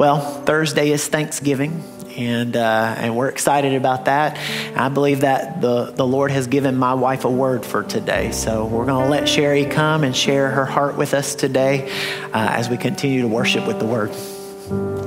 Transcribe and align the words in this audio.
Well, 0.00 0.20
Thursday 0.20 0.92
is 0.92 1.06
Thanksgiving, 1.06 1.84
and 2.16 2.56
uh, 2.56 2.94
and 2.96 3.14
we're 3.14 3.28
excited 3.28 3.74
about 3.74 4.06
that. 4.06 4.38
I 4.74 4.88
believe 4.88 5.20
that 5.20 5.60
the 5.60 5.92
the 5.94 6.06
Lord 6.06 6.30
has 6.30 6.46
given 6.46 6.74
my 6.78 6.94
wife 6.94 7.26
a 7.26 7.30
word 7.30 7.66
for 7.66 7.82
today, 7.82 8.32
so 8.32 8.64
we're 8.64 8.86
going 8.86 9.04
to 9.04 9.10
let 9.10 9.28
Sherry 9.28 9.66
come 9.66 10.02
and 10.02 10.16
share 10.16 10.50
her 10.52 10.64
heart 10.64 10.96
with 10.96 11.12
us 11.12 11.34
today 11.34 11.90
uh, 12.32 12.48
as 12.50 12.70
we 12.70 12.78
continue 12.78 13.20
to 13.20 13.28
worship 13.28 13.66
with 13.66 13.78
the 13.78 13.84
Word. 13.84 14.08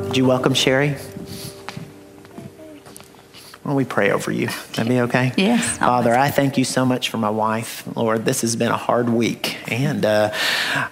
Would 0.06 0.16
you 0.16 0.28
welcome 0.28 0.54
Sherry? 0.54 0.96
Why 3.64 3.70
don't 3.70 3.78
we 3.78 3.86
pray 3.86 4.12
over 4.12 4.30
you? 4.30 4.48
That'd 4.74 4.90
be 4.90 5.00
okay? 5.02 5.32
Yes. 5.38 5.78
Father, 5.78 6.14
I 6.14 6.32
thank 6.32 6.58
you 6.58 6.66
so 6.66 6.86
much 6.86 7.08
for 7.08 7.18
my 7.18 7.30
wife. 7.30 7.88
Lord, 7.96 8.26
this 8.26 8.42
has 8.42 8.58
been 8.58 8.74
a 8.74 8.78
hard 8.78 9.08
week. 9.08 9.58
And 9.72 10.04
uh, 10.04 10.34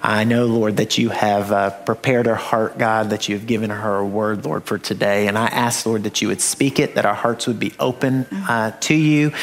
I 0.02 0.24
know, 0.24 0.46
Lord, 0.46 0.78
that 0.78 0.98
you 0.98 1.10
have 1.10 1.52
uh, 1.52 1.72
prepared 1.72 2.28
her 2.28 2.36
heart, 2.36 2.78
God, 2.78 3.10
that 3.10 3.28
you 3.28 3.36
have 3.36 3.46
given 3.46 3.72
her 3.72 3.98
a 3.98 4.06
word, 4.06 4.46
Lord, 4.46 4.64
for 4.64 4.78
today. 4.78 5.28
And 5.28 5.38
I 5.38 5.48
ask, 5.48 5.86
Lord, 5.86 6.04
that 6.04 6.22
you 6.22 6.30
would 6.30 6.40
speak 6.40 6.80
it, 6.80 6.96
that 6.96 7.06
our 7.06 7.14
hearts 7.14 7.46
would 7.46 7.60
be 7.60 7.74
open 7.78 8.26
uh, 8.32 8.72
to 8.80 8.96
you, 8.96 9.34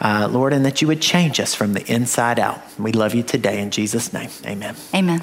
uh, 0.00 0.26
Lord, 0.32 0.54
and 0.54 0.64
that 0.64 0.80
you 0.80 0.88
would 0.88 1.02
change 1.02 1.40
us 1.40 1.54
from 1.54 1.74
the 1.74 1.84
inside 1.92 2.38
out. 2.38 2.58
We 2.78 2.92
love 2.92 3.14
you 3.14 3.22
today. 3.22 3.60
In 3.60 3.70
Jesus' 3.70 4.14
name, 4.14 4.30
amen. 4.46 4.76
Amen. 4.94 5.22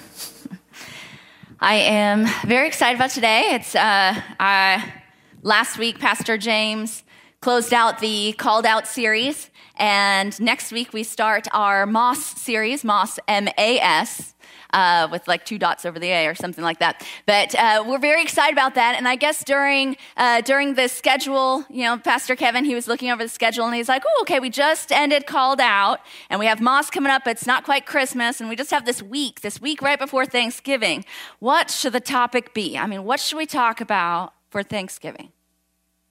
I 1.60 1.76
am 1.78 2.28
very 2.48 2.68
excited 2.68 2.98
about 2.98 3.10
today. 3.10 3.56
It's 3.56 3.74
uh, 3.74 4.22
I, 4.40 4.94
last 5.42 5.80
week, 5.80 5.98
Pastor 5.98 6.38
James 6.38 7.02
closed 7.46 7.76
out 7.76 8.00
the 8.00 8.34
Called 8.40 8.66
Out 8.66 8.88
series. 8.88 9.52
And 9.76 10.32
next 10.42 10.72
week, 10.72 10.94
we 10.94 11.04
start 11.04 11.48
our 11.54 11.86
Moss 11.86 12.42
series, 12.42 12.84
Moss 12.84 13.20
M 13.28 13.48
A 13.60 13.80
S. 13.80 14.34
Uh, 14.74 15.08
with 15.12 15.28
like 15.28 15.46
two 15.46 15.60
dots 15.60 15.86
over 15.86 16.00
the 16.00 16.10
A 16.10 16.26
or 16.26 16.34
something 16.34 16.64
like 16.64 16.80
that. 16.80 17.08
But 17.28 17.54
uh, 17.54 17.84
we're 17.88 18.00
very 18.00 18.24
excited 18.24 18.52
about 18.52 18.74
that. 18.76 18.96
And 18.96 19.08
I 19.08 19.16
guess 19.16 19.44
during 19.44 19.96
uh, 20.18 20.42
during 20.42 20.74
the 20.74 20.88
schedule, 20.90 21.64
you 21.70 21.84
know, 21.84 22.00
Pastor 22.00 22.36
Kevin, 22.36 22.66
he 22.66 22.74
was 22.74 22.88
looking 22.88 23.12
over 23.12 23.22
the 23.22 23.30
schedule 23.30 23.66
and 23.68 23.76
he's 23.76 23.88
like, 23.88 24.04
"Oh, 24.08 24.18
okay, 24.24 24.40
we 24.40 24.50
just 24.50 24.92
ended 24.92 25.28
called 25.28 25.62
out, 25.62 26.00
and 26.32 26.40
we 26.40 26.48
have 26.48 26.60
Moss 26.60 26.90
coming 26.90 27.12
up. 27.12 27.28
It's 27.28 27.46
not 27.46 27.64
quite 27.64 27.86
Christmas, 27.86 28.42
and 28.42 28.50
we 28.50 28.56
just 28.56 28.72
have 28.72 28.86
this 28.86 29.04
week, 29.04 29.42
this 29.42 29.62
week 29.62 29.84
right 29.84 30.00
before 30.00 30.26
Thanksgiving. 30.26 31.06
What 31.38 31.70
should 31.70 31.94
the 31.94 32.02
topic 32.02 32.56
be? 32.56 32.76
I 32.76 32.88
mean, 32.88 33.04
what 33.04 33.20
should 33.20 33.38
we 33.38 33.46
talk 33.46 33.82
about 33.82 34.34
for 34.50 34.64
Thanksgiving?" 34.64 35.35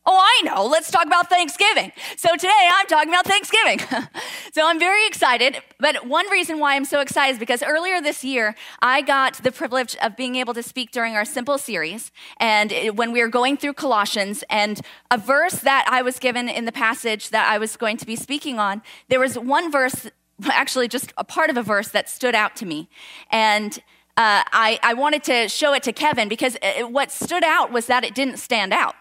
Oh, 0.07 0.19
I 0.21 0.43
know. 0.45 0.67
Let's 0.67 0.91
talk 0.91 1.07
about 1.07 1.31
Thanksgiving. 1.31 1.91
So 2.19 2.29
today 2.37 2.69
I'm 2.73 2.87
talking 2.87 3.09
about 3.09 3.25
Thanksgiving. 3.25 3.79
so 4.53 4.67
I'm 4.67 4.79
very 4.79 5.07
excited. 5.07 5.57
But 5.81 6.07
one 6.07 6.29
reason 6.31 6.59
why 6.59 6.77
I'm 6.77 6.85
so 6.85 7.01
excited 7.01 7.33
is 7.35 7.39
because 7.39 7.63
earlier 7.63 8.03
this 8.03 8.23
year, 8.23 8.55
I 8.83 9.01
got 9.01 9.43
the 9.43 9.51
privilege 9.51 9.97
of 10.03 10.15
being 10.15 10.37
able 10.37 10.53
to 10.55 10.63
speak 10.63 10.91
during 10.91 11.15
our 11.17 11.25
Simple 11.25 11.57
series. 11.57 12.13
And 12.37 12.71
when 12.99 13.13
we 13.13 13.23
were 13.23 13.29
going 13.29 13.57
through 13.57 13.73
Colossians, 13.73 14.45
and 14.51 14.81
a 15.11 15.17
verse 15.17 15.55
that 15.61 15.87
I 15.89 16.03
was 16.03 16.19
given 16.19 16.51
in 16.51 16.67
the 16.67 16.73
passage 16.73 17.31
that 17.31 17.51
I 17.51 17.57
was 17.57 17.77
going 17.79 17.97
to 17.97 18.07
be 18.07 18.15
speaking 18.15 18.59
on, 18.59 18.83
there 19.09 19.21
was 19.21 19.39
one 19.39 19.73
verse, 19.73 20.11
actually 20.45 20.87
just 20.87 21.15
a 21.17 21.25
part 21.25 21.49
of 21.49 21.57
a 21.57 21.63
verse 21.63 21.89
that 21.89 22.11
stood 22.11 22.35
out 22.35 22.57
to 22.57 22.67
me. 22.67 22.91
And 23.31 23.79
uh, 24.19 24.45
I, 24.53 24.79
I 24.83 24.93
wanted 24.93 25.25
to 25.25 25.49
show 25.49 25.73
it 25.73 25.83
to 25.85 25.93
Kevin 25.95 26.29
because 26.29 26.59
it, 26.63 26.91
what 26.91 27.11
stood 27.11 27.43
out 27.43 27.73
was 27.73 27.87
that 27.87 28.05
it 28.05 28.15
didn't 28.15 28.37
stand 28.37 28.75
out. 28.75 28.95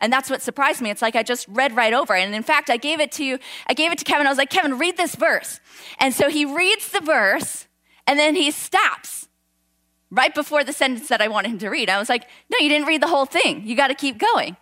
And 0.00 0.12
that's 0.12 0.30
what 0.30 0.42
surprised 0.42 0.80
me. 0.80 0.90
It's 0.90 1.02
like 1.02 1.16
I 1.16 1.22
just 1.22 1.46
read 1.48 1.74
right 1.74 1.92
over 1.92 2.14
it. 2.14 2.22
And 2.22 2.34
in 2.34 2.42
fact, 2.42 2.70
I 2.70 2.76
gave 2.76 3.00
it 3.00 3.10
to 3.12 3.38
I 3.66 3.74
gave 3.74 3.90
it 3.90 3.98
to 3.98 4.04
Kevin. 4.04 4.26
I 4.26 4.30
was 4.30 4.38
like, 4.38 4.50
"Kevin, 4.50 4.78
read 4.78 4.96
this 4.96 5.16
verse." 5.16 5.60
And 5.98 6.14
so 6.14 6.28
he 6.28 6.44
reads 6.44 6.90
the 6.90 7.00
verse 7.00 7.66
and 8.06 8.18
then 8.18 8.36
he 8.36 8.50
stops 8.50 9.28
right 10.10 10.34
before 10.34 10.64
the 10.64 10.72
sentence 10.72 11.08
that 11.08 11.20
I 11.20 11.28
wanted 11.28 11.50
him 11.50 11.58
to 11.58 11.68
read. 11.68 11.90
I 11.90 11.98
was 11.98 12.08
like, 12.08 12.28
"No, 12.50 12.58
you 12.58 12.68
didn't 12.68 12.86
read 12.86 13.02
the 13.02 13.08
whole 13.08 13.26
thing. 13.26 13.66
You 13.66 13.74
got 13.76 13.88
to 13.88 13.94
keep 13.94 14.18
going." 14.18 14.56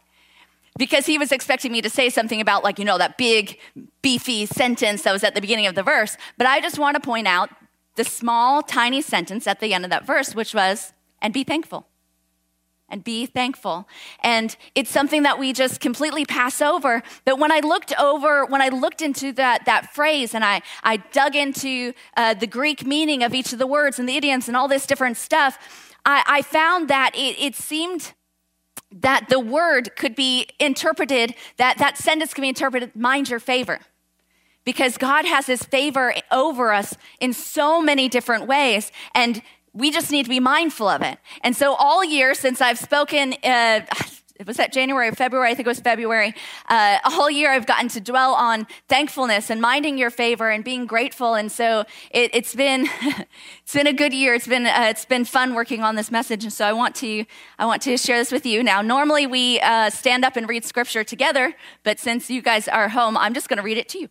Because 0.79 1.07
he 1.07 1.17
was 1.17 1.33
expecting 1.33 1.73
me 1.73 1.81
to 1.81 1.89
say 1.89 2.11
something 2.11 2.41
about 2.41 2.63
like, 2.63 2.79
you 2.79 2.85
know, 2.85 2.99
that 2.99 3.17
big 3.17 3.59
beefy 4.03 4.45
sentence 4.45 5.03
that 5.03 5.13
was 5.13 5.25
at 5.25 5.35
the 5.35 5.41
beginning 5.41 5.67
of 5.67 5.75
the 5.75 5.83
verse, 5.83 6.19
but 6.37 6.47
I 6.47 6.61
just 6.61 6.79
want 6.79 6.97
to 6.97 7.01
point 7.01 7.27
out 7.27 7.49
the 7.95 8.05
small 8.05 8.63
tiny 8.63 9.01
sentence 9.01 9.47
at 9.47 9.61
the 9.61 9.73
end 9.73 9.85
of 9.85 9.91
that 9.91 10.07
verse 10.07 10.35
which 10.35 10.55
was, 10.55 10.93
"And 11.21 11.33
be 11.33 11.45
thankful." 11.45 11.87
And 12.89 13.03
be 13.03 13.27
thankful. 13.27 13.89
And 14.21 14.57
it's 14.75 14.91
something 14.91 15.25
that 15.25 15.39
we 15.39 15.53
just 15.53 15.81
completely 15.81 16.25
pass 16.25 16.63
over. 16.63 17.03
But 17.25 17.39
when 17.39 17.51
I 17.51 17.61
looked 17.61 17.93
over, 17.99 18.45
when 18.45 18.63
I 18.63 18.69
looked 18.69 19.03
into 19.03 19.33
that, 19.33 19.65
that 19.67 19.93
phrase 19.93 20.35
and 20.35 20.45
I, 20.45 20.63
I 20.85 20.99
dug 20.99 21.35
into 21.35 21.93
uh, 22.17 22.35
the 22.35 22.47
Greek 22.47 22.87
meaning 22.87 23.23
of 23.23 23.35
each 23.35 23.53
of 23.53 23.59
the 23.59 23.67
words 23.67 23.99
and 23.99 24.09
the 24.09 24.17
idioms 24.17 24.49
and 24.49 24.57
all 24.57 24.69
this 24.69 24.87
different 24.87 25.17
stuff, 25.17 25.95
I, 26.05 26.23
I 26.27 26.43
found 26.43 26.89
that 26.89 27.11
it, 27.15 27.37
it 27.39 27.55
seemed 27.57 28.13
that 28.93 29.29
the 29.29 29.41
word 29.41 29.97
could 29.97 30.15
be 30.15 30.49
interpreted, 30.61 31.35
that 31.57 31.79
that 31.79 31.99
sentence 31.99 32.33
can 32.33 32.43
be 32.43 32.49
interpreted, 32.49 32.95
mind 32.95 33.29
your 33.29 33.41
favor 33.41 33.81
because 34.67 34.99
God 34.99 35.25
has 35.25 35.47
his 35.47 35.63
favor 35.63 36.13
over 36.31 36.73
us 36.73 36.95
in 37.21 37.33
so 37.33 37.81
many 37.81 38.09
different 38.09 38.47
ways. 38.47 38.91
And 39.15 39.41
we 39.77 39.91
just 39.91 40.11
need 40.11 40.23
to 40.23 40.31
be 40.31 40.41
mindful 40.41 40.89
of 40.89 41.03
it. 41.03 41.19
And 41.43 41.55
so 41.55 41.75
all 41.75 42.03
year 42.03 42.35
since 42.35 42.61
I've 42.61 42.79
spoken, 42.79 43.35
uh, 43.45 43.81
was 44.47 44.57
that 44.57 44.73
January 44.73 45.09
or 45.09 45.13
February? 45.13 45.51
I 45.51 45.55
think 45.55 45.67
it 45.67 45.71
was 45.71 45.81
February. 45.81 46.35
Uh, 46.69 46.99
a 47.05 47.11
whole 47.11 47.31
year 47.31 47.51
I've 47.51 47.67
gotten 47.67 47.89
to 47.89 48.01
dwell 48.01 48.35
on 48.35 48.67
thankfulness 48.89 49.51
and 49.51 49.61
minding 49.61 49.99
your 49.99 50.11
favor 50.11 50.51
and 50.51 50.65
being 50.65 50.87
grateful. 50.87 51.35
And 51.35 51.53
so 51.53 51.85
it, 52.11 52.35
has 52.35 52.55
been 52.55 52.89
it's 53.63 53.75
been 53.75 53.87
a 53.87 53.93
good 53.93 54.13
year. 54.13 54.35
It's 54.35 54.47
been 54.47 54.67
uh, 54.67 54.87
it's 54.89 55.05
been 55.05 55.25
fun 55.25 55.55
working 55.55 55.83
on 55.83 55.95
this 55.95 56.11
message. 56.11 56.43
And 56.43 56.53
so 56.53 56.65
I 56.67 56.73
want 56.73 56.95
to 56.97 57.25
I 57.59 57.67
want 57.67 57.83
to 57.83 57.97
share 57.97 58.19
this 58.19 58.33
with 58.33 58.47
you. 58.47 58.63
Now, 58.63 58.83
normally 58.83 59.27
we 59.27 59.61
uh, 59.61 59.91
stand 59.91 60.25
up 60.25 60.37
and 60.37 60.49
read 60.49 60.65
scripture 60.65 61.05
together, 61.05 61.55
but 61.83 61.99
since 61.99 62.31
you 62.31 62.43
guys 62.43 62.67
are 62.69 62.89
home, 62.89 63.17
I'm 63.17 63.35
just 63.35 63.49
going 63.49 63.59
to 63.59 63.63
read 63.63 63.79
it 63.79 63.89
to 63.91 64.01
you. 64.01 64.09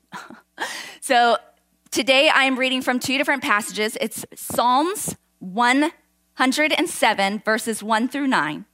so 1.01 1.37
today 1.91 2.29
I 2.29 2.43
am 2.43 2.57
reading 2.57 2.81
from 2.81 2.99
two 2.99 3.17
different 3.17 3.43
passages. 3.43 3.97
It's 3.99 4.25
Psalms 4.35 5.15
107, 5.53 7.41
verses 7.45 7.83
1 7.83 8.07
through 8.07 8.28
9. 8.28 8.66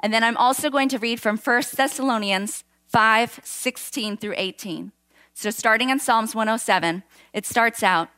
And 0.00 0.14
then 0.14 0.24
I'm 0.24 0.36
also 0.36 0.70
going 0.70 0.88
to 0.88 0.98
read 0.98 1.20
from 1.20 1.36
1 1.36 1.62
Thessalonians 1.74 2.64
5, 2.88 3.40
16 3.42 4.16
through 4.16 4.34
18. 4.36 4.92
So 5.34 5.50
starting 5.50 5.90
in 5.90 5.98
Psalms 5.98 6.34
107, 6.34 7.02
it 7.32 7.46
starts 7.46 7.82
out 7.82 8.08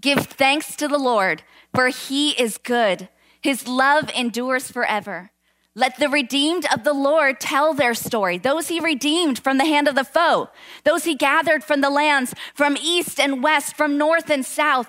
Give 0.00 0.26
thanks 0.26 0.76
to 0.76 0.88
the 0.88 0.98
Lord, 0.98 1.42
for 1.74 1.88
he 1.88 2.30
is 2.30 2.58
good. 2.58 3.08
His 3.40 3.66
love 3.66 4.10
endures 4.14 4.70
forever. 4.70 5.30
Let 5.74 5.98
the 5.98 6.08
redeemed 6.08 6.66
of 6.72 6.84
the 6.84 6.94
Lord 6.94 7.38
tell 7.38 7.74
their 7.74 7.94
story. 7.94 8.38
Those 8.38 8.68
he 8.68 8.80
redeemed 8.80 9.38
from 9.38 9.58
the 9.58 9.66
hand 9.66 9.88
of 9.88 9.94
the 9.94 10.04
foe, 10.04 10.48
those 10.84 11.04
he 11.04 11.14
gathered 11.14 11.62
from 11.62 11.82
the 11.82 11.90
lands, 11.90 12.34
from 12.54 12.78
east 12.82 13.20
and 13.20 13.42
west, 13.42 13.76
from 13.76 13.98
north 13.98 14.30
and 14.30 14.44
south. 14.44 14.88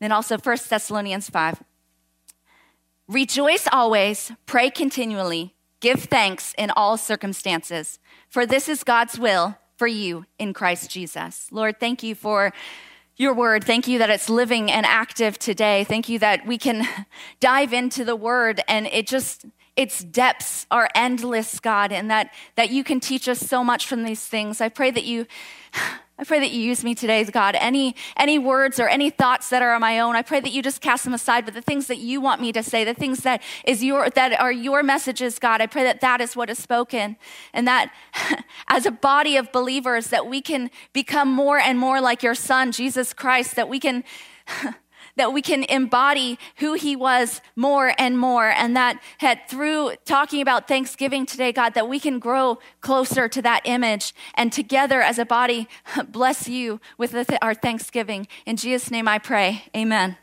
Then 0.00 0.12
also 0.12 0.38
1 0.38 0.56
Thessalonians 0.68 1.28
5. 1.30 1.62
Rejoice 3.08 3.66
always, 3.70 4.32
pray 4.46 4.70
continually, 4.70 5.54
give 5.80 6.04
thanks 6.04 6.54
in 6.56 6.70
all 6.70 6.96
circumstances, 6.96 7.98
for 8.28 8.46
this 8.46 8.68
is 8.68 8.84
God's 8.84 9.18
will 9.18 9.56
for 9.76 9.86
you 9.86 10.26
in 10.38 10.52
Christ 10.52 10.90
Jesus. 10.90 11.48
Lord, 11.50 11.80
thank 11.80 12.02
you 12.02 12.14
for 12.14 12.52
your 13.16 13.34
word. 13.34 13.64
Thank 13.64 13.86
you 13.86 13.98
that 13.98 14.10
it's 14.10 14.30
living 14.30 14.70
and 14.70 14.86
active 14.86 15.38
today. 15.38 15.84
Thank 15.84 16.08
you 16.08 16.18
that 16.20 16.46
we 16.46 16.56
can 16.56 16.88
dive 17.40 17.72
into 17.72 18.04
the 18.04 18.16
word 18.16 18.62
and 18.68 18.86
it 18.86 19.06
just 19.06 19.44
its 19.80 20.04
depths 20.04 20.66
are 20.70 20.90
endless, 20.94 21.58
God, 21.58 21.90
and 21.90 22.10
that 22.10 22.34
that 22.56 22.70
you 22.70 22.84
can 22.84 23.00
teach 23.00 23.28
us 23.28 23.40
so 23.40 23.64
much 23.64 23.86
from 23.86 24.04
these 24.04 24.24
things. 24.24 24.60
I 24.60 24.68
pray 24.68 24.90
that 24.90 25.04
you 25.04 25.26
I 26.20 26.24
pray 26.24 26.38
that 26.40 26.50
you 26.50 26.60
use 26.60 26.84
me 26.84 26.94
today, 26.94 27.24
God. 27.24 27.56
Any, 27.58 27.96
any 28.14 28.38
words 28.38 28.78
or 28.78 28.86
any 28.90 29.08
thoughts 29.08 29.48
that 29.48 29.62
are 29.62 29.72
on 29.72 29.80
my 29.80 30.00
own, 30.00 30.16
I 30.16 30.20
pray 30.20 30.38
that 30.40 30.52
you 30.52 30.62
just 30.62 30.82
cast 30.82 31.04
them 31.04 31.14
aside. 31.14 31.46
But 31.46 31.54
the 31.54 31.62
things 31.62 31.86
that 31.86 31.96
you 31.96 32.20
want 32.20 32.42
me 32.42 32.52
to 32.52 32.62
say, 32.62 32.84
the 32.84 32.92
things 32.92 33.20
that 33.20 33.42
is 33.64 33.82
your, 33.82 34.10
that 34.10 34.38
are 34.38 34.52
your 34.52 34.82
messages, 34.82 35.38
God, 35.38 35.62
I 35.62 35.66
pray 35.66 35.82
that 35.84 36.02
that 36.02 36.20
is 36.20 36.36
what 36.36 36.50
is 36.50 36.58
spoken. 36.58 37.16
And 37.54 37.66
that 37.66 37.90
as 38.68 38.84
a 38.84 38.90
body 38.90 39.38
of 39.38 39.50
believers, 39.50 40.08
that 40.08 40.26
we 40.26 40.42
can 40.42 40.70
become 40.92 41.32
more 41.32 41.56
and 41.56 41.78
more 41.78 42.02
like 42.02 42.22
your 42.22 42.34
son, 42.34 42.70
Jesus 42.70 43.14
Christ, 43.14 43.56
that 43.56 43.70
we 43.70 43.80
can, 43.80 44.04
that 45.16 45.32
we 45.32 45.42
can 45.42 45.64
embody 45.64 46.38
who 46.56 46.74
he 46.74 46.96
was 46.96 47.40
more 47.56 47.92
and 47.98 48.18
more. 48.18 48.48
And 48.48 48.76
that 48.76 49.00
had, 49.18 49.40
through 49.48 49.92
talking 50.04 50.40
about 50.40 50.68
Thanksgiving 50.68 51.26
today, 51.26 51.52
God, 51.52 51.74
that 51.74 51.88
we 51.88 52.00
can 52.00 52.18
grow 52.18 52.58
closer 52.80 53.28
to 53.28 53.42
that 53.42 53.62
image. 53.64 54.14
And 54.34 54.52
together 54.52 55.00
as 55.00 55.18
a 55.18 55.24
body, 55.24 55.68
bless 56.08 56.48
you 56.48 56.80
with 56.98 57.14
our 57.42 57.54
Thanksgiving. 57.54 58.26
In 58.46 58.56
Jesus' 58.56 58.90
name 58.90 59.08
I 59.08 59.18
pray. 59.18 59.64
Amen. 59.76 60.16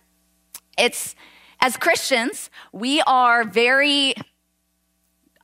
It's, 0.78 1.16
as 1.60 1.78
Christians, 1.78 2.50
we 2.72 3.02
are 3.02 3.44
very, 3.44 4.14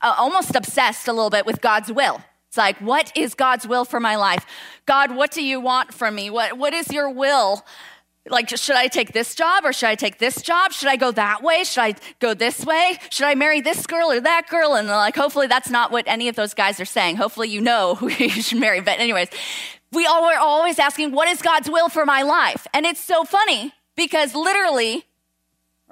uh, 0.00 0.14
almost 0.16 0.54
obsessed 0.54 1.08
a 1.08 1.12
little 1.12 1.30
bit 1.30 1.46
with 1.46 1.60
God's 1.60 1.90
will. 1.90 2.22
It's 2.54 2.58
like, 2.58 2.78
what 2.78 3.10
is 3.16 3.34
God's 3.34 3.66
will 3.66 3.84
for 3.84 3.98
my 3.98 4.14
life? 4.14 4.46
God, 4.86 5.16
what 5.16 5.32
do 5.32 5.42
you 5.42 5.60
want 5.60 5.92
from 5.92 6.14
me? 6.14 6.30
What, 6.30 6.56
what 6.56 6.72
is 6.72 6.92
your 6.92 7.10
will? 7.10 7.64
Like, 8.26 8.48
should 8.48 8.76
I 8.76 8.86
take 8.86 9.12
this 9.12 9.34
job 9.34 9.64
or 9.64 9.72
should 9.74 9.88
I 9.88 9.96
take 9.96 10.18
this 10.18 10.40
job? 10.40 10.72
Should 10.72 10.88
I 10.88 10.96
go 10.96 11.12
that 11.12 11.42
way? 11.42 11.62
Should 11.64 11.82
I 11.82 11.94
go 12.20 12.32
this 12.32 12.64
way? 12.64 12.98
Should 13.10 13.26
I 13.26 13.34
marry 13.34 13.60
this 13.60 13.86
girl 13.86 14.10
or 14.10 14.20
that 14.20 14.48
girl? 14.48 14.74
And 14.74 14.88
like, 14.88 15.14
hopefully 15.14 15.46
that's 15.46 15.68
not 15.68 15.90
what 15.90 16.04
any 16.06 16.28
of 16.28 16.36
those 16.36 16.54
guys 16.54 16.80
are 16.80 16.86
saying. 16.86 17.16
Hopefully 17.16 17.48
you 17.48 17.60
know 17.60 17.94
who 17.96 18.08
you 18.08 18.30
should 18.30 18.58
marry. 18.58 18.80
But 18.80 18.98
anyways, 18.98 19.28
we 19.92 20.06
all 20.06 20.24
are 20.24 20.38
always 20.38 20.78
asking, 20.78 21.12
what 21.12 21.28
is 21.28 21.42
God's 21.42 21.68
will 21.68 21.90
for 21.90 22.06
my 22.06 22.22
life? 22.22 22.66
And 22.72 22.86
it's 22.86 23.00
so 23.00 23.24
funny 23.24 23.72
because 23.94 24.34
literally 24.34 25.04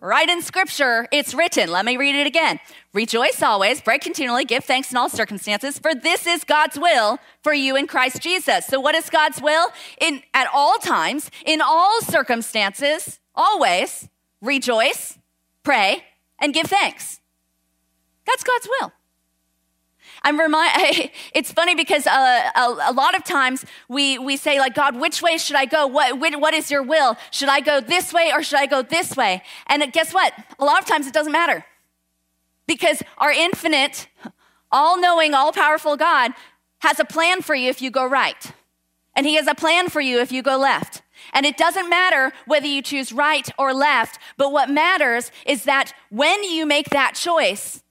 Right 0.04 0.28
in 0.28 0.42
scripture, 0.42 1.06
it's 1.12 1.32
written. 1.32 1.70
Let 1.70 1.84
me 1.84 1.96
read 1.96 2.16
it 2.16 2.26
again. 2.26 2.58
Rejoice 2.92 3.40
always, 3.40 3.80
pray 3.80 4.00
continually, 4.00 4.44
give 4.44 4.64
thanks 4.64 4.90
in 4.90 4.96
all 4.96 5.08
circumstances, 5.08 5.78
for 5.78 5.94
this 5.94 6.26
is 6.26 6.42
God's 6.42 6.76
will 6.76 7.20
for 7.40 7.54
you 7.54 7.76
in 7.76 7.86
Christ 7.86 8.20
Jesus. 8.20 8.66
So 8.66 8.80
what 8.80 8.96
is 8.96 9.08
God's 9.08 9.40
will? 9.40 9.68
In 10.00 10.24
at 10.34 10.48
all 10.52 10.78
times, 10.78 11.30
in 11.46 11.60
all 11.60 12.00
circumstances, 12.00 13.20
always 13.36 14.08
rejoice, 14.40 15.20
pray, 15.62 16.02
and 16.40 16.52
give 16.52 16.66
thanks. 16.66 17.20
That's 18.26 18.42
God's 18.42 18.68
will. 18.68 18.92
I'm 20.22 20.38
remind. 20.38 21.10
It's 21.34 21.52
funny 21.52 21.74
because 21.74 22.06
uh, 22.06 22.50
a, 22.54 22.90
a, 22.90 22.92
lot 22.92 23.16
of 23.16 23.24
times 23.24 23.64
we 23.88 24.18
we 24.18 24.36
say 24.36 24.58
like, 24.58 24.74
God, 24.74 25.00
which 25.00 25.22
way 25.22 25.38
should 25.38 25.56
I 25.56 25.64
go? 25.64 25.86
What 25.86 26.18
what 26.18 26.54
is 26.54 26.70
your 26.70 26.82
will? 26.82 27.16
Should 27.30 27.48
I 27.48 27.60
go 27.60 27.80
this 27.80 28.12
way 28.12 28.30
or 28.32 28.42
should 28.42 28.58
I 28.58 28.66
go 28.66 28.82
this 28.82 29.16
way? 29.16 29.42
And 29.66 29.92
guess 29.92 30.12
what? 30.12 30.32
A 30.58 30.64
lot 30.64 30.80
of 30.80 30.86
times 30.86 31.06
it 31.06 31.12
doesn't 31.12 31.32
matter 31.32 31.64
because 32.66 33.02
our 33.18 33.32
infinite, 33.32 34.08
all-knowing, 34.70 35.34
all-powerful 35.34 35.96
God 35.96 36.32
has 36.80 37.00
a 37.00 37.04
plan 37.04 37.42
for 37.42 37.54
you 37.54 37.68
if 37.68 37.82
you 37.82 37.90
go 37.90 38.06
right, 38.06 38.52
and 39.14 39.26
He 39.26 39.34
has 39.34 39.46
a 39.46 39.54
plan 39.54 39.88
for 39.88 40.00
you 40.00 40.20
if 40.20 40.32
you 40.32 40.42
go 40.42 40.56
left. 40.56 41.02
And 41.32 41.46
it 41.46 41.56
doesn't 41.56 41.88
matter 41.88 42.32
whether 42.46 42.66
you 42.66 42.82
choose 42.82 43.12
right 43.12 43.48
or 43.56 43.72
left, 43.72 44.18
but 44.36 44.52
what 44.52 44.68
matters 44.68 45.30
is 45.46 45.64
that 45.64 45.92
when 46.10 46.42
you 46.44 46.66
make 46.66 46.90
that 46.90 47.14
choice, 47.14 47.81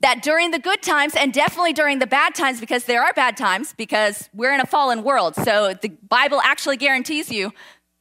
that 0.00 0.22
during 0.22 0.50
the 0.50 0.58
good 0.58 0.82
times 0.82 1.14
and 1.14 1.32
definitely 1.32 1.72
during 1.72 1.98
the 1.98 2.06
bad 2.06 2.34
times, 2.34 2.58
because 2.58 2.84
there 2.84 3.02
are 3.02 3.12
bad 3.12 3.36
times, 3.36 3.74
because 3.76 4.28
we're 4.32 4.52
in 4.54 4.60
a 4.60 4.66
fallen 4.66 5.02
world. 5.02 5.34
So 5.36 5.74
the 5.74 5.90
Bible 6.08 6.40
actually 6.42 6.78
guarantees 6.78 7.30
you 7.30 7.52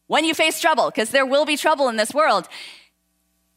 when 0.08 0.24
you 0.24 0.34
face 0.34 0.60
trouble, 0.60 0.90
because 0.90 1.10
there 1.10 1.26
will 1.26 1.46
be 1.46 1.58
trouble 1.58 1.88
in 1.90 1.98
this 1.98 2.14
world. 2.14 2.48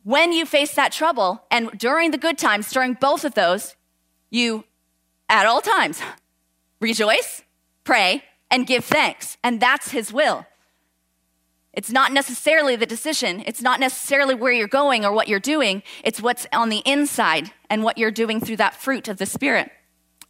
When 0.04 0.32
you 0.32 0.44
face 0.44 0.74
that 0.74 0.90
trouble, 0.90 1.44
and 1.50 1.70
during 1.78 2.10
the 2.10 2.18
good 2.18 2.36
times, 2.36 2.70
during 2.72 2.94
both 2.94 3.24
of 3.24 3.34
those, 3.34 3.76
you 4.30 4.64
at 5.28 5.46
all 5.46 5.60
times 5.60 6.00
rejoice, 6.80 7.42
pray, 7.84 8.24
and 8.50 8.66
give 8.66 8.84
thanks. 8.84 9.38
And 9.44 9.60
that's 9.60 9.92
his 9.92 10.12
will. 10.12 10.44
It's 11.72 11.90
not 11.90 12.12
necessarily 12.12 12.76
the 12.76 12.86
decision. 12.86 13.42
It's 13.46 13.62
not 13.62 13.80
necessarily 13.80 14.34
where 14.34 14.52
you're 14.52 14.68
going 14.68 15.04
or 15.04 15.12
what 15.12 15.28
you're 15.28 15.40
doing. 15.40 15.82
It's 16.04 16.20
what's 16.20 16.46
on 16.52 16.68
the 16.68 16.82
inside 16.84 17.52
and 17.70 17.82
what 17.82 17.96
you're 17.96 18.10
doing 18.10 18.40
through 18.40 18.56
that 18.56 18.74
fruit 18.74 19.08
of 19.08 19.16
the 19.16 19.26
Spirit. 19.26 19.70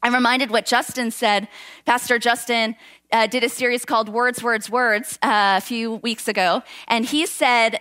I'm 0.02 0.14
reminded 0.14 0.50
what 0.50 0.66
Justin 0.66 1.10
said. 1.10 1.48
Pastor 1.84 2.18
Justin 2.18 2.76
uh, 3.12 3.26
did 3.26 3.44
a 3.44 3.48
series 3.48 3.84
called 3.84 4.08
Words, 4.08 4.42
Words, 4.42 4.70
Words 4.70 5.18
uh, 5.22 5.58
a 5.58 5.60
few 5.60 5.94
weeks 5.96 6.26
ago, 6.26 6.62
and 6.88 7.04
he 7.04 7.26
said 7.26 7.78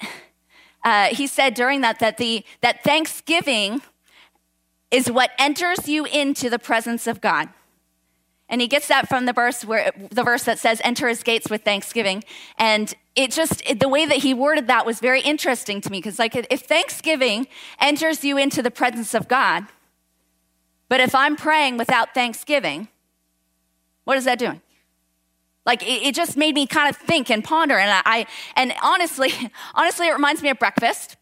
uh, 0.84 1.08
he 1.08 1.25
said 1.25 1.54
during 1.54 1.81
that 1.81 2.00
that 2.00 2.18
the 2.18 2.44
that 2.62 2.84
Thanksgiving 2.84 3.81
is 4.92 5.10
what 5.10 5.31
enters 5.40 5.88
you 5.88 6.06
into 6.06 6.50
the 6.50 6.60
presence 6.60 7.08
of 7.08 7.22
God. 7.22 7.50
And 8.51 8.62
he 8.62 8.68
gets 8.68 8.88
that 8.89 9.09
from 9.09 9.25
the 9.25 9.33
verse 9.33 9.65
where 9.65 9.92
the 10.12 10.24
verse 10.24 10.44
that 10.44 10.59
says, 10.59 10.80
"Enter 10.83 11.07
his 11.07 11.24
gates 11.24 11.50
with 11.50 11.63
thanksgiving." 11.63 12.24
And 12.59 12.94
it 13.15 13.31
just 13.31 13.63
it, 13.68 13.80
the 13.80 13.89
way 13.89 14.06
that 14.06 14.18
he 14.18 14.33
worded 14.33 14.68
that 14.68 14.86
was 14.86 15.00
very 15.00 15.21
interesting 15.21 15.81
to 15.81 15.89
me 15.89 15.98
because, 15.98 16.19
like, 16.19 16.36
if 16.36 16.62
Thanksgiving 16.62 17.48
enters 17.80 18.24
you 18.24 18.38
into 18.38 18.62
the 18.62 18.69
presence 18.69 19.13
of 19.13 19.27
God, 19.27 19.65
but 20.89 21.00
if 21.00 21.15
I'm 21.15 21.38
praying 21.38 21.77
without 21.77 22.13
Thanksgiving, 22.13 22.89
what 24.03 24.18
is 24.18 24.25
that 24.25 24.38
doing? 24.38 24.62
Like 25.65 25.83
it, 25.86 26.13
just 26.15 26.38
made 26.38 26.56
me 26.56 26.65
kind 26.65 26.89
of 26.89 26.98
think 26.98 27.30
and 27.30 27.44
ponder. 27.44 27.77
And 27.77 27.92
I, 27.92 28.01
I 28.06 28.25
and 28.56 28.74
honestly, 28.83 29.31
honestly, 29.75 30.07
it 30.07 30.13
reminds 30.13 30.42
me 30.42 30.50
of 30.50 30.59
breakfast. 30.59 31.18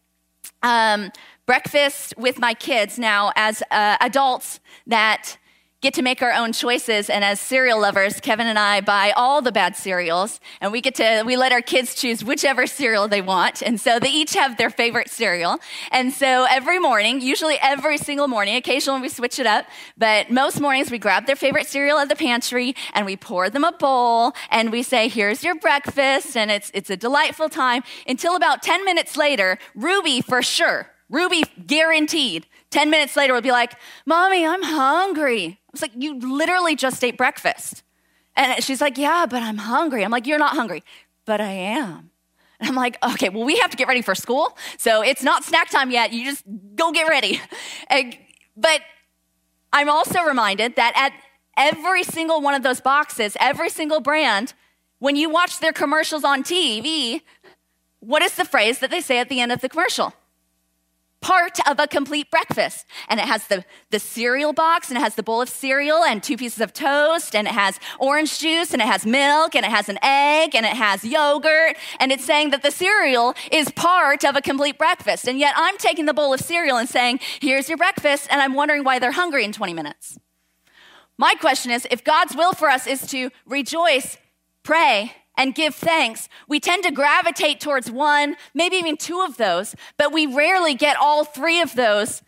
Um, 0.62 1.12
breakfast 1.46 2.14
with 2.16 2.38
my 2.38 2.54
kids 2.54 2.98
now 2.98 3.32
as 3.36 3.62
uh, 3.70 3.96
adults 4.00 4.60
that 4.86 5.36
get 5.80 5.94
to 5.94 6.02
make 6.02 6.20
our 6.20 6.32
own 6.32 6.52
choices. 6.52 7.08
And 7.08 7.24
as 7.24 7.40
cereal 7.40 7.80
lovers 7.80 8.20
kevin 8.20 8.46
and 8.46 8.58
i 8.58 8.80
buy 8.80 9.12
all 9.16 9.40
the 9.40 9.52
bad 9.52 9.76
cereals 9.76 10.40
and 10.60 10.72
we 10.72 10.80
get 10.80 10.94
to 10.96 11.22
we 11.24 11.36
let 11.36 11.52
our 11.52 11.62
kids 11.62 11.94
choose 11.94 12.22
whichever 12.24 12.66
cereal 12.66 13.08
they 13.08 13.22
want. 13.22 13.62
And 13.62 13.80
so 13.80 13.98
they 13.98 14.10
each 14.10 14.34
have 14.34 14.56
their 14.56 14.70
favorite 14.70 15.10
cereal. 15.10 15.58
And 15.90 16.12
so 16.12 16.46
every 16.50 16.78
morning 16.78 17.20
usually 17.20 17.56
every 17.60 17.98
single 17.98 18.28
morning 18.28 18.56
occasionally 18.56 19.00
we 19.00 19.08
switch 19.08 19.38
it 19.38 19.46
up 19.46 19.66
but 19.96 20.30
most 20.30 20.60
mornings 20.60 20.90
we 20.90 20.98
grab 20.98 21.26
their 21.26 21.36
favorite 21.36 21.66
cereal 21.66 21.98
at 21.98 22.08
the 22.08 22.16
pantry 22.16 22.74
and 22.94 23.06
we 23.06 23.16
pour 23.16 23.48
them 23.50 23.64
a 23.64 23.72
bowl 23.72 24.32
and 24.50 24.70
we 24.70 24.82
say 24.82 25.08
here's 25.08 25.42
your 25.42 25.54
breakfast. 25.54 26.36
And 26.36 26.50
it's 26.50 26.70
it's 26.74 26.90
a 26.90 26.96
delightful 26.96 27.48
time. 27.48 27.82
Until 28.06 28.36
about 28.36 28.62
10 28.62 28.84
minutes 28.84 29.16
later 29.16 29.58
ruby 29.74 30.20
for 30.20 30.42
sure 30.42 30.90
ruby 31.08 31.42
guaranteed 31.66 32.46
10 32.70 32.90
minutes 32.90 33.16
later 33.16 33.32
will 33.32 33.40
be 33.40 33.52
like, 33.52 33.74
Mommy, 34.06 34.46
I'm 34.46 34.62
hungry. 34.62 35.46
I 35.46 35.70
was 35.72 35.82
like, 35.82 35.92
You 35.96 36.18
literally 36.18 36.76
just 36.76 37.02
ate 37.04 37.16
breakfast. 37.16 37.82
And 38.36 38.62
she's 38.62 38.80
like, 38.80 38.96
Yeah, 38.96 39.26
but 39.28 39.42
I'm 39.42 39.58
hungry. 39.58 40.04
I'm 40.04 40.10
like, 40.10 40.26
You're 40.26 40.38
not 40.38 40.54
hungry, 40.54 40.82
but 41.24 41.40
I 41.40 41.52
am. 41.52 42.10
And 42.60 42.68
I'm 42.68 42.76
like, 42.76 42.96
Okay, 43.02 43.28
well, 43.28 43.44
we 43.44 43.58
have 43.58 43.70
to 43.70 43.76
get 43.76 43.88
ready 43.88 44.02
for 44.02 44.14
school. 44.14 44.56
So 44.78 45.02
it's 45.02 45.22
not 45.22 45.44
snack 45.44 45.70
time 45.70 45.90
yet. 45.90 46.12
You 46.12 46.24
just 46.24 46.44
go 46.74 46.92
get 46.92 47.08
ready. 47.08 47.40
And, 47.88 48.16
but 48.56 48.80
I'm 49.72 49.88
also 49.88 50.22
reminded 50.22 50.76
that 50.76 50.92
at 50.96 51.12
every 51.56 52.04
single 52.04 52.40
one 52.40 52.54
of 52.54 52.62
those 52.62 52.80
boxes, 52.80 53.36
every 53.40 53.68
single 53.68 54.00
brand, 54.00 54.54
when 54.98 55.16
you 55.16 55.28
watch 55.28 55.58
their 55.58 55.72
commercials 55.72 56.24
on 56.24 56.42
TV, 56.42 57.22
what 58.00 58.22
is 58.22 58.34
the 58.36 58.44
phrase 58.44 58.78
that 58.78 58.90
they 58.90 59.00
say 59.00 59.18
at 59.18 59.28
the 59.28 59.40
end 59.40 59.50
of 59.50 59.60
the 59.60 59.68
commercial? 59.68 60.14
Part 61.20 61.58
of 61.68 61.78
a 61.78 61.86
complete 61.86 62.30
breakfast. 62.30 62.86
And 63.08 63.20
it 63.20 63.26
has 63.26 63.46
the, 63.46 63.64
the 63.90 63.98
cereal 63.98 64.52
box, 64.52 64.88
and 64.88 64.98
it 64.98 65.02
has 65.02 65.14
the 65.14 65.22
bowl 65.22 65.42
of 65.42 65.48
cereal, 65.48 66.02
and 66.04 66.22
two 66.22 66.36
pieces 66.36 66.60
of 66.60 66.72
toast, 66.72 67.34
and 67.34 67.46
it 67.46 67.54
has 67.54 67.78
orange 67.98 68.38
juice, 68.38 68.72
and 68.72 68.80
it 68.80 68.88
has 68.88 69.04
milk, 69.04 69.54
and 69.54 69.64
it 69.64 69.70
has 69.70 69.88
an 69.88 69.98
egg, 70.02 70.54
and 70.54 70.64
it 70.64 70.76
has 70.76 71.04
yogurt. 71.04 71.76
And 71.98 72.12
it's 72.12 72.24
saying 72.24 72.50
that 72.50 72.62
the 72.62 72.70
cereal 72.70 73.34
is 73.50 73.70
part 73.70 74.24
of 74.24 74.36
a 74.36 74.40
complete 74.40 74.78
breakfast. 74.78 75.28
And 75.28 75.38
yet 75.38 75.54
I'm 75.56 75.76
taking 75.78 76.06
the 76.06 76.14
bowl 76.14 76.32
of 76.32 76.40
cereal 76.40 76.76
and 76.76 76.88
saying, 76.88 77.20
here's 77.40 77.68
your 77.68 77.78
breakfast, 77.78 78.28
and 78.30 78.40
I'm 78.40 78.54
wondering 78.54 78.84
why 78.84 78.98
they're 78.98 79.12
hungry 79.12 79.44
in 79.44 79.52
20 79.52 79.74
minutes. 79.74 80.18
My 81.18 81.34
question 81.34 81.70
is 81.70 81.86
if 81.90 82.02
God's 82.02 82.34
will 82.34 82.54
for 82.54 82.70
us 82.70 82.86
is 82.86 83.06
to 83.08 83.30
rejoice, 83.44 84.16
pray, 84.62 85.12
and 85.36 85.54
give 85.54 85.74
thanks, 85.74 86.28
we 86.48 86.60
tend 86.60 86.84
to 86.84 86.90
gravitate 86.90 87.60
towards 87.60 87.90
one, 87.90 88.36
maybe 88.54 88.76
even 88.76 88.96
two 88.96 89.20
of 89.20 89.36
those, 89.36 89.74
but 89.96 90.12
we 90.12 90.26
rarely 90.26 90.74
get 90.74 90.96
all 90.96 91.24
three 91.24 91.60
of 91.60 91.74
those 91.74 92.22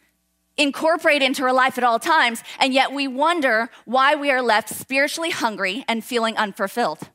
incorporated 0.57 1.23
into 1.23 1.43
our 1.43 1.53
life 1.53 1.79
at 1.79 1.85
all 1.85 1.99
times, 1.99 2.43
and 2.59 2.75
yet 2.75 2.93
we 2.93 3.09
wonder 3.09 3.71
why 3.85 4.15
we 4.15 4.31
are 4.31 4.43
left 4.43 4.69
spiritually 4.69 5.31
hungry 5.31 5.85
and 5.89 6.05
feeling 6.05 6.37
unfulfilled. 6.37 7.09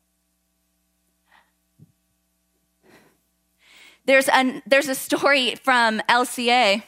There's, 4.05 4.29
an, 4.29 4.63
there's 4.65 4.87
a 4.87 4.95
story 4.95 5.55
from 5.55 5.99
LCA 6.09 6.83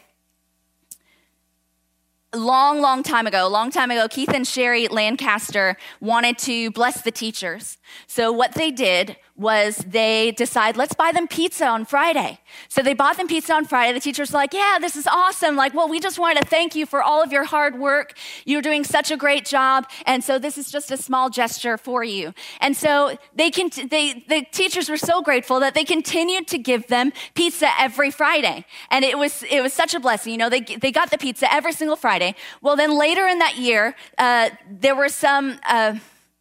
long, 2.33 2.81
long 2.81 3.01
time 3.03 3.25
ago, 3.27 3.47
a 3.47 3.49
long 3.49 3.71
time 3.71 3.91
ago, 3.91 4.07
Keith 4.07 4.29
and 4.33 4.47
Sherry 4.47 4.87
Lancaster 4.87 5.77
wanted 5.99 6.37
to 6.39 6.71
bless 6.71 7.01
the 7.01 7.11
teachers. 7.11 7.77
So 8.07 8.31
what 8.31 8.53
they 8.53 8.71
did 8.71 9.17
was 9.39 9.77
they 9.77 10.31
decide 10.31 10.75
let's 10.75 10.93
buy 10.93 11.11
them 11.13 11.27
pizza 11.27 11.65
on 11.65 11.85
friday. 11.85 12.37
So 12.67 12.81
they 12.81 12.93
bought 12.93 13.15
them 13.17 13.27
pizza 13.27 13.53
on 13.53 13.65
friday. 13.65 13.93
The 13.93 14.01
teacher's 14.01 14.33
like 14.33 14.53
yeah 14.53 14.77
this 14.79 14.95
is 14.97 15.07
awesome. 15.07 15.55
Like 15.55 15.73
well 15.73 15.87
we 15.87 15.99
just 15.99 16.19
wanted 16.19 16.41
to 16.41 16.47
thank 16.47 16.75
you 16.75 16.85
for 16.85 17.01
all 17.01 17.23
of 17.23 17.31
your 17.31 17.45
hard 17.45 17.79
work. 17.79 18.17
You're 18.45 18.61
doing 18.61 18.83
such 18.83 19.11
a 19.11 19.17
great 19.17 19.45
job. 19.45 19.89
And 20.05 20.23
so 20.23 20.39
this 20.39 20.57
is 20.57 20.69
just 20.69 20.91
a 20.91 20.97
small 20.97 21.29
gesture 21.29 21.77
for 21.77 22.03
you. 22.03 22.33
And 22.59 22.75
so 22.75 23.17
they 23.33 23.49
can 23.49 23.69
they 23.89 24.25
the 24.27 24.45
teachers 24.51 24.89
were 24.89 24.97
so 24.97 25.21
grateful 25.21 25.61
that 25.61 25.73
they 25.73 25.85
continued 25.85 26.47
to 26.49 26.57
give 26.57 26.87
them 26.87 27.13
pizza 27.33 27.69
every 27.79 28.11
friday. 28.11 28.65
And 28.91 29.05
it 29.05 29.17
was 29.17 29.43
it 29.49 29.61
was 29.61 29.71
such 29.71 29.93
a 29.93 30.01
blessing. 30.01 30.33
You 30.33 30.37
know 30.37 30.49
they, 30.49 30.61
they 30.61 30.91
got 30.91 31.11
the 31.11 31.17
pizza 31.17 31.51
every 31.51 31.71
single 31.71 31.95
friday. 31.95 32.35
Well 32.61 32.75
then 32.75 32.97
later 32.97 33.25
in 33.25 33.39
that 33.39 33.57
year 33.57 33.95
uh, 34.17 34.49
there 34.69 34.95
were 34.95 35.09
some 35.09 35.59
uh, 35.65 35.95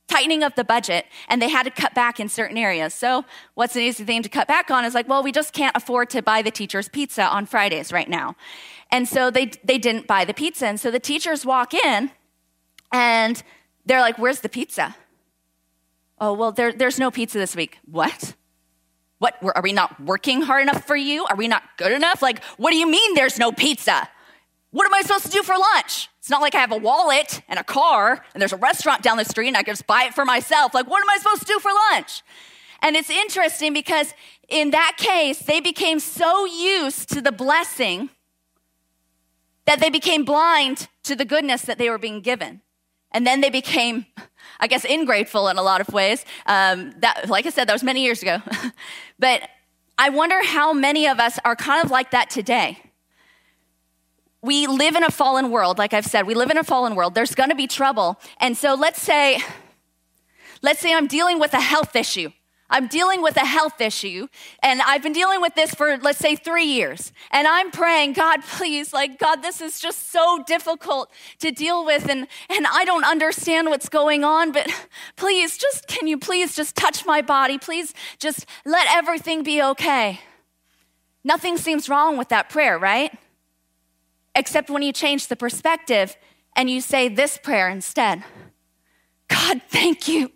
tightening 0.09 0.43
up 0.43 0.57
the 0.57 0.65
budget 0.65 1.07
and 1.29 1.41
they 1.41 1.49
had 1.49 1.63
to 1.65 1.71
cut 1.71 1.95
back 1.95 2.19
in 2.19 2.29
certain 2.29 2.57
areas. 2.57 2.95
So, 2.95 3.25
what's 3.55 3.77
an 3.77 3.83
easy 3.83 4.05
thing 4.05 4.23
to 4.23 4.29
cut 4.29 4.49
back 4.49 4.71
on 4.71 4.85
is 4.85 4.95
like, 4.95 5.09
well, 5.09 5.23
we 5.23 5.31
just 5.31 5.53
can't 5.53 5.77
afford 5.77 6.11
to 6.11 6.23
buy 6.23 6.43
the 6.43 6.51
teachers 6.51 6.89
pizza 6.89 7.25
on 7.25 7.47
Fridays 7.47 7.93
right 7.93 8.09
now. 8.09 8.35
And 8.91 9.07
so 9.07 9.31
they 9.31 9.53
they 9.63 9.79
didn't 9.79 10.07
buy 10.07 10.25
the 10.25 10.35
pizza. 10.35 10.67
And 10.67 10.81
so 10.81 10.91
the 10.91 11.01
teachers 11.01 11.45
walk 11.45 11.75
in 11.75 12.11
and 12.91 13.43
they're 13.85 14.01
like, 14.01 14.19
"Where's 14.19 14.41
the 14.41 14.49
pizza?" 14.49 14.97
"Oh, 16.19 16.33
well, 16.33 16.53
there, 16.53 16.73
there's 16.73 16.99
no 16.99 17.11
pizza 17.11 17.39
this 17.39 17.55
week." 17.55 17.79
"What?" 17.85 18.35
What 19.19 19.37
are 19.43 19.63
we 19.63 19.73
not 19.73 20.01
working 20.01 20.43
hard 20.43 20.63
enough 20.63 20.87
for 20.87 20.95
you? 20.95 21.27
Are 21.27 21.35
we 21.35 21.49
not 21.49 21.65
good 21.77 21.91
enough? 21.91 22.23
Like, 22.23 22.43
what 22.57 22.71
do 22.71 22.77
you 22.77 22.89
mean 22.89 23.15
there's 23.15 23.37
no 23.37 23.51
pizza? 23.51 24.09
What 24.71 24.87
am 24.87 24.95
I 24.95 25.03
supposed 25.03 25.27
to 25.27 25.31
do 25.33 25.43
for 25.43 25.57
lunch? 25.59 26.09
It's 26.29 26.31
not 26.31 26.43
like 26.43 26.55
I 26.55 26.59
have 26.59 26.73
a 26.73 26.77
wallet 26.77 27.41
and 27.49 27.59
a 27.59 27.65
car 27.65 28.23
and 28.35 28.41
there's 28.43 28.53
a 28.53 28.59
restaurant 28.59 29.01
down 29.01 29.17
the 29.17 29.25
street 29.25 29.49
and 29.49 29.57
I 29.57 29.63
can 29.63 29.73
just 29.73 29.87
buy 29.87 30.05
it 30.05 30.13
for 30.13 30.27
myself. 30.27 30.75
Like, 30.75 30.87
what 30.87 31.01
am 31.01 31.09
I 31.09 31.17
supposed 31.17 31.41
to 31.41 31.47
do 31.47 31.59
for 31.59 31.71
lunch? 31.91 32.23
And 32.83 32.97
it's 32.97 33.09
interesting 33.09 33.73
because 33.73 34.13
in 34.47 34.73
that 34.73 34.97
case, 34.99 35.39
they 35.39 35.61
became 35.61 35.99
so 35.99 36.45
used 36.45 37.09
to 37.15 37.23
the 37.23 37.33
blessing 37.33 38.11
that 39.65 39.81
they 39.81 39.89
became 39.89 40.27
blind 40.27 40.89
to 41.05 41.17
the 41.17 41.25
goodness 41.25 41.63
that 41.63 41.79
they 41.79 41.89
were 41.89 41.97
being 41.97 42.21
given. 42.21 42.61
And 43.11 43.27
then 43.27 43.41
they 43.41 43.49
became, 43.49 44.05
I 44.61 44.67
guess, 44.67 44.85
ingrateful 44.85 45.49
in 45.49 45.57
a 45.57 45.63
lot 45.63 45.81
of 45.81 45.89
ways. 45.95 46.27
Um, 46.45 46.93
that, 46.99 47.31
like 47.31 47.47
I 47.47 47.49
said, 47.49 47.69
that 47.69 47.73
was 47.73 47.83
many 47.83 48.05
years 48.05 48.21
ago. 48.21 48.43
but 49.19 49.49
I 49.97 50.11
wonder 50.11 50.45
how 50.45 50.75
many 50.75 51.09
of 51.09 51.21
us 51.21 51.39
are 51.47 51.57
kind 51.57 51.83
of 51.83 51.91
like 51.91 52.11
that 52.11 52.29
today 52.29 52.83
we 54.49 54.67
live 54.67 54.97
in 54.97 55.05
a 55.05 55.11
fallen 55.11 55.51
world, 55.51 55.77
like 55.77 55.93
I've 55.93 56.07
said, 56.07 56.27
we 56.27 56.33
live 56.33 56.51
in 56.51 56.57
a 56.57 56.65
fallen 56.65 56.95
world. 56.95 57.15
There's 57.15 57.35
gonna 57.35 57.55
be 57.55 57.67
trouble. 57.67 58.19
And 58.39 58.57
so 58.57 58.73
let's 58.73 59.03
say, 59.03 59.41
let's 60.63 60.81
say 60.81 60.95
I'm 60.95 61.07
dealing 61.07 61.39
with 61.39 61.53
a 61.53 61.61
health 61.61 61.95
issue. 61.95 62.31
I'm 62.71 62.87
dealing 62.87 63.21
with 63.21 63.37
a 63.37 63.45
health 63.45 63.79
issue, 63.79 64.27
and 64.63 64.81
I've 64.81 65.03
been 65.03 65.13
dealing 65.13 65.43
with 65.43 65.55
this 65.55 65.75
for, 65.75 65.99
let's 65.99 66.19
say, 66.19 66.35
three 66.35 66.65
years. 66.65 67.13
And 67.31 67.47
I'm 67.47 67.71
praying, 67.71 68.15
God, 68.15 68.43
please, 68.43 68.95
like, 68.95 69.19
God, 69.19 69.43
this 69.43 69.61
is 69.61 69.81
just 69.81 70.11
so 70.13 70.43
difficult 70.47 71.11
to 71.41 71.51
deal 71.51 71.85
with, 71.85 72.09
and, 72.09 72.27
and 72.49 72.67
I 72.67 72.87
don't 72.87 73.05
understand 73.05 73.69
what's 73.69 73.91
going 73.91 74.25
on, 74.25 74.53
but 74.53 74.67
please, 75.17 75.59
just, 75.59 75.89
can 75.89 76.07
you 76.07 76.19
please 76.19 76.57
just 76.57 76.75
touch 76.75 77.05
my 77.05 77.21
body? 77.21 77.59
Please 77.59 77.93
just 78.19 78.47
let 78.65 78.87
everything 78.91 79.43
be 79.43 79.63
okay. 79.63 80.21
Nothing 81.23 81.59
seems 81.59 81.89
wrong 81.89 82.17
with 82.17 82.29
that 82.31 82.49
prayer, 82.49 82.79
right? 82.79 83.13
Except 84.39 84.71
when 84.71 84.83
you 84.83 84.93
change 84.93 85.27
the 85.27 85.37
perspective 85.37 86.17
and 86.55 86.71
you 86.71 86.81
say 86.81 87.09
this 87.09 87.37
prayer 87.37 87.69
instead 87.69 88.25
God, 89.29 89.61
thank 89.69 90.09
you. 90.09 90.33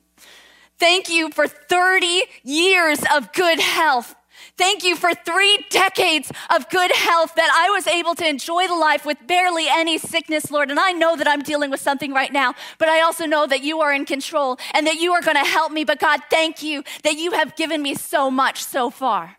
Thank 0.78 1.08
you 1.08 1.30
for 1.30 1.46
30 1.46 2.24
years 2.42 2.98
of 3.14 3.32
good 3.32 3.58
health. 3.58 4.14
Thank 4.58 4.84
you 4.84 4.96
for 4.96 5.14
three 5.14 5.64
decades 5.70 6.30
of 6.54 6.68
good 6.68 6.92
health 6.92 7.34
that 7.36 7.50
I 7.54 7.70
was 7.70 7.86
able 7.86 8.14
to 8.16 8.28
enjoy 8.28 8.66
the 8.66 8.74
life 8.74 9.06
with 9.06 9.16
barely 9.26 9.66
any 9.70 9.96
sickness, 9.96 10.50
Lord. 10.50 10.70
And 10.70 10.78
I 10.78 10.92
know 10.92 11.16
that 11.16 11.26
I'm 11.26 11.40
dealing 11.40 11.70
with 11.70 11.80
something 11.80 12.12
right 12.12 12.32
now, 12.32 12.54
but 12.78 12.88
I 12.88 13.00
also 13.00 13.24
know 13.24 13.46
that 13.46 13.62
you 13.62 13.80
are 13.80 13.94
in 13.94 14.04
control 14.04 14.58
and 14.74 14.86
that 14.86 14.96
you 14.96 15.12
are 15.12 15.22
going 15.22 15.36
to 15.36 15.50
help 15.50 15.72
me. 15.72 15.84
But 15.84 16.00
God, 16.00 16.20
thank 16.28 16.62
you 16.62 16.82
that 17.02 17.16
you 17.16 17.32
have 17.32 17.56
given 17.56 17.80
me 17.80 17.94
so 17.94 18.30
much 18.30 18.62
so 18.62 18.90
far. 18.90 19.36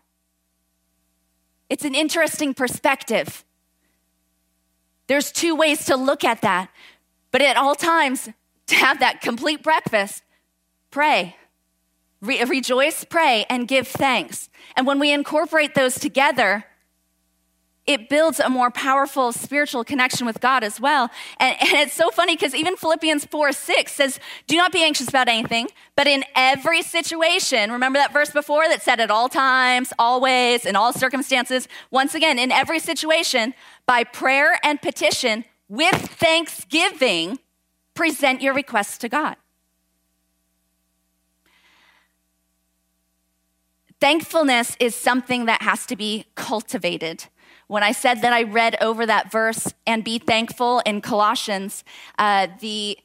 It's 1.68 1.84
an 1.84 1.94
interesting 1.94 2.54
perspective. 2.54 3.44
There's 5.06 5.32
two 5.32 5.54
ways 5.54 5.84
to 5.86 5.96
look 5.96 6.24
at 6.24 6.40
that. 6.42 6.70
But 7.30 7.42
at 7.42 7.56
all 7.56 7.74
times, 7.74 8.28
to 8.68 8.74
have 8.74 9.00
that 9.00 9.20
complete 9.20 9.62
breakfast, 9.62 10.22
pray. 10.90 11.36
Re- 12.20 12.44
rejoice, 12.44 13.04
pray, 13.04 13.44
and 13.50 13.68
give 13.68 13.86
thanks. 13.86 14.48
And 14.76 14.86
when 14.86 14.98
we 14.98 15.12
incorporate 15.12 15.74
those 15.74 15.98
together, 15.98 16.64
it 17.86 18.08
builds 18.08 18.40
a 18.40 18.48
more 18.48 18.70
powerful 18.70 19.32
spiritual 19.32 19.84
connection 19.84 20.26
with 20.26 20.40
God 20.40 20.64
as 20.64 20.80
well. 20.80 21.10
And, 21.38 21.56
and 21.60 21.72
it's 21.74 21.92
so 21.92 22.10
funny 22.10 22.34
because 22.34 22.54
even 22.54 22.76
Philippians 22.76 23.26
4 23.26 23.52
6 23.52 23.92
says, 23.92 24.18
Do 24.46 24.56
not 24.56 24.72
be 24.72 24.82
anxious 24.82 25.08
about 25.08 25.28
anything, 25.28 25.68
but 25.96 26.06
in 26.06 26.24
every 26.34 26.82
situation, 26.82 27.70
remember 27.70 27.98
that 27.98 28.12
verse 28.12 28.30
before 28.30 28.68
that 28.68 28.82
said, 28.82 29.00
At 29.00 29.10
all 29.10 29.28
times, 29.28 29.92
always, 29.98 30.64
in 30.64 30.76
all 30.76 30.92
circumstances, 30.92 31.68
once 31.90 32.14
again, 32.14 32.38
in 32.38 32.50
every 32.50 32.78
situation, 32.78 33.54
by 33.86 34.04
prayer 34.04 34.58
and 34.62 34.80
petition, 34.80 35.44
with 35.68 35.94
thanksgiving, 35.94 37.38
present 37.94 38.42
your 38.42 38.54
requests 38.54 38.98
to 38.98 39.08
God. 39.08 39.36
Thankfulness 44.00 44.76
is 44.80 44.94
something 44.94 45.46
that 45.46 45.62
has 45.62 45.86
to 45.86 45.96
be 45.96 46.26
cultivated. 46.34 47.24
When 47.66 47.82
I 47.82 47.92
said 47.92 48.20
that 48.22 48.32
I 48.32 48.42
read 48.42 48.76
over 48.80 49.06
that 49.06 49.32
verse 49.32 49.72
and 49.86 50.04
be 50.04 50.18
thankful 50.18 50.80
in 50.80 51.00
Colossians, 51.00 51.84
uh, 52.18 52.48
the 52.60 52.98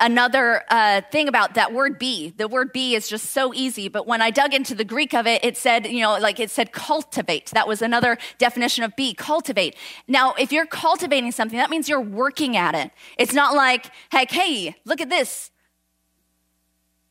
another 0.00 0.64
uh, 0.70 1.02
thing 1.12 1.28
about 1.28 1.54
that 1.54 1.72
word 1.72 1.98
be 1.98 2.30
the 2.36 2.48
word 2.48 2.72
be 2.72 2.94
is 2.94 3.06
just 3.06 3.30
so 3.30 3.52
easy 3.52 3.86
but 3.86 4.06
when 4.06 4.22
i 4.22 4.30
dug 4.30 4.54
into 4.54 4.74
the 4.74 4.84
greek 4.84 5.12
of 5.12 5.26
it 5.26 5.44
it 5.44 5.56
said 5.56 5.86
you 5.86 6.00
know 6.00 6.18
like 6.18 6.40
it 6.40 6.50
said 6.50 6.72
cultivate. 6.72 7.46
That 7.50 7.68
was 7.68 7.82
another 7.82 8.16
definition 8.38 8.82
of 8.82 8.96
be 8.96 9.12
cultivate. 9.14 9.76
Now 10.08 10.32
if 10.34 10.52
you're 10.52 10.66
cultivating 10.66 11.32
something 11.32 11.58
that 11.58 11.70
means 11.70 11.88
you're 11.88 12.00
working 12.00 12.56
at 12.56 12.74
it. 12.74 12.90
It's 13.18 13.34
not 13.34 13.54
like 13.54 13.90
hey 14.10 14.26
hey 14.28 14.76
look 14.84 15.00
at 15.00 15.10
this 15.10 15.49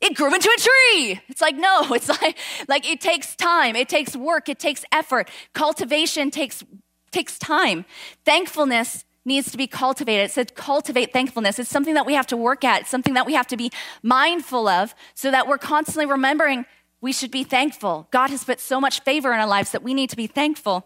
it 0.02 0.16
grew 0.16 0.34
into 0.34 0.50
a 0.50 0.62
tree. 0.62 1.22
It's 1.28 1.42
like, 1.42 1.56
no, 1.56 1.84
it's 1.94 2.10
like, 2.10 2.38
like 2.68 2.90
it 2.90 3.02
takes 3.02 3.36
time, 3.36 3.76
it 3.76 3.90
takes 3.90 4.16
work, 4.16 4.50
it 4.50 4.60
takes 4.60 4.86
effort. 4.92 5.30
Cultivation 5.54 6.32
takes, 6.32 6.64
takes 7.12 7.38
time. 7.38 7.86
Thankfulness 8.26 9.06
needs 9.26 9.52
to 9.52 9.58
be 9.58 9.68
cultivated. 9.68 10.26
It 10.26 10.32
says 10.32 10.48
cultivate 10.56 11.14
thankfulness. 11.14 11.60
It's 11.60 11.70
something 11.70 11.94
that 11.94 12.06
we 12.06 12.14
have 12.14 12.28
to 12.28 12.38
work 12.38 12.64
at, 12.64 12.82
it's 12.82 12.90
something 12.90 13.14
that 13.14 13.26
we 13.26 13.34
have 13.34 13.48
to 13.48 13.58
be 13.58 13.72
mindful 14.02 14.68
of 14.68 14.96
so 15.14 15.32
that 15.32 15.48
we're 15.48 15.58
constantly 15.58 16.06
remembering 16.06 16.66
we 17.02 17.14
should 17.14 17.32
be 17.32 17.44
thankful. 17.44 18.08
God 18.12 18.30
has 18.30 18.44
put 18.44 18.60
so 18.60 18.82
much 18.82 19.02
favor 19.02 19.32
in 19.32 19.40
our 19.40 19.48
lives 19.48 19.72
that 19.72 19.84
we 19.84 19.94
need 19.94 20.10
to 20.10 20.18
be 20.18 20.28
thankful. 20.28 20.86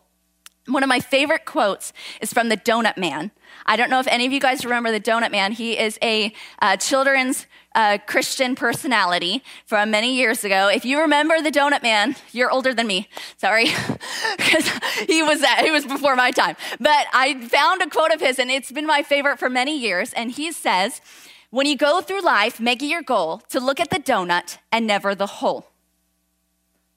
One 0.68 0.82
of 0.82 0.88
my 0.88 1.02
favorite 1.02 1.44
quotes 1.44 1.92
is 2.22 2.32
from 2.32 2.48
the 2.48 2.56
Donut 2.56 2.96
Man. 2.98 3.32
I 3.66 3.76
don't 3.76 3.90
know 3.90 4.00
if 4.00 4.08
any 4.08 4.26
of 4.26 4.32
you 4.32 4.40
guys 4.40 4.64
remember 4.64 4.92
the 4.92 5.00
Donut 5.00 5.30
Man. 5.30 5.52
He 5.52 5.78
is 5.78 6.00
a 6.02 6.34
uh, 6.62 6.78
children's 6.78 7.48
uh, 7.76 7.98
Christian 8.08 8.56
personality 8.56 9.44
from 9.66 9.92
many 9.92 10.16
years 10.16 10.46
ago. 10.46 10.70
If 10.70 10.86
you 10.86 11.02
remember 11.02 11.42
the 11.42 11.52
Donut 11.52 11.84
Man, 11.84 12.16
you're 12.32 12.50
older 12.50 12.74
than 12.74 12.88
me. 12.88 13.10
Sorry, 13.36 13.66
because 14.38 14.70
he 15.06 15.22
was 15.22 15.42
uh, 15.44 15.64
he 15.64 15.72
was 15.72 15.86
before 15.86 16.16
my 16.16 16.32
time. 16.32 16.56
But 16.80 17.08
I 17.12 17.46
found 17.48 17.82
a 17.82 17.90
quote 17.90 18.12
of 18.12 18.22
his, 18.22 18.40
and 18.40 18.50
it's 18.50 18.72
been 18.72 18.88
my 18.88 19.04
favorite 19.04 19.40
for 19.40 19.50
many 19.50 19.78
years. 19.78 20.14
And 20.14 20.32
he 20.32 20.54
says, 20.54 21.02
"When 21.50 21.68
you 21.68 21.76
go 21.76 22.00
through 22.00 22.22
life, 22.22 22.62
make 22.62 22.82
it 22.82 22.88
your 22.88 23.04
goal 23.04 23.40
to 23.50 23.60
look 23.60 23.82
at 23.82 23.90
the 23.90 24.00
donut 24.00 24.60
and 24.72 24.88
never 24.88 25.14
the 25.14 25.28
hole." 25.28 25.72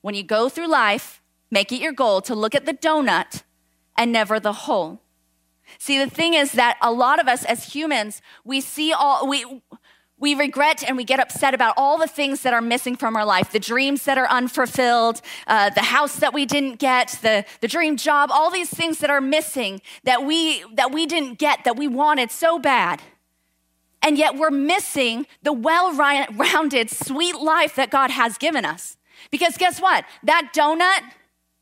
When 0.03 0.15
you 0.15 0.23
go 0.23 0.49
through 0.49 0.69
life, 0.69 1.21
make 1.51 1.73
it 1.73 1.81
your 1.81 1.93
goal 1.93 2.21
to 2.23 2.35
look 2.37 2.55
at 2.55 2.65
the 2.65 2.75
donut 2.75 3.43
and 3.97 4.13
never 4.13 4.39
the 4.41 4.53
whole. 4.53 5.01
See, 5.79 5.99
the 5.99 6.11
thing 6.11 6.35
is 6.35 6.53
that 6.53 6.79
a 6.81 6.93
lot 6.93 7.21
of 7.21 7.29
us 7.29 7.45
as 7.45 7.73
humans, 7.75 8.23
we 8.45 8.61
see 8.61 8.93
all, 8.93 9.29
we, 9.29 9.63
we 10.19 10.35
regret 10.35 10.83
and 10.87 10.97
we 10.97 11.05
get 11.05 11.21
upset 11.21 11.55
about 11.55 11.75
all 11.77 11.99
the 11.99 12.07
things 12.07 12.43
that 12.43 12.55
are 12.55 12.61
missing 12.61 12.97
from 12.97 13.17
our 13.17 13.25
life 13.25 13.53
the 13.53 13.59
dreams 13.59 14.05
that 14.05 14.17
are 14.17 14.29
unfulfilled, 14.29 15.21
uh, 15.47 15.71
the 15.71 15.83
house 15.83 16.17
that 16.17 16.33
we 16.33 16.47
didn't 16.47 16.79
get, 16.79 17.19
the, 17.23 17.45
the 17.61 17.69
dream 17.69 17.97
job, 17.97 18.31
all 18.33 18.51
these 18.51 18.71
things 18.71 18.99
that 18.99 19.11
are 19.11 19.21
missing 19.21 19.81
that 20.05 20.25
we, 20.25 20.65
that 20.75 20.93
we 20.93 21.07
didn't 21.07 21.39
get, 21.39 21.65
that 21.65 21.77
we 21.77 21.89
wanted 21.89 22.31
so 22.31 22.59
bad. 22.59 23.03
And 24.03 24.17
yet 24.17 24.37
we're 24.37 24.51
missing 24.51 25.27
the 25.43 25.53
well 25.53 25.93
rounded, 25.95 26.91
sweet 26.91 27.37
life 27.37 27.75
that 27.75 27.91
God 27.91 28.11
has 28.11 28.39
given 28.39 28.65
us. 28.65 28.97
Because 29.31 29.57
guess 29.57 29.81
what? 29.81 30.05
That 30.23 30.53
donut 30.55 31.13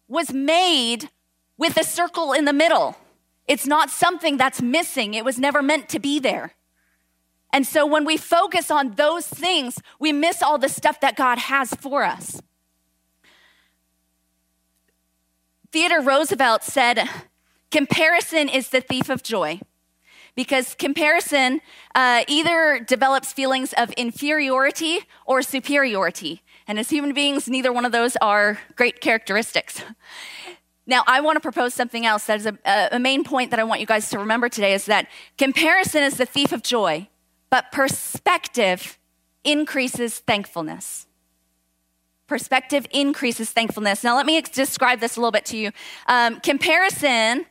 was 0.09 0.33
made 0.33 1.09
with 1.57 1.77
a 1.77 1.85
circle 1.85 2.33
in 2.33 2.45
the 2.45 2.53
middle. 2.53 2.97
It's 3.47 3.67
not 3.67 3.91
something 3.91 4.37
that's 4.37 4.63
missing, 4.63 5.15
it 5.15 5.25
was 5.25 5.39
never 5.39 5.63
meant 5.63 5.89
to 5.91 5.99
be 5.99 6.19
there. 6.19 6.55
And 7.53 7.67
so 7.67 7.87
when 7.87 8.05
we 8.05 8.17
focus 8.17 8.71
on 8.71 8.97
those 8.97 9.29
things, 9.29 9.81
we 10.01 10.13
miss 10.13 10.43
all 10.43 10.59
the 10.59 10.69
stuff 10.69 10.99
that 11.01 11.15
God 11.15 11.39
has 11.39 11.73
for 11.75 12.03
us. 12.03 12.41
Theodore 15.71 16.03
Roosevelt 16.03 16.65
said, 16.65 17.09
Comparison 17.71 18.49
is 18.49 18.71
the 18.71 18.81
thief 18.81 19.09
of 19.09 19.23
joy 19.23 19.61
because 20.37 20.75
comparison 20.75 21.61
uh, 21.95 22.25
either 22.29 22.81
develops 22.81 23.33
feelings 23.33 23.73
of 23.75 23.91
inferiority 23.93 25.01
or 25.27 25.43
superiority. 25.43 26.43
And 26.67 26.79
as 26.79 26.91
human 26.91 27.13
beings, 27.13 27.49
neither 27.49 27.73
one 27.73 27.85
of 27.85 27.93
those 27.93 28.17
are 28.17 28.59
great 28.77 29.01
characteristics. 29.01 29.83
Now, 30.87 31.03
I 31.07 31.21
want 31.21 31.37
to 31.37 31.41
propose 31.41 31.73
something 31.73 32.05
else 32.05 32.27
that 32.27 32.41
is 32.41 32.47
a, 32.47 32.59
a 32.93 32.99
main 32.99 33.25
point 33.25 33.51
that 33.51 33.61
I 33.61 33.65
want 33.65 33.81
you 33.81 33.87
guys 33.87 34.11
to 34.11 34.19
remember 34.19 34.49
today 34.49 34.75
is 34.75 34.85
that 34.87 35.09
comparison 35.39 36.03
is 36.03 36.19
the 36.19 36.27
thief 36.27 36.53
of 36.53 36.63
joy, 36.63 37.09
but 37.49 37.73
perspective 37.73 38.99
increases 39.45 40.19
thankfulness. 40.19 41.07
Perspective 42.27 42.87
increases 42.91 43.51
thankfulness. 43.51 44.05
Now, 44.05 44.17
let 44.17 44.27
me 44.27 44.41
describe 44.43 45.01
this 45.01 45.17
a 45.17 45.21
little 45.21 45.33
bit 45.33 45.47
to 45.47 45.57
you. 45.57 45.71
Um, 46.07 46.41
comparison, 46.41 47.47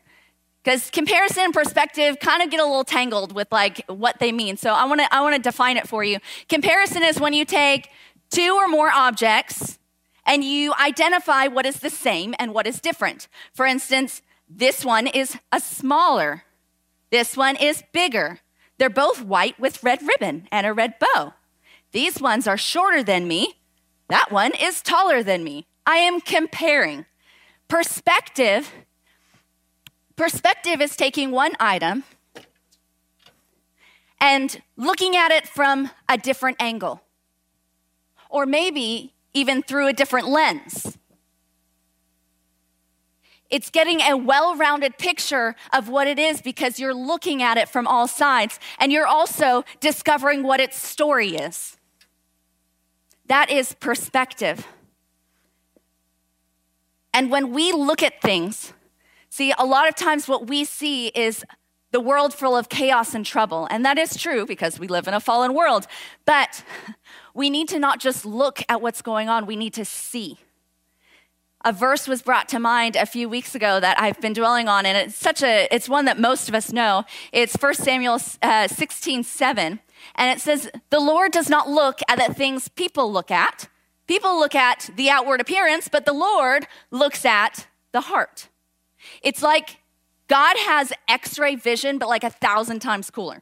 because 0.63 0.91
comparison 0.91 1.45
and 1.45 1.53
perspective 1.53 2.19
kind 2.19 2.43
of 2.43 2.51
get 2.51 2.59
a 2.59 2.63
little 2.63 2.83
tangled 2.83 3.33
with 3.33 3.51
like 3.51 3.83
what 3.87 4.19
they 4.19 4.31
mean. 4.31 4.57
So 4.57 4.71
I 4.71 4.85
want 4.85 5.01
to 5.01 5.13
I 5.13 5.21
want 5.21 5.35
to 5.35 5.41
define 5.41 5.77
it 5.77 5.87
for 5.87 6.03
you. 6.03 6.19
Comparison 6.49 7.03
is 7.03 7.19
when 7.19 7.33
you 7.33 7.45
take 7.45 7.89
two 8.31 8.55
or 8.55 8.67
more 8.67 8.89
objects 8.89 9.77
and 10.25 10.43
you 10.43 10.73
identify 10.79 11.47
what 11.47 11.65
is 11.65 11.79
the 11.79 11.89
same 11.89 12.33
and 12.39 12.53
what 12.53 12.67
is 12.67 12.79
different. 12.79 13.27
For 13.53 13.65
instance, 13.65 14.21
this 14.49 14.85
one 14.85 15.07
is 15.07 15.37
a 15.51 15.59
smaller, 15.59 16.43
this 17.09 17.37
one 17.37 17.55
is 17.55 17.83
bigger. 17.91 18.39
They're 18.77 18.89
both 18.89 19.23
white 19.23 19.59
with 19.59 19.83
red 19.83 20.01
ribbon 20.01 20.47
and 20.51 20.65
a 20.65 20.73
red 20.73 20.95
bow. 20.99 21.33
These 21.91 22.19
ones 22.19 22.47
are 22.47 22.57
shorter 22.57 23.03
than 23.03 23.27
me. 23.27 23.59
That 24.09 24.31
one 24.31 24.51
is 24.59 24.81
taller 24.81 25.21
than 25.21 25.43
me. 25.43 25.67
I 25.85 25.97
am 25.97 26.19
comparing. 26.21 27.05
Perspective 27.67 28.71
perspective 30.15 30.81
is 30.81 30.95
taking 30.95 31.31
one 31.31 31.53
item 31.59 32.03
and 34.19 34.61
looking 34.77 35.15
at 35.15 35.31
it 35.31 35.47
from 35.47 35.89
a 36.07 36.17
different 36.17 36.57
angle. 36.59 37.01
Or 38.29 38.45
maybe 38.45 39.13
even 39.33 39.63
through 39.63 39.87
a 39.87 39.93
different 39.93 40.27
lens. 40.27 40.97
It's 43.49 43.69
getting 43.69 44.01
a 44.01 44.17
well 44.17 44.55
rounded 44.55 44.97
picture 44.97 45.55
of 45.71 45.87
what 45.87 46.07
it 46.07 46.17
is 46.17 46.41
because 46.41 46.79
you're 46.79 46.93
looking 46.93 47.43
at 47.43 47.57
it 47.57 47.69
from 47.69 47.85
all 47.85 48.07
sides 48.07 48.59
and 48.79 48.91
you're 48.91 49.05
also 49.05 49.63
discovering 49.79 50.41
what 50.41 50.59
its 50.59 50.75
story 50.81 51.35
is. 51.35 51.77
That 53.27 53.51
is 53.51 53.73
perspective. 53.79 54.67
And 57.13 57.29
when 57.29 57.53
we 57.53 57.71
look 57.71 58.01
at 58.01 58.21
things, 58.21 58.73
see, 59.29 59.53
a 59.57 59.65
lot 59.65 59.87
of 59.87 59.95
times 59.95 60.27
what 60.27 60.47
we 60.47 60.65
see 60.65 61.09
is 61.09 61.45
the 61.91 61.99
world 61.99 62.33
full 62.33 62.57
of 62.57 62.69
chaos 62.69 63.13
and 63.13 63.23
trouble. 63.23 63.67
And 63.69 63.85
that 63.85 63.99
is 63.99 64.17
true 64.17 64.47
because 64.47 64.79
we 64.79 64.87
live 64.87 65.07
in 65.07 65.13
a 65.13 65.19
fallen 65.19 65.53
world. 65.53 65.85
But 66.25 66.63
we 67.33 67.49
need 67.49 67.67
to 67.69 67.79
not 67.79 67.99
just 67.99 68.25
look 68.25 68.61
at 68.69 68.81
what's 68.81 69.01
going 69.01 69.29
on, 69.29 69.45
we 69.45 69.55
need 69.55 69.73
to 69.73 69.85
see. 69.85 70.37
A 71.65 71.71
verse 71.71 72.07
was 72.07 72.21
brought 72.21 72.49
to 72.49 72.59
mind 72.59 72.95
a 72.95 73.05
few 73.05 73.29
weeks 73.29 73.55
ago 73.55 73.79
that 73.79 73.99
I've 73.99 74.19
been 74.19 74.33
dwelling 74.33 74.67
on, 74.67 74.85
and 74.85 74.97
it's 74.97 75.15
such 75.15 75.41
a, 75.41 75.67
it's 75.71 75.87
one 75.87 76.05
that 76.05 76.19
most 76.19 76.49
of 76.49 76.55
us 76.55 76.73
know. 76.73 77.05
It's 77.31 77.55
1 77.55 77.75
Samuel 77.75 78.19
uh, 78.41 78.67
16, 78.67 79.23
7. 79.23 79.79
And 80.15 80.37
it 80.37 80.41
says, 80.41 80.69
The 80.89 80.99
Lord 80.99 81.31
does 81.31 81.49
not 81.49 81.69
look 81.69 81.99
at 82.09 82.19
the 82.19 82.33
things 82.33 82.67
people 82.67 83.11
look 83.11 83.31
at. 83.31 83.69
People 84.07 84.37
look 84.37 84.55
at 84.55 84.89
the 84.97 85.09
outward 85.09 85.39
appearance, 85.39 85.87
but 85.87 86.05
the 86.05 86.13
Lord 86.13 86.67
looks 86.91 87.23
at 87.23 87.67
the 87.93 88.01
heart. 88.01 88.49
It's 89.21 89.41
like 89.41 89.77
God 90.27 90.57
has 90.57 90.91
x 91.07 91.39
ray 91.39 91.55
vision, 91.55 91.97
but 91.97 92.09
like 92.09 92.23
a 92.25 92.29
thousand 92.29 92.81
times 92.81 93.09
cooler. 93.09 93.41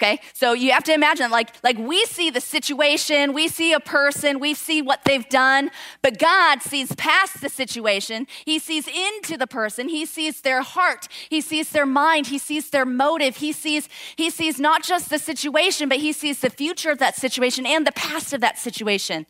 Okay? 0.00 0.18
So 0.32 0.54
you 0.54 0.72
have 0.72 0.84
to 0.84 0.94
imagine 0.94 1.30
like 1.30 1.52
like 1.62 1.76
we 1.76 2.06
see 2.06 2.30
the 2.30 2.40
situation, 2.40 3.34
we 3.34 3.48
see 3.48 3.74
a 3.74 3.80
person, 3.80 4.40
we 4.40 4.54
see 4.54 4.80
what 4.80 5.04
they've 5.04 5.28
done, 5.28 5.70
but 6.00 6.18
God 6.18 6.62
sees 6.62 6.94
past 6.94 7.42
the 7.42 7.50
situation. 7.50 8.26
He 8.46 8.58
sees 8.58 8.88
into 8.88 9.36
the 9.36 9.46
person. 9.46 9.90
He 9.90 10.06
sees 10.06 10.40
their 10.40 10.62
heart. 10.62 11.06
He 11.28 11.42
sees 11.42 11.68
their 11.70 11.84
mind. 11.84 12.28
He 12.28 12.38
sees 12.38 12.70
their 12.70 12.86
motive. 12.86 13.36
He 13.36 13.52
sees 13.52 13.90
he 14.16 14.30
sees 14.30 14.58
not 14.58 14.82
just 14.82 15.10
the 15.10 15.18
situation, 15.18 15.90
but 15.90 15.98
he 15.98 16.12
sees 16.12 16.40
the 16.40 16.50
future 16.50 16.90
of 16.90 16.98
that 16.98 17.14
situation 17.14 17.66
and 17.66 17.86
the 17.86 17.92
past 17.92 18.32
of 18.32 18.40
that 18.40 18.58
situation. 18.58 19.26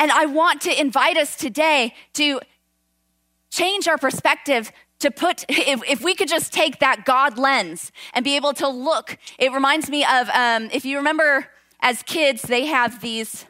And 0.00 0.10
I 0.10 0.26
want 0.26 0.60
to 0.62 0.80
invite 0.80 1.16
us 1.16 1.36
today 1.36 1.94
to 2.14 2.40
change 3.54 3.86
our 3.86 3.98
perspective 3.98 4.72
to 4.98 5.10
put, 5.10 5.44
if, 5.48 5.82
if 5.88 6.02
we 6.02 6.14
could 6.14 6.28
just 6.28 6.52
take 6.52 6.80
that 6.80 7.04
God 7.04 7.38
lens 7.38 7.92
and 8.12 8.24
be 8.24 8.36
able 8.36 8.52
to 8.54 8.68
look, 8.68 9.16
it 9.38 9.52
reminds 9.52 9.88
me 9.88 10.04
of, 10.04 10.28
um, 10.30 10.68
if 10.72 10.84
you 10.84 10.96
remember 10.96 11.46
as 11.80 12.02
kids, 12.02 12.42
they 12.42 12.66
have 12.66 13.00
these 13.00 13.46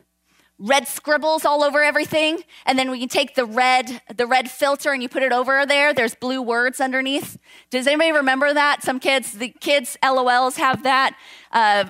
red 0.58 0.86
scribbles 0.86 1.44
all 1.44 1.64
over 1.64 1.82
everything 1.82 2.38
and 2.64 2.78
then 2.78 2.90
we 2.90 3.00
can 3.00 3.08
take 3.08 3.34
the 3.34 3.44
red 3.44 4.00
the 4.16 4.24
red 4.24 4.48
filter 4.48 4.92
and 4.92 5.02
you 5.02 5.08
put 5.08 5.20
it 5.20 5.32
over 5.32 5.66
there 5.66 5.92
there's 5.92 6.14
blue 6.14 6.40
words 6.40 6.80
underneath. 6.80 7.36
Does 7.70 7.88
anybody 7.88 8.12
remember 8.12 8.54
that? 8.54 8.82
Some 8.84 9.00
kids 9.00 9.32
the 9.32 9.48
kids 9.48 9.98
lols 10.04 10.56
have 10.56 10.84
that. 10.84 11.16
Uh, 11.50 11.86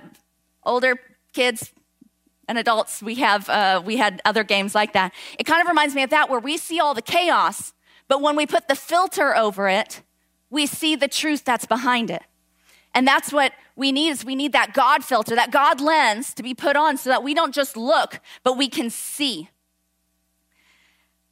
older 0.64 0.98
kids 1.35 1.72
and 2.48 2.57
adults 2.57 3.03
we 3.03 3.16
have 3.16 3.50
uh, 3.50 3.83
we 3.85 3.98
had 3.98 4.22
other 4.24 4.44
games 4.44 4.74
like 4.74 4.94
that. 4.94 5.12
It 5.38 5.44
kind 5.44 5.61
of 5.61 5.68
reminds 5.68 5.94
me 5.94 6.03
of 6.03 6.11
that 6.11 6.31
where 6.31 6.40
we 6.40 6.57
see 6.57 6.81
all 6.81 6.94
the 6.94 7.03
chaos 7.03 7.74
but 8.09 8.21
when 8.21 8.37
we 8.37 8.47
put 8.47 8.69
the 8.69 8.75
filter 8.75 9.37
over 9.37 9.69
it, 9.69 10.03
we 10.51 10.67
see 10.67 10.97
the 10.97 11.09
truth 11.09 11.45
that's 11.45 11.67
behind 11.67 12.11
it. 12.11 12.23
And 12.95 13.07
that's 13.07 13.33
what 13.33 13.53
we 13.75 13.90
need 13.90 14.11
is 14.11 14.25
we 14.25 14.37
need 14.37 14.53
that 14.53 14.73
God 14.73 15.05
filter, 15.05 15.35
that 15.35 15.51
God 15.51 15.81
lens 15.81 16.33
to 16.35 16.43
be 16.43 16.55
put 16.55 16.77
on 16.77 16.97
so 16.97 17.11
that 17.11 17.25
we 17.25 17.35
don't 17.35 17.55
just 17.55 17.77
look, 17.77 18.21
but 18.45 18.57
we 18.57 18.69
can 18.69 18.88
see. 18.88 19.49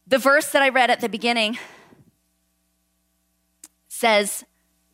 The 0.06 0.18
verse 0.18 0.50
that 0.50 0.62
I 0.62 0.68
read 0.68 0.90
at 0.90 1.00
the 1.00 1.08
beginning 1.08 1.58
says, 3.88 4.44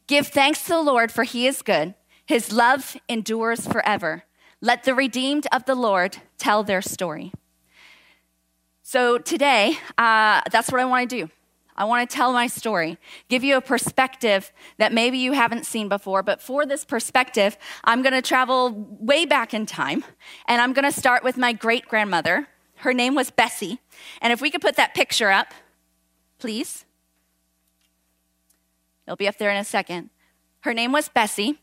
Give 0.07 0.27
thanks 0.27 0.63
to 0.65 0.71
the 0.71 0.83
Lord, 0.83 1.11
for 1.11 1.25
he 1.25 1.47
is 1.47 1.63
good. 1.63 1.95
His 2.25 2.53
love 2.53 2.97
endures 3.09 3.67
forever. 3.67 4.25
Let 4.61 4.85
the 4.85 4.95
redeemed 4.95 5.47
of 5.53 5.65
the 5.65 5.75
Lord 5.75 6.19
tell 6.39 6.63
their 6.63 6.83
story. 6.83 7.33
So 8.83 9.19
today, 9.19 9.79
uh, 9.97 10.43
that's 10.51 10.71
what 10.73 10.81
I 10.81 10.85
want 10.85 11.09
to 11.09 11.27
do. 11.27 11.31
I 11.79 11.85
want 11.85 12.11
to 12.11 12.15
tell 12.15 12.33
my 12.33 12.49
story, 12.49 12.99
give 13.29 13.45
you 13.45 13.57
a 13.57 13.61
perspective 13.61 14.53
that 14.79 14.93
maybe 14.93 15.17
you 15.17 15.31
haven't 15.33 15.65
seen 15.65 15.89
before. 15.89 16.25
But 16.25 16.43
for 16.43 16.67
this 16.67 16.85
perspective, 16.85 17.57
I'm 17.85 18.03
going 18.03 18.15
to 18.15 18.21
travel 18.21 18.99
way 18.99 19.25
back 19.25 19.55
in 19.55 19.65
time, 19.65 20.05
and 20.49 20.61
I'm 20.61 20.73
going 20.73 20.85
to 20.85 20.93
start 20.93 21.23
with 21.23 21.37
my 21.37 21.53
great 21.53 21.87
grandmother. 21.87 22.49
Her 22.79 22.93
name 22.93 23.15
was 23.15 23.31
Bessie. 23.31 23.79
And 24.21 24.33
if 24.33 24.41
we 24.41 24.51
could 24.51 24.61
put 24.61 24.75
that 24.75 24.93
picture 24.93 25.31
up, 25.31 25.55
please. 26.41 26.85
It'll 29.07 29.17
be 29.17 29.29
up 29.29 29.39
there 29.39 29.51
in 29.51 29.57
a 29.57 29.65
second. 29.65 30.11
Her 30.63 30.75
name 30.75 30.91
was 30.91 31.09
Bessie. 31.09 31.61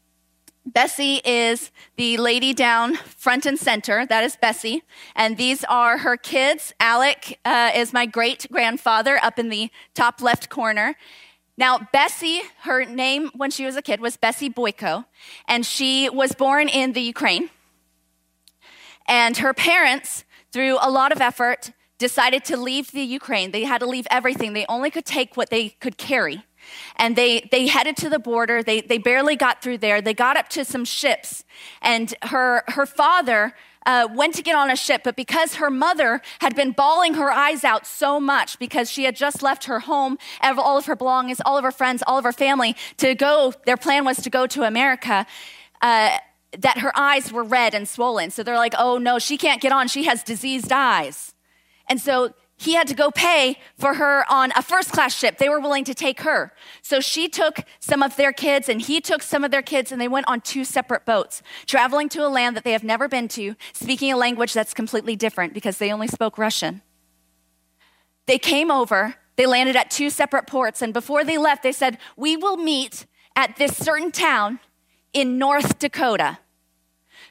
Bessie 0.65 1.21
is 1.23 1.69
the 1.95 2.17
lady 2.17 2.51
down 2.53 2.95
front 2.95 3.45
and 3.45 3.57
center. 3.57 4.05
That 4.05 4.23
is 4.23 4.35
Bessie. 4.35 4.81
And 5.15 5.37
these 5.37 5.63
are 5.65 5.99
her 5.99 6.17
kids. 6.17 6.73
Alec 6.79 7.39
uh, 7.45 7.71
is 7.75 7.93
my 7.93 8.07
great 8.07 8.47
grandfather 8.51 9.19
up 9.21 9.37
in 9.37 9.49
the 9.49 9.69
top 9.93 10.21
left 10.21 10.49
corner. 10.49 10.95
Now, 11.57 11.87
Bessie, 11.93 12.41
her 12.63 12.83
name 12.83 13.29
when 13.35 13.51
she 13.51 13.65
was 13.65 13.75
a 13.75 13.81
kid 13.81 14.01
was 14.01 14.17
Bessie 14.17 14.49
Boyko, 14.49 15.05
and 15.47 15.65
she 15.65 16.09
was 16.09 16.33
born 16.33 16.67
in 16.67 16.93
the 16.93 17.01
Ukraine. 17.01 17.49
And 19.07 19.37
her 19.37 19.53
parents, 19.53 20.25
through 20.51 20.77
a 20.81 20.89
lot 20.89 21.11
of 21.11 21.21
effort, 21.21 21.71
decided 21.97 22.43
to 22.45 22.57
leave 22.57 22.91
the 22.91 23.03
Ukraine. 23.03 23.51
They 23.51 23.63
had 23.63 23.77
to 23.79 23.85
leave 23.85 24.07
everything. 24.11 24.53
They 24.53 24.65
only 24.67 24.89
could 24.89 25.05
take 25.05 25.37
what 25.37 25.49
they 25.49 25.69
could 25.69 25.97
carry. 25.97 26.43
And 26.95 27.15
they, 27.15 27.47
they 27.51 27.67
headed 27.67 27.97
to 27.97 28.09
the 28.09 28.19
border. 28.19 28.63
They, 28.63 28.81
they 28.81 28.97
barely 28.97 29.35
got 29.35 29.61
through 29.61 29.79
there. 29.79 30.01
They 30.01 30.13
got 30.13 30.37
up 30.37 30.49
to 30.49 30.65
some 30.65 30.85
ships. 30.85 31.43
And 31.81 32.13
her, 32.23 32.63
her 32.67 32.85
father 32.85 33.53
uh, 33.85 34.07
went 34.11 34.33
to 34.35 34.41
get 34.41 34.55
on 34.55 34.71
a 34.71 34.75
ship, 34.75 35.01
but 35.03 35.15
because 35.15 35.55
her 35.55 35.69
mother 35.69 36.21
had 36.39 36.55
been 36.55 36.71
bawling 36.71 37.13
her 37.15 37.31
eyes 37.31 37.63
out 37.63 37.85
so 37.85 38.19
much 38.19 38.57
because 38.57 38.89
she 38.89 39.03
had 39.03 39.15
just 39.15 39.43
left 39.43 39.65
her 39.65 39.81
home, 39.81 40.17
all 40.41 40.77
of 40.77 40.85
her 40.87 40.95
belongings, 40.95 41.39
all 41.45 41.57
of 41.57 41.63
her 41.63 41.71
friends, 41.71 42.03
all 42.07 42.17
of 42.17 42.23
her 42.23 42.31
family 42.31 42.75
to 42.97 43.13
go, 43.13 43.53
their 43.65 43.77
plan 43.77 44.03
was 44.03 44.17
to 44.17 44.29
go 44.29 44.47
to 44.47 44.63
America. 44.63 45.25
Uh, 45.81 46.17
that 46.59 46.77
her 46.77 46.97
eyes 46.97 47.33
were 47.33 47.43
red 47.43 47.73
and 47.73 47.87
swollen. 47.87 48.31
So 48.31 48.41
they're 48.41 48.55
like, 48.55 48.73
oh 48.77 48.97
no, 48.97 49.19
she 49.19 49.37
can't 49.37 49.61
get 49.61 49.73
on. 49.73 49.89
She 49.89 50.05
has 50.05 50.23
diseased 50.23 50.71
eyes. 50.71 51.33
And 51.87 51.99
so 51.99 52.33
he 52.57 52.73
had 52.73 52.87
to 52.87 52.93
go 52.93 53.11
pay 53.11 53.59
for 53.77 53.95
her 53.95 54.25
on 54.29 54.51
a 54.55 54.61
first 54.61 54.91
class 54.91 55.13
ship. 55.13 55.37
They 55.37 55.49
were 55.49 55.59
willing 55.59 55.83
to 55.85 55.93
take 55.93 56.21
her. 56.21 56.53
So 56.81 56.99
she 56.99 57.27
took 57.27 57.59
some 57.79 58.01
of 58.01 58.15
their 58.15 58.31
kids 58.31 58.69
and 58.69 58.81
he 58.81 59.01
took 59.01 59.21
some 59.21 59.43
of 59.43 59.51
their 59.51 59.61
kids 59.61 59.91
and 59.91 59.99
they 59.99 60.07
went 60.07 60.27
on 60.27 60.41
two 60.41 60.63
separate 60.63 61.05
boats, 61.05 61.41
traveling 61.65 62.07
to 62.09 62.25
a 62.25 62.29
land 62.29 62.55
that 62.55 62.63
they 62.63 62.71
have 62.71 62.83
never 62.83 63.07
been 63.07 63.27
to, 63.29 63.55
speaking 63.73 64.11
a 64.11 64.17
language 64.17 64.53
that's 64.53 64.73
completely 64.73 65.15
different 65.15 65.53
because 65.53 65.77
they 65.77 65.91
only 65.91 66.07
spoke 66.07 66.37
Russian. 66.37 66.81
They 68.25 68.39
came 68.39 68.71
over, 68.71 69.15
they 69.35 69.45
landed 69.45 69.75
at 69.75 69.91
two 69.91 70.09
separate 70.09 70.47
ports, 70.47 70.81
and 70.81 70.93
before 70.93 71.23
they 71.23 71.37
left, 71.37 71.61
they 71.61 71.73
said, 71.73 71.97
We 72.15 72.37
will 72.37 72.57
meet 72.57 73.05
at 73.35 73.57
this 73.57 73.75
certain 73.75 74.11
town 74.11 74.59
in 75.13 75.37
North 75.37 75.77
Dakota. 75.77 76.39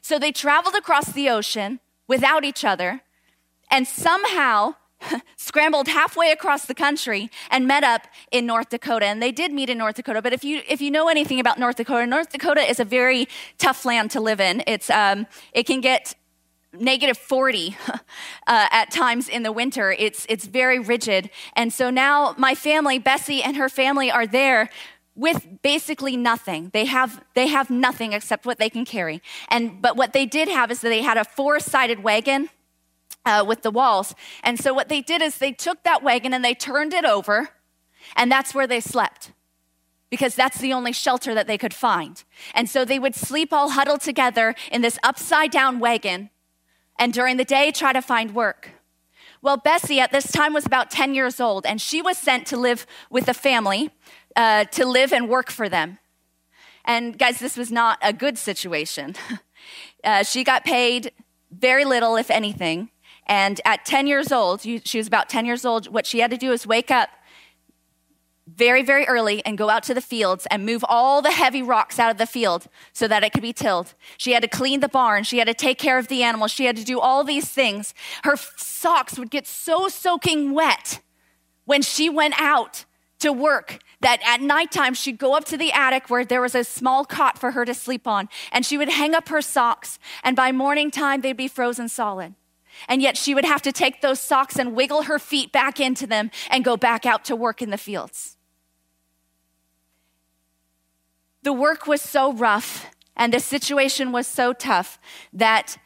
So 0.01 0.19
they 0.19 0.31
traveled 0.31 0.75
across 0.75 1.11
the 1.11 1.29
ocean 1.29 1.79
without 2.07 2.45
each 2.45 2.63
other 2.63 3.01
and 3.71 3.87
somehow 3.87 4.75
scrambled 5.37 5.87
halfway 5.87 6.31
across 6.31 6.65
the 6.65 6.73
country 6.73 7.29
and 7.49 7.67
met 7.67 7.83
up 7.83 8.07
in 8.31 8.45
North 8.45 8.69
Dakota. 8.69 9.05
And 9.05 9.21
they 9.21 9.31
did 9.31 9.51
meet 9.51 9.69
in 9.69 9.77
North 9.77 9.95
Dakota. 9.95 10.21
But 10.21 10.33
if 10.33 10.43
you 10.43 10.61
if 10.67 10.81
you 10.81 10.91
know 10.91 11.07
anything 11.07 11.39
about 11.39 11.59
North 11.59 11.77
Dakota, 11.77 12.05
North 12.05 12.29
Dakota 12.31 12.61
is 12.61 12.79
a 12.79 12.85
very 12.85 13.27
tough 13.57 13.85
land 13.85 14.11
to 14.11 14.19
live 14.19 14.39
in. 14.39 14.63
It's 14.67 14.89
um, 14.89 15.27
it 15.53 15.65
can 15.65 15.81
get 15.81 16.15
negative 16.79 17.17
40 17.17 17.77
uh, 17.89 17.97
at 18.47 18.91
times 18.91 19.29
in 19.29 19.43
the 19.43 19.51
winter. 19.51 19.91
It's 19.91 20.25
it's 20.29 20.45
very 20.45 20.79
rigid. 20.79 21.29
And 21.55 21.71
so 21.71 21.89
now 21.89 22.35
my 22.37 22.55
family, 22.55 22.99
Bessie 22.99 23.43
and 23.43 23.55
her 23.57 23.69
family, 23.69 24.11
are 24.11 24.27
there 24.27 24.69
with 25.15 25.47
basically 25.61 26.17
nothing. 26.17 26.69
They 26.73 26.85
have 26.85 27.23
they 27.33 27.47
have 27.47 27.69
nothing 27.69 28.13
except 28.13 28.45
what 28.45 28.59
they 28.59 28.69
can 28.69 28.85
carry. 28.85 29.21
And 29.49 29.81
but 29.81 29.95
what 29.95 30.13
they 30.13 30.25
did 30.25 30.49
have 30.49 30.71
is 30.71 30.81
that 30.81 30.89
they 30.89 31.01
had 31.01 31.17
a 31.17 31.23
four-sided 31.23 32.03
wagon 32.03 32.49
uh, 33.25 33.43
with 33.47 33.61
the 33.61 33.71
walls. 33.71 34.15
And 34.43 34.59
so 34.59 34.73
what 34.73 34.89
they 34.89 35.01
did 35.01 35.21
is 35.21 35.37
they 35.37 35.51
took 35.51 35.83
that 35.83 36.03
wagon 36.03 36.33
and 36.33 36.43
they 36.43 36.53
turned 36.53 36.93
it 36.93 37.05
over, 37.05 37.49
and 38.15 38.31
that's 38.31 38.53
where 38.53 38.67
they 38.67 38.79
slept 38.79 39.31
because 40.09 40.35
that's 40.35 40.59
the 40.59 40.71
only 40.71 40.93
shelter 40.93 41.33
that 41.33 41.47
they 41.47 41.57
could 41.57 41.73
find. 41.73 42.23
And 42.53 42.69
so 42.69 42.85
they 42.85 42.99
would 42.99 43.15
sleep 43.15 43.51
all 43.51 43.71
huddled 43.71 44.01
together 44.01 44.55
in 44.71 44.81
this 44.81 44.99
upside 45.03 45.51
down 45.51 45.79
wagon, 45.79 46.29
and 46.97 47.11
during 47.11 47.37
the 47.37 47.45
day, 47.45 47.71
try 47.71 47.91
to 47.91 48.01
find 48.01 48.33
work. 48.33 48.69
Well, 49.41 49.57
Bessie 49.57 49.99
at 49.99 50.11
this 50.11 50.31
time 50.31 50.53
was 50.53 50.65
about 50.65 50.89
10 50.89 51.13
years 51.13 51.39
old, 51.39 51.65
and 51.65 51.81
she 51.81 52.01
was 52.01 52.17
sent 52.17 52.47
to 52.47 52.57
live 52.57 52.87
with 53.09 53.27
a 53.27 53.33
family, 53.33 53.91
uh, 54.35 54.65
to 54.65 54.85
live 54.85 55.11
and 55.11 55.27
work 55.27 55.51
for 55.51 55.67
them. 55.67 55.99
And 56.85 57.17
guys, 57.17 57.39
this 57.39 57.57
was 57.57 57.71
not 57.71 57.97
a 58.01 58.13
good 58.13 58.37
situation. 58.37 59.15
Uh, 60.03 60.21
she 60.21 60.43
got 60.43 60.63
paid 60.63 61.11
very 61.49 61.83
little, 61.83 62.15
if 62.15 62.29
anything. 62.29 62.91
And 63.25 63.59
at 63.65 63.85
10 63.85 64.07
years 64.07 64.31
old, 64.31 64.61
she 64.61 64.97
was 64.97 65.07
about 65.07 65.29
10 65.29 65.45
years 65.45 65.65
old, 65.65 65.87
what 65.87 66.05
she 66.05 66.19
had 66.19 66.31
to 66.31 66.37
do 66.37 66.51
is 66.51 66.67
wake 66.67 66.91
up 66.91 67.09
very, 68.47 68.83
very 68.83 69.05
early 69.07 69.43
and 69.45 69.57
go 69.57 69.69
out 69.69 69.83
to 69.83 69.93
the 69.93 70.01
fields 70.01 70.45
and 70.51 70.65
move 70.65 70.85
all 70.87 71.21
the 71.21 71.31
heavy 71.31 71.63
rocks 71.63 71.97
out 71.97 72.11
of 72.11 72.17
the 72.17 72.27
field 72.27 72.67
so 72.93 73.07
that 73.07 73.23
it 73.23 73.33
could 73.33 73.41
be 73.41 73.53
tilled. 73.53 73.95
She 74.17 74.33
had 74.33 74.43
to 74.43 74.47
clean 74.47 74.81
the 74.81 74.87
barn. 74.87 75.23
She 75.23 75.39
had 75.39 75.47
to 75.47 75.53
take 75.53 75.79
care 75.79 75.97
of 75.97 76.07
the 76.07 76.21
animals. 76.21 76.51
She 76.51 76.65
had 76.65 76.77
to 76.77 76.83
do 76.83 76.99
all 76.99 77.23
these 77.23 77.49
things. 77.49 77.93
Her 78.23 78.35
socks 78.35 79.17
would 79.17 79.31
get 79.31 79.47
so 79.47 79.87
soaking 79.87 80.53
wet 80.53 81.01
when 81.65 81.81
she 81.81 82.09
went 82.09 82.39
out 82.39 82.85
to 83.19 83.33
work 83.33 83.79
that 84.01 84.21
at 84.23 84.41
nighttime 84.41 84.93
she'd 84.93 85.17
go 85.17 85.35
up 85.35 85.45
to 85.45 85.57
the 85.57 85.71
attic 85.71 86.09
where 86.09 86.23
there 86.23 86.41
was 86.41 86.53
a 86.53 86.63
small 86.63 87.05
cot 87.05 87.39
for 87.39 87.51
her 87.51 87.65
to 87.65 87.73
sleep 87.73 88.05
on 88.05 88.29
and 88.51 88.65
she 88.65 88.77
would 88.77 88.89
hang 88.89 89.15
up 89.15 89.29
her 89.29 89.41
socks 89.41 89.97
and 90.23 90.35
by 90.35 90.51
morning 90.51 90.91
time 90.91 91.21
they'd 91.21 91.37
be 91.37 91.47
frozen 91.47 91.89
solid. 91.89 92.35
And 92.87 93.01
yet 93.01 93.17
she 93.17 93.33
would 93.33 93.45
have 93.45 93.61
to 93.63 93.71
take 93.71 94.01
those 94.01 94.19
socks 94.19 94.57
and 94.57 94.75
wiggle 94.75 95.03
her 95.03 95.19
feet 95.19 95.51
back 95.51 95.79
into 95.79 96.05
them 96.07 96.31
and 96.49 96.63
go 96.63 96.77
back 96.77 97.05
out 97.05 97.25
to 97.25 97.35
work 97.35 97.61
in 97.61 97.69
the 97.69 97.77
fields. 97.77 98.37
The 101.43 101.53
work 101.53 101.87
was 101.87 102.01
so 102.01 102.33
rough 102.33 102.87
and 103.15 103.33
the 103.33 103.39
situation 103.39 104.11
was 104.11 104.27
so 104.27 104.51
tough 104.53 104.99
that 105.31 105.77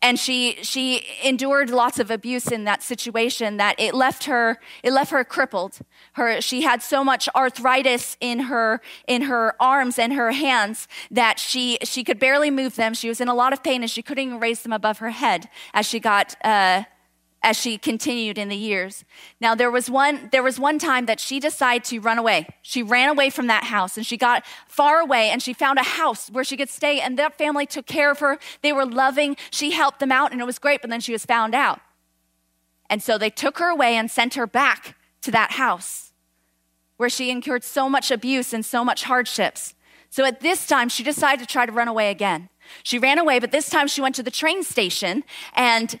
and 0.00 0.18
she 0.18 0.56
she 0.62 1.04
endured 1.24 1.70
lots 1.70 1.98
of 1.98 2.10
abuse 2.10 2.52
in 2.52 2.64
that 2.64 2.82
situation 2.82 3.56
that 3.56 3.74
it 3.78 3.94
left 3.94 4.24
her 4.24 4.58
it 4.82 4.92
left 4.92 5.10
her 5.10 5.24
crippled. 5.24 5.78
Her 6.12 6.40
she 6.40 6.62
had 6.62 6.82
so 6.82 7.02
much 7.02 7.28
arthritis 7.34 8.16
in 8.20 8.40
her 8.40 8.80
in 9.06 9.22
her 9.22 9.54
arms 9.60 9.98
and 9.98 10.12
her 10.12 10.32
hands 10.32 10.86
that 11.10 11.38
she 11.38 11.78
she 11.82 12.04
could 12.04 12.18
barely 12.18 12.50
move 12.50 12.76
them. 12.76 12.94
She 12.94 13.08
was 13.08 13.20
in 13.20 13.28
a 13.28 13.34
lot 13.34 13.52
of 13.52 13.62
pain 13.62 13.82
and 13.82 13.90
she 13.90 14.02
couldn't 14.02 14.24
even 14.24 14.40
raise 14.40 14.62
them 14.62 14.72
above 14.72 14.98
her 14.98 15.10
head 15.10 15.48
as 15.74 15.86
she 15.86 15.98
got 15.98 16.36
uh, 16.44 16.84
as 17.42 17.56
she 17.56 17.78
continued 17.78 18.36
in 18.36 18.48
the 18.48 18.56
years. 18.56 19.04
Now 19.40 19.54
there 19.54 19.70
was 19.70 19.88
one 19.88 20.28
there 20.32 20.42
was 20.42 20.58
one 20.58 20.78
time 20.78 21.06
that 21.06 21.20
she 21.20 21.38
decided 21.38 21.84
to 21.84 22.00
run 22.00 22.18
away. 22.18 22.46
She 22.62 22.82
ran 22.82 23.08
away 23.08 23.30
from 23.30 23.46
that 23.46 23.64
house 23.64 23.96
and 23.96 24.04
she 24.04 24.16
got 24.16 24.44
far 24.66 24.98
away 25.00 25.30
and 25.30 25.42
she 25.42 25.52
found 25.52 25.78
a 25.78 25.84
house 25.84 26.28
where 26.30 26.44
she 26.44 26.56
could 26.56 26.68
stay 26.68 27.00
and 27.00 27.18
that 27.18 27.38
family 27.38 27.66
took 27.66 27.86
care 27.86 28.10
of 28.10 28.18
her. 28.18 28.38
They 28.62 28.72
were 28.72 28.86
loving. 28.86 29.36
She 29.50 29.70
helped 29.70 30.00
them 30.00 30.12
out 30.12 30.32
and 30.32 30.40
it 30.40 30.44
was 30.44 30.58
great, 30.58 30.80
but 30.80 30.90
then 30.90 31.00
she 31.00 31.12
was 31.12 31.24
found 31.24 31.54
out. 31.54 31.80
And 32.90 33.02
so 33.02 33.18
they 33.18 33.30
took 33.30 33.58
her 33.58 33.68
away 33.68 33.94
and 33.94 34.10
sent 34.10 34.34
her 34.34 34.46
back 34.46 34.96
to 35.22 35.30
that 35.30 35.52
house 35.52 36.12
where 36.96 37.08
she 37.08 37.30
incurred 37.30 37.62
so 37.62 37.88
much 37.88 38.10
abuse 38.10 38.52
and 38.52 38.64
so 38.64 38.84
much 38.84 39.04
hardships. 39.04 39.74
So 40.10 40.24
at 40.24 40.40
this 40.40 40.66
time 40.66 40.88
she 40.88 41.02
decided 41.02 41.46
to 41.46 41.52
try 41.52 41.66
to 41.66 41.72
run 41.72 41.88
away 41.88 42.10
again. 42.10 42.48
She 42.82 42.98
ran 42.98 43.18
away, 43.18 43.38
but 43.38 43.50
this 43.50 43.70
time 43.70 43.86
she 43.86 44.00
went 44.00 44.14
to 44.16 44.22
the 44.22 44.30
train 44.30 44.62
station 44.62 45.24
and 45.54 46.00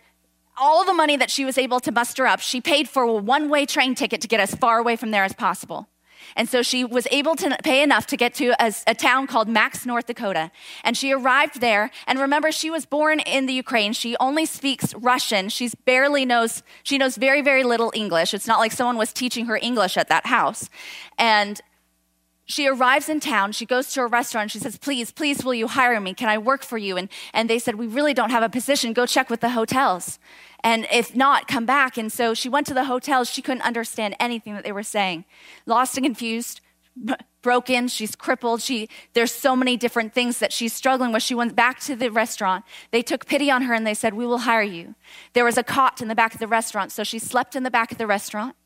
all 0.60 0.84
the 0.84 0.94
money 0.94 1.16
that 1.16 1.30
she 1.30 1.44
was 1.44 1.58
able 1.58 1.80
to 1.80 1.92
muster 1.92 2.26
up, 2.26 2.40
she 2.40 2.60
paid 2.60 2.88
for 2.88 3.02
a 3.02 3.12
one 3.12 3.48
way 3.48 3.66
train 3.66 3.94
ticket 3.94 4.20
to 4.22 4.28
get 4.28 4.40
as 4.40 4.54
far 4.54 4.78
away 4.78 4.96
from 4.96 5.10
there 5.10 5.24
as 5.24 5.32
possible. 5.32 5.88
And 6.36 6.48
so 6.48 6.62
she 6.62 6.84
was 6.84 7.06
able 7.10 7.36
to 7.36 7.56
pay 7.62 7.82
enough 7.82 8.06
to 8.08 8.16
get 8.16 8.34
to 8.34 8.54
a, 8.62 8.72
a, 8.86 8.94
town 8.94 9.26
called 9.26 9.48
Max, 9.48 9.86
North 9.86 10.06
Dakota. 10.06 10.50
And 10.84 10.96
she 10.96 11.12
arrived 11.12 11.60
there. 11.60 11.90
And 12.06 12.18
remember, 12.18 12.52
she 12.52 12.70
was 12.70 12.86
born 12.86 13.20
in 13.20 13.46
the 13.46 13.52
Ukraine. 13.52 13.92
She 13.92 14.16
only 14.20 14.44
speaks 14.44 14.94
Russian. 14.94 15.48
She 15.48 15.70
barely 15.84 16.24
knows, 16.24 16.62
she 16.82 16.98
knows 16.98 17.16
very, 17.16 17.40
very 17.40 17.64
little 17.64 17.92
English. 17.94 18.34
It's 18.34 18.46
not 18.46 18.58
like 18.58 18.72
someone 18.72 18.96
was 18.96 19.12
teaching 19.12 19.46
her 19.46 19.56
English 19.56 19.96
at 19.96 20.08
that 20.08 20.26
house. 20.26 20.68
And 21.16 21.60
she 22.48 22.66
arrives 22.66 23.10
in 23.10 23.20
town 23.20 23.52
she 23.52 23.66
goes 23.66 23.92
to 23.92 24.00
a 24.00 24.06
restaurant 24.06 24.50
she 24.50 24.58
says 24.58 24.78
please 24.78 25.12
please 25.12 25.44
will 25.44 25.52
you 25.52 25.68
hire 25.68 26.00
me 26.00 26.14
can 26.14 26.30
i 26.30 26.38
work 26.38 26.64
for 26.64 26.78
you 26.78 26.96
and, 26.96 27.10
and 27.34 27.48
they 27.50 27.58
said 27.58 27.74
we 27.74 27.86
really 27.86 28.14
don't 28.14 28.30
have 28.30 28.42
a 28.42 28.48
position 28.48 28.94
go 28.94 29.04
check 29.04 29.28
with 29.28 29.40
the 29.40 29.50
hotels 29.50 30.18
and 30.64 30.86
if 30.92 31.14
not 31.14 31.48
come 31.48 31.66
back. 31.66 31.96
And 31.96 32.12
so 32.12 32.34
she 32.34 32.48
went 32.48 32.66
to 32.66 32.74
the 32.74 32.84
hotel. 32.84 33.24
she 33.24 33.42
couldn't 33.42 33.62
understand 33.62 34.16
anything 34.18 34.54
that 34.54 34.64
they 34.64 34.72
were 34.72 34.82
saying. 34.82 35.24
Lost 35.66 35.96
and 35.96 36.04
confused 36.04 36.60
broken. 37.42 37.88
She's 37.88 38.16
crippled. 38.16 38.60
She 38.60 38.88
there's 39.14 39.32
so 39.32 39.54
many 39.54 39.76
different 39.76 40.12
things 40.12 40.38
that 40.38 40.52
she's 40.52 40.72
struggling 40.72 41.12
with. 41.12 41.22
She 41.22 41.34
went 41.34 41.54
back 41.54 41.80
to 41.80 41.96
the 41.96 42.10
restaurant. 42.10 42.64
They 42.90 43.02
took 43.02 43.26
pity 43.26 43.50
on 43.50 43.62
her 43.62 43.74
and 43.74 43.86
they 43.86 43.94
said 43.94 44.14
we 44.14 44.26
will 44.26 44.38
hire 44.38 44.62
you. 44.62 44.94
There 45.32 45.44
was 45.44 45.58
a 45.58 45.62
cot 45.62 46.00
in 46.00 46.08
the 46.08 46.14
back 46.14 46.34
of 46.34 46.40
the 46.40 46.48
restaurant. 46.48 46.92
So 46.92 47.04
she 47.04 47.18
slept 47.18 47.54
in 47.56 47.62
the 47.62 47.70
back 47.70 47.92
of 47.92 47.98
the 47.98 48.06
restaurant. 48.06 48.56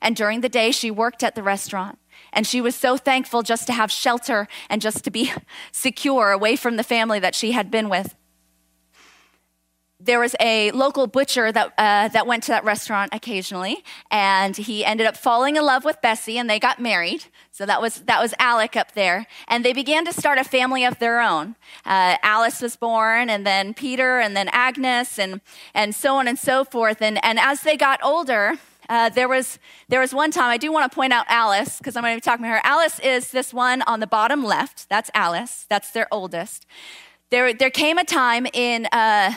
And 0.00 0.14
during 0.14 0.40
the 0.40 0.48
day 0.48 0.70
she 0.70 0.90
worked 0.90 1.22
at 1.24 1.34
the 1.34 1.42
restaurant. 1.42 1.98
And 2.32 2.46
she 2.46 2.60
was 2.60 2.74
so 2.74 2.96
thankful 2.96 3.42
just 3.42 3.66
to 3.68 3.72
have 3.72 3.90
shelter 3.90 4.48
and 4.68 4.82
just 4.82 5.04
to 5.04 5.10
be 5.10 5.32
secure 5.72 6.30
away 6.30 6.56
from 6.56 6.76
the 6.76 6.84
family 6.84 7.18
that 7.20 7.34
she 7.34 7.52
had 7.52 7.70
been 7.70 7.88
with. 7.88 8.14
There 10.00 10.20
was 10.20 10.36
a 10.38 10.70
local 10.70 11.08
butcher 11.08 11.50
that, 11.50 11.72
uh, 11.76 12.06
that 12.06 12.24
went 12.24 12.44
to 12.44 12.52
that 12.52 12.62
restaurant 12.62 13.12
occasionally, 13.12 13.82
and 14.12 14.56
he 14.56 14.84
ended 14.84 15.08
up 15.08 15.16
falling 15.16 15.56
in 15.56 15.64
love 15.64 15.84
with 15.84 16.00
Bessie, 16.00 16.38
and 16.38 16.48
they 16.48 16.60
got 16.60 16.80
married. 16.80 17.24
So 17.50 17.66
that 17.66 17.82
was, 17.82 18.02
that 18.02 18.22
was 18.22 18.32
Alec 18.38 18.76
up 18.76 18.92
there. 18.92 19.26
And 19.48 19.64
they 19.64 19.72
began 19.72 20.04
to 20.04 20.12
start 20.12 20.38
a 20.38 20.44
family 20.44 20.84
of 20.84 21.00
their 21.00 21.20
own. 21.20 21.56
Uh, 21.84 22.16
Alice 22.22 22.62
was 22.62 22.76
born, 22.76 23.28
and 23.28 23.44
then 23.44 23.74
Peter, 23.74 24.20
and 24.20 24.36
then 24.36 24.48
Agnes, 24.52 25.18
and, 25.18 25.40
and 25.74 25.92
so 25.96 26.14
on 26.14 26.28
and 26.28 26.38
so 26.38 26.64
forth. 26.64 27.02
And, 27.02 27.18
and 27.24 27.40
as 27.40 27.62
they 27.62 27.76
got 27.76 27.98
older, 28.00 28.54
uh, 28.88 29.08
there, 29.08 29.28
was, 29.28 29.58
there 29.88 29.98
was 30.00 30.14
one 30.14 30.30
time, 30.30 30.48
I 30.48 30.58
do 30.58 30.70
want 30.70 30.88
to 30.88 30.94
point 30.94 31.12
out 31.12 31.26
Alice, 31.28 31.78
because 31.78 31.96
I'm 31.96 32.04
going 32.04 32.14
to 32.14 32.18
be 32.18 32.20
talking 32.20 32.44
about 32.44 32.54
her. 32.54 32.60
Alice 32.62 33.00
is 33.00 33.32
this 33.32 33.52
one 33.52 33.82
on 33.82 33.98
the 33.98 34.06
bottom 34.06 34.44
left. 34.44 34.88
That's 34.88 35.10
Alice. 35.12 35.66
That's 35.68 35.90
their 35.90 36.06
oldest. 36.12 36.66
There, 37.30 37.52
there 37.52 37.70
came 37.70 37.98
a 37.98 38.04
time 38.04 38.46
in, 38.52 38.86
uh, 38.92 39.34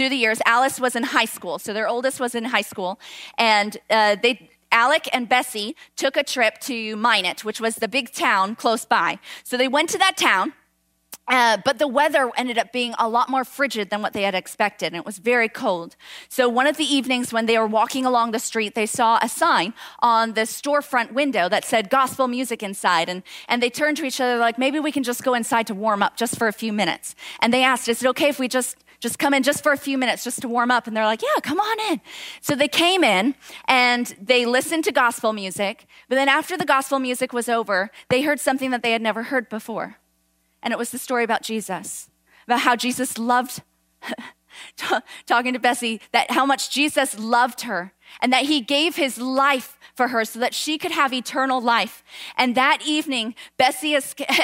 through 0.00 0.08
the 0.08 0.16
years, 0.16 0.40
Alice 0.46 0.80
was 0.80 0.96
in 0.96 1.02
high 1.02 1.26
school. 1.26 1.58
So 1.58 1.74
their 1.74 1.86
oldest 1.86 2.20
was 2.20 2.34
in 2.34 2.44
high 2.44 2.62
school. 2.62 2.98
And 3.36 3.76
uh, 3.90 4.16
they, 4.22 4.48
Alec 4.72 5.06
and 5.12 5.28
Bessie 5.28 5.76
took 5.94 6.16
a 6.16 6.24
trip 6.24 6.58
to 6.60 6.96
Minot, 6.96 7.44
which 7.44 7.60
was 7.60 7.74
the 7.74 7.86
big 7.86 8.10
town 8.10 8.56
close 8.56 8.86
by. 8.86 9.18
So 9.44 9.58
they 9.58 9.68
went 9.68 9.90
to 9.90 9.98
that 9.98 10.16
town. 10.16 10.54
Uh, 11.28 11.58
but 11.66 11.78
the 11.78 11.86
weather 11.86 12.32
ended 12.38 12.56
up 12.56 12.72
being 12.72 12.94
a 12.98 13.10
lot 13.10 13.28
more 13.28 13.44
frigid 13.44 13.90
than 13.90 14.00
what 14.00 14.14
they 14.14 14.22
had 14.22 14.34
expected, 14.34 14.86
and 14.86 14.96
it 14.96 15.06
was 15.06 15.18
very 15.18 15.48
cold. 15.48 15.94
So, 16.28 16.48
one 16.48 16.66
of 16.66 16.76
the 16.76 16.84
evenings 16.84 17.32
when 17.32 17.46
they 17.46 17.56
were 17.56 17.68
walking 17.68 18.04
along 18.04 18.32
the 18.32 18.40
street, 18.40 18.74
they 18.74 18.86
saw 18.86 19.20
a 19.22 19.28
sign 19.28 19.72
on 20.00 20.32
the 20.32 20.40
storefront 20.40 21.12
window 21.12 21.48
that 21.48 21.64
said 21.64 21.88
gospel 21.88 22.26
music 22.26 22.64
inside. 22.64 23.08
And, 23.08 23.22
and 23.48 23.62
they 23.62 23.70
turned 23.70 23.96
to 23.98 24.04
each 24.04 24.20
other, 24.20 24.38
like, 24.38 24.58
maybe 24.58 24.80
we 24.80 24.90
can 24.90 25.04
just 25.04 25.22
go 25.22 25.34
inside 25.34 25.68
to 25.68 25.74
warm 25.74 26.02
up 26.02 26.16
just 26.16 26.36
for 26.36 26.48
a 26.48 26.52
few 26.52 26.72
minutes. 26.72 27.14
And 27.40 27.54
they 27.54 27.62
asked, 27.62 27.86
Is 27.88 28.02
it 28.02 28.08
okay 28.08 28.28
if 28.28 28.40
we 28.40 28.48
just 28.48 28.76
just 29.00 29.18
come 29.18 29.32
in 29.32 29.42
just 29.42 29.62
for 29.62 29.72
a 29.72 29.76
few 29.76 29.96
minutes 29.96 30.22
just 30.22 30.42
to 30.42 30.48
warm 30.48 30.70
up. 30.70 30.86
And 30.86 30.96
they're 30.96 31.06
like, 31.06 31.22
yeah, 31.22 31.40
come 31.42 31.58
on 31.58 31.92
in. 31.92 32.00
So 32.40 32.54
they 32.54 32.68
came 32.68 33.02
in 33.02 33.34
and 33.66 34.14
they 34.20 34.44
listened 34.44 34.84
to 34.84 34.92
gospel 34.92 35.32
music. 35.32 35.86
But 36.08 36.16
then 36.16 36.28
after 36.28 36.56
the 36.56 36.66
gospel 36.66 36.98
music 36.98 37.32
was 37.32 37.48
over, 37.48 37.90
they 38.10 38.22
heard 38.22 38.38
something 38.38 38.70
that 38.70 38.82
they 38.82 38.92
had 38.92 39.02
never 39.02 39.24
heard 39.24 39.48
before. 39.48 39.96
And 40.62 40.72
it 40.72 40.78
was 40.78 40.90
the 40.90 40.98
story 40.98 41.24
about 41.24 41.42
Jesus, 41.42 42.10
about 42.46 42.60
how 42.60 42.76
Jesus 42.76 43.16
loved, 43.16 43.62
talking 45.26 45.54
to 45.54 45.58
Bessie, 45.58 46.02
that 46.12 46.30
how 46.30 46.44
much 46.44 46.70
Jesus 46.70 47.18
loved 47.18 47.62
her 47.62 47.94
and 48.20 48.32
that 48.32 48.44
he 48.44 48.60
gave 48.60 48.96
his 48.96 49.18
life 49.18 49.78
for 49.94 50.08
her 50.08 50.24
so 50.26 50.38
that 50.40 50.54
she 50.54 50.76
could 50.76 50.92
have 50.92 51.12
eternal 51.12 51.60
life. 51.60 52.02
And 52.36 52.54
that 52.54 52.82
evening, 52.84 53.34
Bessie 53.56 53.96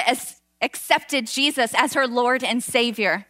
accepted 0.61 1.27
Jesus 1.27 1.73
as 1.77 1.93
her 1.93 2.07
Lord 2.07 2.43
and 2.43 2.63
Savior. 2.63 3.27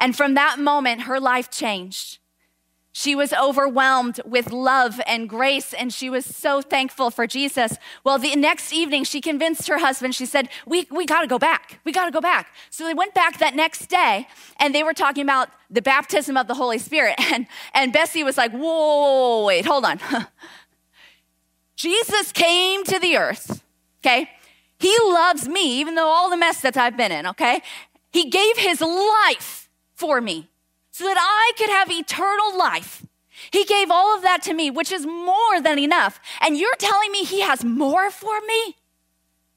And 0.00 0.16
from 0.16 0.34
that 0.34 0.58
moment, 0.58 1.02
her 1.02 1.20
life 1.20 1.50
changed. 1.50 2.18
She 2.92 3.14
was 3.14 3.32
overwhelmed 3.32 4.20
with 4.24 4.50
love 4.52 5.00
and 5.06 5.28
grace, 5.28 5.72
and 5.72 5.92
she 5.92 6.10
was 6.10 6.26
so 6.26 6.60
thankful 6.60 7.10
for 7.10 7.24
Jesus. 7.24 7.76
Well, 8.02 8.18
the 8.18 8.34
next 8.34 8.72
evening, 8.72 9.04
she 9.04 9.20
convinced 9.20 9.68
her 9.68 9.78
husband, 9.78 10.16
she 10.16 10.26
said, 10.26 10.48
We, 10.66 10.88
we 10.90 11.06
gotta 11.06 11.28
go 11.28 11.38
back. 11.38 11.78
We 11.84 11.92
gotta 11.92 12.10
go 12.10 12.20
back. 12.20 12.48
So 12.68 12.84
they 12.84 12.94
went 12.94 13.14
back 13.14 13.38
that 13.38 13.54
next 13.54 13.86
day, 13.86 14.26
and 14.58 14.74
they 14.74 14.82
were 14.82 14.92
talking 14.92 15.22
about 15.22 15.50
the 15.70 15.82
baptism 15.82 16.36
of 16.36 16.48
the 16.48 16.54
Holy 16.54 16.78
Spirit. 16.78 17.14
And, 17.32 17.46
and 17.74 17.92
Bessie 17.92 18.24
was 18.24 18.36
like, 18.36 18.50
Whoa, 18.50 19.44
wait, 19.44 19.64
hold 19.64 19.84
on. 19.84 20.00
Jesus 21.76 22.32
came 22.32 22.82
to 22.84 22.98
the 22.98 23.16
earth, 23.16 23.62
okay? 24.00 24.28
He 24.80 24.94
loves 25.04 25.48
me, 25.48 25.78
even 25.80 25.94
though 25.94 26.08
all 26.08 26.28
the 26.28 26.36
mess 26.36 26.60
that 26.62 26.76
I've 26.76 26.96
been 26.96 27.12
in, 27.12 27.26
okay? 27.28 27.62
He 28.10 28.28
gave 28.28 28.56
his 28.56 28.80
life 28.80 29.69
for 30.00 30.20
me 30.20 30.48
so 30.90 31.04
that 31.04 31.18
I 31.18 31.52
could 31.58 31.70
have 31.70 31.90
eternal 31.90 32.58
life. 32.58 33.04
He 33.50 33.64
gave 33.64 33.90
all 33.90 34.16
of 34.16 34.22
that 34.22 34.42
to 34.44 34.54
me, 34.54 34.70
which 34.70 34.90
is 34.90 35.06
more 35.06 35.60
than 35.60 35.78
enough. 35.78 36.18
And 36.40 36.56
you're 36.56 36.76
telling 36.76 37.12
me 37.12 37.24
he 37.24 37.40
has 37.40 37.64
more 37.64 38.10
for 38.10 38.40
me? 38.46 38.76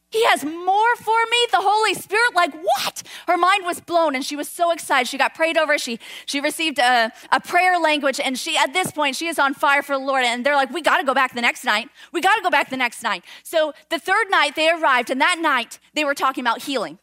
He 0.10 0.24
has 0.26 0.46
more 0.46 0.96
for 0.98 1.18
me, 1.32 1.38
the 1.52 1.60
Holy 1.60 1.96
Spirit. 1.96 2.36
Like 2.36 2.54
what? 2.54 3.02
Her 3.26 3.36
mind 3.36 3.66
was 3.66 3.80
blown 3.82 4.16
and 4.16 4.24
she 4.24 4.36
was 4.36 4.48
so 4.48 4.72
excited. 4.72 5.08
She 5.08 5.18
got 5.18 5.34
prayed 5.34 5.58
over. 5.58 5.80
She, 5.80 6.00
she 6.28 6.40
received 6.40 6.78
a, 6.78 7.12
a 7.32 7.40
prayer 7.40 7.80
language. 7.80 8.20
And 8.20 8.38
she, 8.38 8.56
at 8.56 8.74
this 8.74 8.92
point, 8.92 9.16
she 9.16 9.26
is 9.28 9.40
on 9.40 9.56
fire 9.56 9.82
for 9.82 9.98
the 9.98 10.06
Lord. 10.06 10.24
And 10.24 10.46
they're 10.46 10.56
like, 10.56 10.70
we 10.70 10.82
got 10.82 10.98
to 10.98 11.04
go 11.04 11.16
back 11.16 11.34
the 11.34 11.42
next 11.42 11.64
night. 11.64 11.90
We 12.12 12.22
got 12.22 12.36
to 12.36 12.44
go 12.44 12.52
back 12.52 12.70
the 12.70 12.78
next 12.78 13.02
night. 13.02 13.24
So 13.42 13.74
the 13.90 13.98
third 13.98 14.30
night 14.30 14.56
they 14.56 14.70
arrived 14.70 15.10
and 15.10 15.20
that 15.20 15.40
night 15.42 15.80
they 15.96 16.06
were 16.06 16.14
talking 16.14 16.44
about 16.44 16.62
healing. 16.62 17.00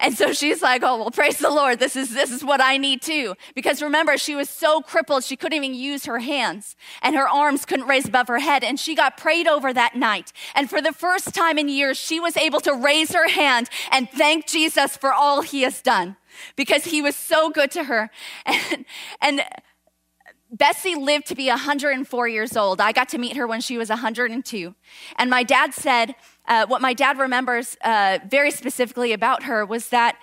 And 0.00 0.16
so 0.16 0.32
she's 0.32 0.62
like, 0.62 0.82
oh, 0.82 0.96
well, 0.98 1.10
praise 1.10 1.38
the 1.38 1.50
Lord. 1.50 1.78
This 1.78 1.94
is, 1.94 2.14
this 2.14 2.30
is 2.30 2.42
what 2.42 2.60
I 2.60 2.78
need 2.78 3.02
too. 3.02 3.34
Because 3.54 3.82
remember, 3.82 4.16
she 4.16 4.34
was 4.34 4.48
so 4.48 4.80
crippled, 4.80 5.24
she 5.24 5.36
couldn't 5.36 5.56
even 5.56 5.74
use 5.74 6.06
her 6.06 6.18
hands 6.20 6.74
and 7.02 7.14
her 7.14 7.28
arms 7.28 7.66
couldn't 7.66 7.86
raise 7.86 8.06
above 8.06 8.28
her 8.28 8.38
head. 8.38 8.64
And 8.64 8.80
she 8.80 8.94
got 8.94 9.18
prayed 9.18 9.46
over 9.46 9.72
that 9.72 9.94
night. 9.94 10.32
And 10.54 10.70
for 10.70 10.80
the 10.80 10.92
first 10.92 11.34
time 11.34 11.58
in 11.58 11.68
years, 11.68 11.98
she 11.98 12.18
was 12.18 12.36
able 12.36 12.60
to 12.60 12.74
raise 12.74 13.12
her 13.12 13.28
hand 13.28 13.68
and 13.90 14.08
thank 14.08 14.46
Jesus 14.46 14.96
for 14.96 15.12
all 15.12 15.42
he 15.42 15.62
has 15.62 15.82
done 15.82 16.16
because 16.56 16.84
he 16.84 17.02
was 17.02 17.14
so 17.14 17.50
good 17.50 17.70
to 17.72 17.84
her. 17.84 18.10
And, 18.46 18.84
and 19.20 19.42
Bessie 20.50 20.96
lived 20.96 21.26
to 21.26 21.34
be 21.34 21.48
104 21.48 22.28
years 22.28 22.56
old. 22.56 22.80
I 22.80 22.92
got 22.92 23.08
to 23.10 23.18
meet 23.18 23.36
her 23.36 23.46
when 23.46 23.60
she 23.60 23.78
was 23.78 23.88
102. 23.88 24.74
And 25.16 25.30
my 25.30 25.42
dad 25.42 25.72
said, 25.74 26.16
uh, 26.46 26.66
what 26.66 26.82
my 26.82 26.92
dad 26.92 27.18
remembers 27.18 27.76
uh, 27.84 28.18
very 28.28 28.50
specifically 28.50 29.12
about 29.12 29.44
her 29.44 29.64
was 29.64 29.90
that 29.90 30.16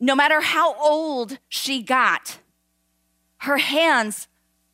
no 0.00 0.14
matter 0.14 0.40
how 0.40 0.74
old 0.76 1.38
she 1.48 1.82
got, 1.82 2.38
her 3.38 3.58
hands 3.58 4.28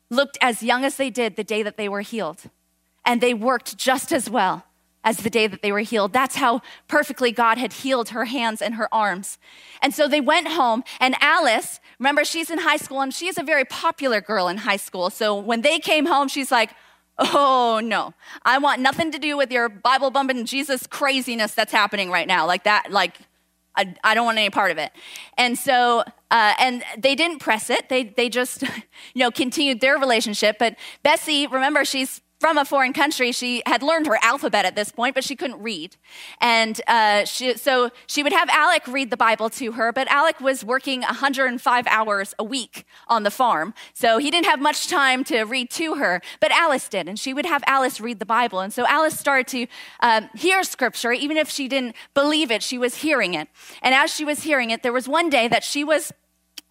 looked 0.09 0.37
as 0.41 0.63
young 0.63 0.85
as 0.85 0.95
they 0.95 1.09
did 1.09 1.35
the 1.35 1.43
day 1.43 1.61
that 1.61 1.77
they 1.77 1.89
were 1.89 2.01
healed. 2.01 2.43
And 3.03 3.19
they 3.19 3.33
worked 3.33 3.77
just 3.77 4.13
as 4.13 4.29
well 4.29 4.65
as 5.03 5.17
the 5.17 5.29
day 5.29 5.47
that 5.47 5.61
they 5.61 5.71
were 5.71 5.79
healed. 5.79 6.13
That's 6.13 6.35
how 6.35 6.61
perfectly 6.87 7.31
God 7.31 7.57
had 7.57 7.73
healed 7.73 8.09
her 8.09 8.25
hands 8.25 8.61
and 8.61 8.75
her 8.75 8.93
arms. 8.93 9.37
And 9.81 9.93
so 9.93 10.07
they 10.07 10.21
went 10.21 10.47
home, 10.47 10.83
and 10.99 11.15
Alice, 11.21 11.79
remember, 11.99 12.23
she's 12.23 12.49
in 12.49 12.59
high 12.59 12.77
school, 12.77 13.01
and 13.01 13.13
she's 13.13 13.37
a 13.37 13.43
very 13.43 13.65
popular 13.65 14.21
girl 14.21 14.47
in 14.47 14.57
high 14.57 14.77
school. 14.77 15.09
So 15.09 15.37
when 15.37 15.61
they 15.61 15.79
came 15.79 16.05
home, 16.05 16.27
she's 16.27 16.51
like, 16.51 16.71
Oh, 17.23 17.79
no. 17.83 18.13
I 18.43 18.57
want 18.57 18.81
nothing 18.81 19.11
to 19.11 19.19
do 19.19 19.37
with 19.37 19.51
your 19.51 19.69
Bible 19.69 20.09
bumping 20.09 20.45
Jesus 20.45 20.87
craziness 20.87 21.53
that's 21.53 21.71
happening 21.71 22.09
right 22.09 22.27
now. 22.27 22.47
Like 22.47 22.63
that, 22.63 22.91
like, 22.91 23.17
I, 23.75 23.93
I 24.03 24.15
don't 24.15 24.25
want 24.25 24.37
any 24.37 24.49
part 24.49 24.71
of 24.71 24.77
it. 24.77 24.91
And 25.37 25.57
so, 25.57 26.03
uh, 26.31 26.53
and 26.59 26.83
they 26.97 27.15
didn't 27.15 27.39
press 27.39 27.69
it. 27.69 27.89
They, 27.89 28.03
they 28.03 28.27
just, 28.27 28.63
you 29.13 29.19
know, 29.19 29.31
continued 29.31 29.81
their 29.81 29.97
relationship. 29.97 30.57
But 30.57 30.77
Bessie, 31.03 31.47
remember, 31.47 31.85
she's 31.85 32.21
from 32.41 32.57
a 32.57 32.65
foreign 32.65 32.91
country. 32.91 33.31
She 33.31 33.61
had 33.67 33.83
learned 33.83 34.07
her 34.07 34.17
alphabet 34.23 34.65
at 34.65 34.75
this 34.75 34.91
point, 34.91 35.13
but 35.13 35.23
she 35.23 35.35
couldn't 35.35 35.61
read. 35.61 35.95
And 36.41 36.81
uh, 36.87 37.23
she, 37.25 37.55
so 37.55 37.91
she 38.07 38.23
would 38.23 38.33
have 38.33 38.49
Alec 38.49 38.87
read 38.87 39.11
the 39.11 39.15
Bible 39.15 39.51
to 39.51 39.73
her, 39.73 39.93
but 39.93 40.07
Alec 40.07 40.41
was 40.41 40.65
working 40.65 41.01
105 41.01 41.85
hours 41.85 42.33
a 42.39 42.43
week 42.43 42.85
on 43.07 43.21
the 43.21 43.29
farm. 43.29 43.75
So 43.93 44.17
he 44.17 44.31
didn't 44.31 44.47
have 44.47 44.59
much 44.59 44.87
time 44.87 45.23
to 45.25 45.43
read 45.43 45.69
to 45.71 45.95
her, 45.95 46.19
but 46.39 46.49
Alice 46.51 46.89
did. 46.89 47.07
And 47.07 47.19
she 47.19 47.31
would 47.31 47.45
have 47.45 47.63
Alice 47.67 48.01
read 48.01 48.17
the 48.17 48.25
Bible. 48.25 48.59
And 48.59 48.73
so 48.73 48.87
Alice 48.87 49.19
started 49.19 49.47
to 49.49 49.67
um, 49.99 50.27
hear 50.33 50.63
scripture. 50.63 51.11
Even 51.11 51.37
if 51.37 51.47
she 51.47 51.67
didn't 51.67 51.95
believe 52.15 52.49
it, 52.49 52.63
she 52.63 52.79
was 52.79 52.95
hearing 52.95 53.35
it. 53.35 53.49
And 53.83 53.93
as 53.93 54.11
she 54.11 54.25
was 54.25 54.41
hearing 54.41 54.71
it, 54.71 54.81
there 54.81 54.91
was 54.91 55.07
one 55.07 55.29
day 55.29 55.47
that 55.47 55.63
she 55.63 55.83
was 55.83 56.11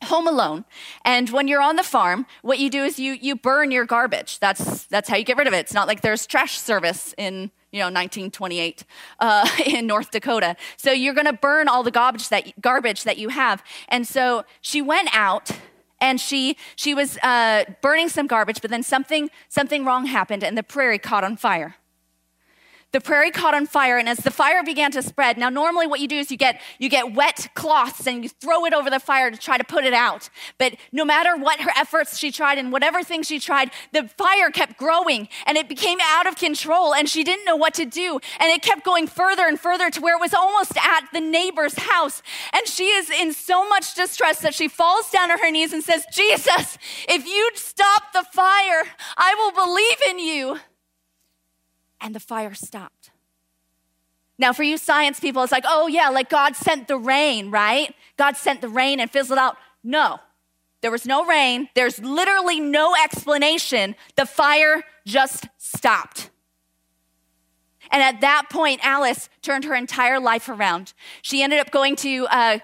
home 0.04 0.26
alone. 0.26 0.64
And 1.04 1.30
when 1.30 1.48
you're 1.48 1.60
on 1.60 1.76
the 1.76 1.82
farm 1.82 2.26
what 2.42 2.58
you 2.58 2.70
do 2.70 2.84
is 2.84 2.98
you 2.98 3.12
you 3.12 3.36
burn 3.36 3.70
your 3.70 3.84
garbage. 3.84 4.38
That's 4.38 4.84
that's 4.84 5.08
how 5.08 5.16
you 5.16 5.24
get 5.24 5.36
rid 5.36 5.46
of 5.46 5.52
it. 5.52 5.58
It's 5.58 5.74
not 5.74 5.86
like 5.86 6.00
there's 6.00 6.26
trash 6.26 6.58
service 6.58 7.14
in 7.18 7.50
you 7.70 7.78
know 7.80 7.86
1928 7.86 8.84
uh, 9.20 9.48
in 9.66 9.86
north 9.86 10.10
dakota. 10.10 10.56
So 10.76 10.90
you're 10.90 11.14
going 11.14 11.26
to 11.26 11.32
burn 11.32 11.68
all 11.68 11.82
the 11.82 11.90
garbage 11.90 12.28
that 12.30 12.60
garbage 12.60 13.04
that 13.04 13.18
you 13.18 13.28
have. 13.28 13.62
And 13.88 14.06
so 14.06 14.44
she 14.60 14.82
went 14.82 15.08
out 15.14 15.50
and 16.00 16.20
she 16.20 16.56
she 16.76 16.94
was 16.94 17.18
uh, 17.18 17.64
burning 17.82 18.08
some 18.08 18.26
garbage 18.26 18.60
but 18.60 18.70
then 18.70 18.82
something 18.82 19.30
something 19.48 19.84
wrong 19.84 20.06
happened 20.06 20.42
and 20.42 20.56
the 20.56 20.62
prairie 20.62 20.98
caught 20.98 21.24
on 21.24 21.36
fire 21.36 21.76
the 22.92 23.00
prairie 23.00 23.30
caught 23.30 23.54
on 23.54 23.66
fire 23.66 23.98
and 23.98 24.08
as 24.08 24.18
the 24.18 24.30
fire 24.30 24.62
began 24.62 24.90
to 24.90 25.02
spread 25.02 25.38
now 25.38 25.48
normally 25.48 25.86
what 25.86 26.00
you 26.00 26.08
do 26.08 26.16
is 26.16 26.30
you 26.30 26.36
get 26.36 26.60
you 26.78 26.88
get 26.88 27.14
wet 27.14 27.48
cloths 27.54 28.06
and 28.06 28.22
you 28.22 28.28
throw 28.28 28.64
it 28.64 28.72
over 28.72 28.90
the 28.90 29.00
fire 29.00 29.30
to 29.30 29.36
try 29.36 29.58
to 29.58 29.64
put 29.64 29.84
it 29.84 29.92
out. 29.92 30.28
But 30.58 30.76
no 30.92 31.04
matter 31.04 31.36
what 31.36 31.60
her 31.60 31.70
efforts 31.76 32.18
she 32.18 32.30
tried 32.30 32.58
and 32.58 32.72
whatever 32.72 33.02
thing 33.02 33.22
she 33.22 33.38
tried 33.38 33.70
the 33.92 34.08
fire 34.16 34.50
kept 34.50 34.78
growing 34.78 35.28
and 35.46 35.56
it 35.56 35.68
became 35.68 35.98
out 36.02 36.26
of 36.26 36.36
control 36.36 36.94
and 36.94 37.08
she 37.08 37.24
didn't 37.24 37.44
know 37.44 37.56
what 37.56 37.74
to 37.74 37.84
do. 37.84 38.20
And 38.38 38.50
it 38.50 38.62
kept 38.62 38.84
going 38.84 39.06
further 39.06 39.46
and 39.46 39.58
further 39.58 39.90
to 39.90 40.00
where 40.00 40.16
it 40.16 40.20
was 40.20 40.34
almost 40.34 40.76
at 40.76 41.08
the 41.12 41.20
neighbor's 41.20 41.74
house. 41.78 42.22
And 42.52 42.66
she 42.66 42.84
is 42.84 43.10
in 43.10 43.32
so 43.32 43.68
much 43.68 43.94
distress 43.94 44.40
that 44.40 44.54
she 44.54 44.68
falls 44.68 45.10
down 45.10 45.30
on 45.30 45.38
her 45.38 45.50
knees 45.50 45.72
and 45.72 45.82
says 45.82 46.04
jesus 46.12 46.78
if 47.08 47.26
you'd 47.26 47.56
stop 47.56 48.12
the 48.12 48.24
fire 48.32 48.84
i 49.16 49.34
will 49.34 49.52
believe 49.52 49.98
in 50.08 50.18
you 50.18 50.58
and 52.00 52.14
the 52.14 52.20
fire 52.20 52.54
stopped. 52.54 53.10
Now, 54.38 54.52
for 54.54 54.62
you 54.62 54.78
science 54.78 55.20
people, 55.20 55.42
it's 55.42 55.52
like, 55.52 55.66
oh, 55.66 55.86
yeah, 55.86 56.08
like 56.08 56.30
God 56.30 56.56
sent 56.56 56.88
the 56.88 56.96
rain, 56.96 57.50
right? 57.50 57.94
God 58.16 58.36
sent 58.36 58.62
the 58.62 58.70
rain 58.70 58.98
and 58.98 59.10
fizzled 59.10 59.38
out. 59.38 59.56
No, 59.84 60.18
there 60.80 60.90
was 60.90 61.04
no 61.04 61.26
rain. 61.26 61.68
There's 61.74 61.98
literally 61.98 62.58
no 62.58 62.94
explanation. 63.04 63.94
The 64.16 64.24
fire 64.24 64.82
just 65.06 65.46
stopped. 65.58 66.30
And 67.90 68.02
at 68.02 68.20
that 68.22 68.46
point, 68.50 68.80
Alice 68.84 69.28
turned 69.42 69.64
her 69.64 69.74
entire 69.74 70.20
life 70.20 70.48
around. 70.48 70.94
She 71.22 71.42
ended 71.42 71.58
up 71.58 71.70
going 71.70 71.96
to 71.96 72.26
uh, 72.30 72.58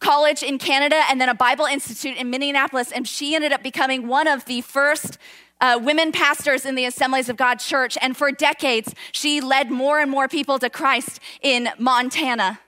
college 0.00 0.42
in 0.42 0.58
Canada 0.58 1.02
and 1.08 1.20
then 1.20 1.28
a 1.28 1.34
Bible 1.34 1.66
Institute 1.66 2.16
in 2.16 2.30
Minneapolis, 2.30 2.90
and 2.90 3.06
she 3.06 3.34
ended 3.34 3.52
up 3.52 3.62
becoming 3.62 4.08
one 4.08 4.26
of 4.26 4.46
the 4.46 4.62
first 4.62 5.18
uh, 5.60 5.78
women 5.82 6.12
pastors 6.12 6.64
in 6.64 6.74
the 6.74 6.84
Assemblies 6.84 7.28
of 7.28 7.36
God 7.36 7.56
Church, 7.56 7.98
and 8.00 8.16
for 8.16 8.32
decades, 8.32 8.94
she 9.12 9.40
led 9.40 9.70
more 9.70 10.00
and 10.00 10.10
more 10.10 10.28
people 10.28 10.58
to 10.58 10.70
Christ 10.70 11.20
in 11.42 11.68
Montana. 11.78 12.60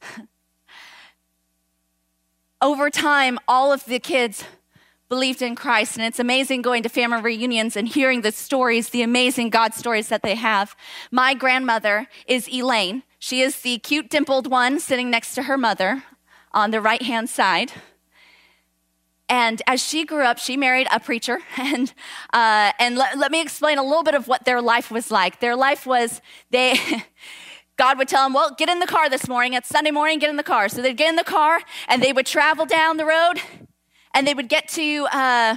Over 2.60 2.90
time, 2.90 3.38
all 3.48 3.72
of 3.72 3.84
the 3.84 3.98
kids 3.98 4.44
believed 5.08 5.42
in 5.42 5.54
Christ, 5.54 5.96
and 5.96 6.06
it's 6.06 6.18
amazing 6.18 6.62
going 6.62 6.82
to 6.84 6.88
family 6.88 7.20
reunions 7.20 7.76
and 7.76 7.86
hearing 7.86 8.22
the 8.22 8.32
stories, 8.32 8.88
the 8.88 9.02
amazing 9.02 9.50
God 9.50 9.74
stories 9.74 10.08
that 10.08 10.22
they 10.22 10.36
have. 10.36 10.74
My 11.10 11.34
grandmother 11.34 12.08
is 12.26 12.48
Elaine. 12.48 13.02
She 13.18 13.42
is 13.42 13.60
the 13.60 13.78
cute, 13.78 14.08
dimpled 14.08 14.46
one 14.50 14.80
sitting 14.80 15.10
next 15.10 15.34
to 15.34 15.42
her 15.42 15.58
mother 15.58 16.02
on 16.52 16.70
the 16.70 16.80
right 16.80 17.02
hand 17.02 17.28
side. 17.28 17.72
And 19.32 19.62
as 19.66 19.82
she 19.82 20.04
grew 20.04 20.24
up, 20.24 20.36
she 20.36 20.58
married 20.58 20.86
a 20.92 21.00
preacher. 21.00 21.38
And, 21.56 21.94
uh, 22.34 22.72
and 22.78 22.96
let, 22.96 23.16
let 23.16 23.30
me 23.30 23.40
explain 23.40 23.78
a 23.78 23.82
little 23.82 24.02
bit 24.02 24.14
of 24.14 24.28
what 24.28 24.44
their 24.44 24.60
life 24.60 24.90
was 24.90 25.10
like. 25.10 25.40
Their 25.40 25.56
life 25.56 25.86
was, 25.86 26.20
they, 26.50 26.76
God 27.78 27.96
would 27.96 28.08
tell 28.08 28.24
them, 28.24 28.34
Well, 28.34 28.54
get 28.58 28.68
in 28.68 28.78
the 28.78 28.86
car 28.86 29.08
this 29.08 29.28
morning. 29.28 29.54
It's 29.54 29.68
Sunday 29.68 29.90
morning, 29.90 30.18
get 30.18 30.28
in 30.28 30.36
the 30.36 30.42
car. 30.42 30.68
So 30.68 30.82
they'd 30.82 30.96
get 30.96 31.08
in 31.08 31.16
the 31.16 31.24
car 31.24 31.60
and 31.88 32.02
they 32.02 32.12
would 32.12 32.26
travel 32.26 32.66
down 32.66 32.98
the 32.98 33.06
road 33.06 33.40
and 34.12 34.26
they 34.26 34.34
would 34.34 34.50
get 34.50 34.68
to. 34.70 35.06
Uh, 35.10 35.56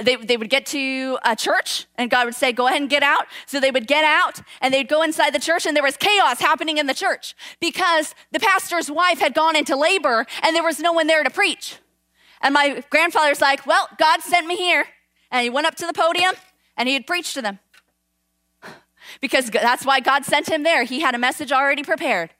they, 0.00 0.16
they 0.16 0.36
would 0.36 0.50
get 0.50 0.64
to 0.66 1.18
a 1.24 1.34
church 1.34 1.86
and 1.96 2.10
God 2.10 2.26
would 2.26 2.34
say, 2.34 2.52
Go 2.52 2.66
ahead 2.66 2.82
and 2.82 2.90
get 2.90 3.02
out. 3.02 3.26
So 3.46 3.60
they 3.60 3.70
would 3.70 3.86
get 3.86 4.04
out 4.04 4.42
and 4.60 4.74
they'd 4.74 4.88
go 4.88 5.02
inside 5.02 5.32
the 5.32 5.40
church 5.40 5.64
and 5.64 5.74
there 5.74 5.82
was 5.82 5.96
chaos 5.96 6.40
happening 6.40 6.76
in 6.76 6.86
the 6.86 6.94
church 6.94 7.34
because 7.60 8.14
the 8.30 8.40
pastor's 8.40 8.90
wife 8.90 9.20
had 9.20 9.32
gone 9.32 9.56
into 9.56 9.74
labor 9.74 10.26
and 10.42 10.54
there 10.54 10.64
was 10.64 10.80
no 10.80 10.92
one 10.92 11.06
there 11.06 11.24
to 11.24 11.30
preach. 11.30 11.78
And 12.40 12.54
my 12.54 12.82
grandfather's 12.90 13.40
like, 13.40 13.66
Well, 13.66 13.88
God 13.98 14.22
sent 14.22 14.46
me 14.46 14.56
here. 14.56 14.84
And 15.30 15.42
he 15.42 15.50
went 15.50 15.66
up 15.66 15.74
to 15.76 15.86
the 15.86 15.92
podium 15.92 16.34
and 16.76 16.88
he 16.88 16.94
had 16.94 17.06
preached 17.06 17.34
to 17.34 17.42
them 17.42 17.58
because 19.20 19.50
that's 19.50 19.84
why 19.84 20.00
God 20.00 20.24
sent 20.24 20.48
him 20.48 20.62
there. 20.62 20.84
He 20.84 21.00
had 21.00 21.14
a 21.14 21.18
message 21.18 21.52
already 21.52 21.82
prepared. 21.82 22.30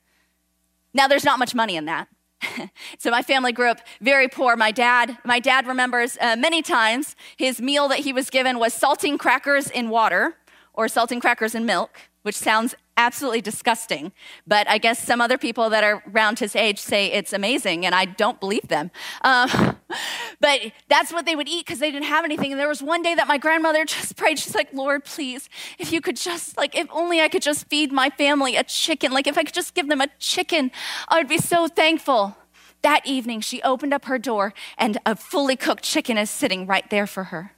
Now, 0.94 1.08
there's 1.08 1.24
not 1.24 1.38
much 1.38 1.54
money 1.54 1.76
in 1.76 1.84
that. 1.86 2.08
so 2.98 3.10
my 3.10 3.22
family 3.22 3.52
grew 3.52 3.68
up 3.68 3.80
very 4.00 4.28
poor. 4.28 4.56
My 4.56 4.70
dad, 4.70 5.18
my 5.24 5.40
dad 5.40 5.66
remembers 5.66 6.16
uh, 6.20 6.36
many 6.36 6.62
times 6.62 7.16
his 7.36 7.60
meal 7.60 7.88
that 7.88 8.00
he 8.00 8.12
was 8.12 8.30
given 8.30 8.58
was 8.58 8.78
saltine 8.78 9.18
crackers 9.18 9.70
in 9.70 9.90
water 9.90 10.36
or 10.72 10.86
saltine 10.86 11.20
crackers 11.20 11.54
in 11.54 11.66
milk, 11.66 11.98
which 12.22 12.36
sounds 12.36 12.74
absolutely 12.98 13.40
disgusting. 13.40 14.12
But 14.46 14.68
I 14.68 14.76
guess 14.76 15.02
some 15.02 15.20
other 15.22 15.38
people 15.38 15.70
that 15.70 15.84
are 15.84 16.02
around 16.12 16.40
his 16.40 16.54
age 16.54 16.78
say 16.78 17.06
it's 17.06 17.32
amazing, 17.32 17.86
and 17.86 17.94
I 17.94 18.04
don't 18.04 18.38
believe 18.40 18.68
them. 18.68 18.90
Um, 19.22 19.78
but 20.40 20.60
that's 20.88 21.12
what 21.12 21.24
they 21.24 21.34
would 21.34 21.48
eat 21.48 21.64
because 21.64 21.78
they 21.78 21.90
didn't 21.90 22.06
have 22.06 22.24
anything. 22.24 22.52
And 22.52 22.60
there 22.60 22.68
was 22.68 22.82
one 22.82 23.02
day 23.02 23.14
that 23.14 23.28
my 23.28 23.38
grandmother 23.38 23.84
just 23.86 24.16
prayed. 24.16 24.38
She's 24.38 24.54
like, 24.54 24.74
Lord, 24.74 25.04
please, 25.04 25.48
if 25.78 25.92
you 25.92 26.02
could 26.02 26.16
just, 26.16 26.58
like, 26.58 26.76
if 26.76 26.88
only 26.90 27.22
I 27.22 27.28
could 27.28 27.42
just 27.42 27.68
feed 27.68 27.92
my 27.92 28.10
family 28.10 28.56
a 28.56 28.64
chicken, 28.64 29.12
like, 29.12 29.26
if 29.26 29.38
I 29.38 29.44
could 29.44 29.54
just 29.54 29.74
give 29.74 29.88
them 29.88 30.00
a 30.00 30.08
chicken, 30.18 30.70
I 31.08 31.18
would 31.18 31.28
be 31.28 31.38
so 31.38 31.68
thankful. 31.68 32.36
That 32.82 33.04
evening, 33.06 33.40
she 33.40 33.60
opened 33.62 33.92
up 33.92 34.04
her 34.04 34.18
door, 34.18 34.54
and 34.76 34.98
a 35.04 35.16
fully 35.16 35.56
cooked 35.56 35.82
chicken 35.82 36.16
is 36.16 36.30
sitting 36.30 36.66
right 36.66 36.88
there 36.90 37.08
for 37.08 37.24
her. 37.24 37.52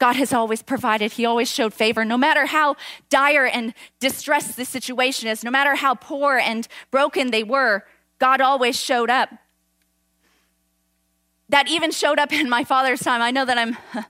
God 0.00 0.16
has 0.16 0.32
always 0.32 0.62
provided. 0.62 1.12
He 1.12 1.26
always 1.26 1.50
showed 1.50 1.74
favor. 1.74 2.04
No 2.04 2.18
matter 2.18 2.46
how 2.46 2.74
dire 3.10 3.46
and 3.46 3.74
distressed 4.00 4.56
the 4.56 4.64
situation 4.64 5.28
is, 5.28 5.44
no 5.44 5.50
matter 5.50 5.76
how 5.76 5.94
poor 5.94 6.38
and 6.38 6.66
broken 6.90 7.30
they 7.30 7.44
were, 7.44 7.84
God 8.18 8.40
always 8.40 8.80
showed 8.80 9.10
up 9.10 9.30
that 11.50 11.68
even 11.68 11.90
showed 11.90 12.18
up 12.18 12.32
in 12.32 12.48
my 12.48 12.64
father's 12.64 13.00
time. 13.00 13.20
I 13.20 13.32
know 13.32 13.44
that 13.44 13.58
I'm 13.58 13.76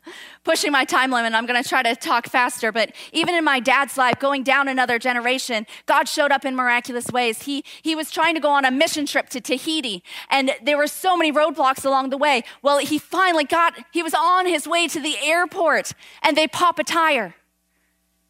pushing 0.44 0.72
my 0.72 0.84
time 0.84 1.10
limit. 1.10 1.34
I'm 1.34 1.46
going 1.46 1.62
to 1.62 1.68
try 1.68 1.82
to 1.82 1.94
talk 1.94 2.26
faster, 2.26 2.72
but 2.72 2.92
even 3.12 3.34
in 3.34 3.44
my 3.44 3.60
dad's 3.60 3.96
life, 3.96 4.18
going 4.18 4.42
down 4.42 4.68
another 4.68 4.98
generation, 4.98 5.66
God 5.86 6.08
showed 6.08 6.32
up 6.32 6.44
in 6.44 6.56
miraculous 6.56 7.08
ways. 7.08 7.42
He, 7.42 7.64
he 7.82 7.94
was 7.94 8.10
trying 8.10 8.34
to 8.34 8.40
go 8.40 8.50
on 8.50 8.64
a 8.64 8.70
mission 8.70 9.06
trip 9.06 9.28
to 9.30 9.40
Tahiti, 9.40 10.02
and 10.30 10.52
there 10.62 10.78
were 10.78 10.86
so 10.86 11.16
many 11.16 11.32
roadblocks 11.32 11.84
along 11.84 12.10
the 12.10 12.18
way. 12.18 12.42
Well, 12.62 12.78
he 12.78 12.98
finally 12.98 13.44
got, 13.44 13.74
he 13.92 14.02
was 14.02 14.14
on 14.14 14.46
his 14.46 14.66
way 14.66 14.88
to 14.88 15.00
the 15.00 15.16
airport, 15.22 15.92
and 16.22 16.36
they 16.36 16.46
pop 16.46 16.78
a 16.78 16.84
tire. 16.84 17.34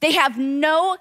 They 0.00 0.12
have 0.12 0.38
no 0.38 0.96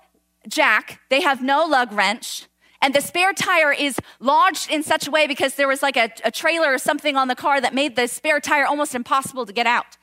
jack, 0.48 1.02
they 1.10 1.22
have 1.22 1.42
no 1.42 1.66
lug 1.66 1.92
wrench. 1.92 2.46
And 2.82 2.94
the 2.94 3.02
spare 3.02 3.34
tire 3.34 3.74
is 3.74 4.00
lodged 4.22 4.72
in 4.72 4.84
such 4.84 5.06
a 5.06 5.12
way 5.12 5.28
because 5.28 5.56
there 5.56 5.68
was 5.68 5.82
like 5.82 5.98
a, 5.98 6.10
a, 6.24 6.32
trailer 6.32 6.74
or 6.74 6.78
something 6.78 7.18
on 7.18 7.28
the 7.28 7.36
car 7.36 7.60
that 7.60 7.74
made 7.74 7.98
the 7.98 8.08
spare 8.08 8.40
tire 8.40 8.66
almost 8.66 8.96
impossible 8.96 9.46
to 9.46 9.52
get 9.52 9.68
out. 9.68 9.98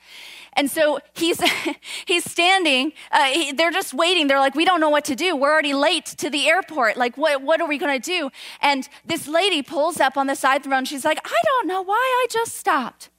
And 0.57 0.69
so 0.69 0.99
he's 1.13 1.39
he's 2.05 2.29
standing. 2.29 2.91
Uh, 3.11 3.25
he, 3.25 3.51
they're 3.53 3.71
just 3.71 3.93
waiting. 3.93 4.27
They're 4.27 4.39
like, 4.39 4.55
we 4.55 4.65
don't 4.65 4.81
know 4.81 4.89
what 4.89 5.05
to 5.05 5.15
do. 5.15 5.35
We're 5.35 5.51
already 5.51 5.73
late 5.73 6.07
to 6.17 6.29
the 6.29 6.47
airport. 6.47 6.97
Like, 6.97 7.15
what 7.15 7.43
what 7.43 7.61
are 7.61 7.67
we 7.67 7.77
going 7.77 8.01
to 8.01 8.05
do? 8.05 8.31
And 8.61 8.89
this 9.05 9.27
lady 9.27 9.61
pulls 9.61 9.99
up 9.99 10.17
on 10.17 10.27
the 10.27 10.35
side 10.35 10.57
of 10.57 10.63
the 10.63 10.69
road. 10.69 10.79
and 10.79 10.87
She's 10.87 11.05
like, 11.05 11.19
I 11.23 11.39
don't 11.45 11.67
know 11.67 11.81
why 11.83 11.95
I 11.95 12.27
just 12.29 12.55
stopped. 12.55 13.09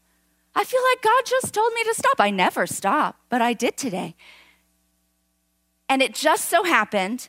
I 0.55 0.65
feel 0.65 0.81
like 0.93 1.03
God 1.03 1.23
just 1.25 1.55
told 1.55 1.73
me 1.73 1.85
to 1.85 1.95
stop. 1.95 2.21
I 2.21 2.31
never 2.31 2.67
stop, 2.67 3.17
but 3.29 3.41
I 3.41 3.53
did 3.53 3.77
today. 3.77 4.17
And 5.89 6.03
it 6.03 6.15
just 6.15 6.47
so 6.49 6.65
happened 6.65 7.29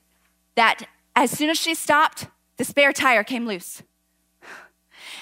that 0.55 0.87
as 1.15 1.31
soon 1.31 1.49
as 1.49 1.59
she 1.59 1.75
stopped, 1.75 2.27
the 2.57 2.65
spare 2.65 2.91
tire 2.91 3.23
came 3.23 3.45
loose. 3.45 3.83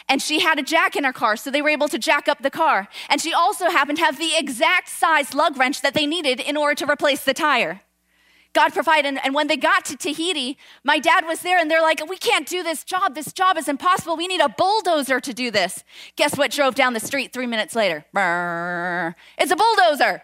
And 0.09 0.21
she 0.21 0.39
had 0.39 0.57
a 0.57 0.63
jack 0.63 0.95
in 0.95 1.03
her 1.03 1.11
car, 1.11 1.35
so 1.35 1.51
they 1.51 1.61
were 1.61 1.69
able 1.69 1.89
to 1.89 1.99
jack 1.99 2.27
up 2.27 2.41
the 2.41 2.49
car. 2.49 2.87
And 3.09 3.19
she 3.19 3.33
also 3.33 3.69
happened 3.69 3.97
to 3.97 4.05
have 4.05 4.17
the 4.17 4.37
exact 4.37 4.87
size 4.87 5.33
lug 5.33 5.57
wrench 5.57 5.81
that 5.81 5.93
they 5.93 6.05
needed 6.05 6.39
in 6.39 6.55
order 6.55 6.75
to 6.75 6.89
replace 6.89 7.23
the 7.23 7.33
tire. 7.33 7.81
God 8.53 8.73
provided. 8.73 9.19
And 9.23 9.35
when 9.35 9.47
they 9.47 9.57
got 9.57 9.85
to 9.85 9.97
Tahiti, 9.97 10.57
my 10.83 10.97
dad 10.97 11.25
was 11.27 11.41
there 11.41 11.59
and 11.59 11.69
they're 11.69 11.81
like, 11.81 12.01
We 12.09 12.17
can't 12.17 12.47
do 12.47 12.63
this 12.63 12.83
job. 12.83 13.13
This 13.13 13.31
job 13.31 13.57
is 13.57 13.67
impossible. 13.67 14.17
We 14.17 14.27
need 14.27 14.41
a 14.41 14.49
bulldozer 14.49 15.19
to 15.19 15.33
do 15.33 15.51
this. 15.51 15.83
Guess 16.15 16.37
what 16.37 16.51
drove 16.51 16.73
down 16.73 16.93
the 16.93 16.99
street 16.99 17.33
three 17.33 17.45
minutes 17.45 17.75
later? 17.75 18.05
It's 19.37 19.51
a 19.51 19.55
bulldozer. 19.55 20.23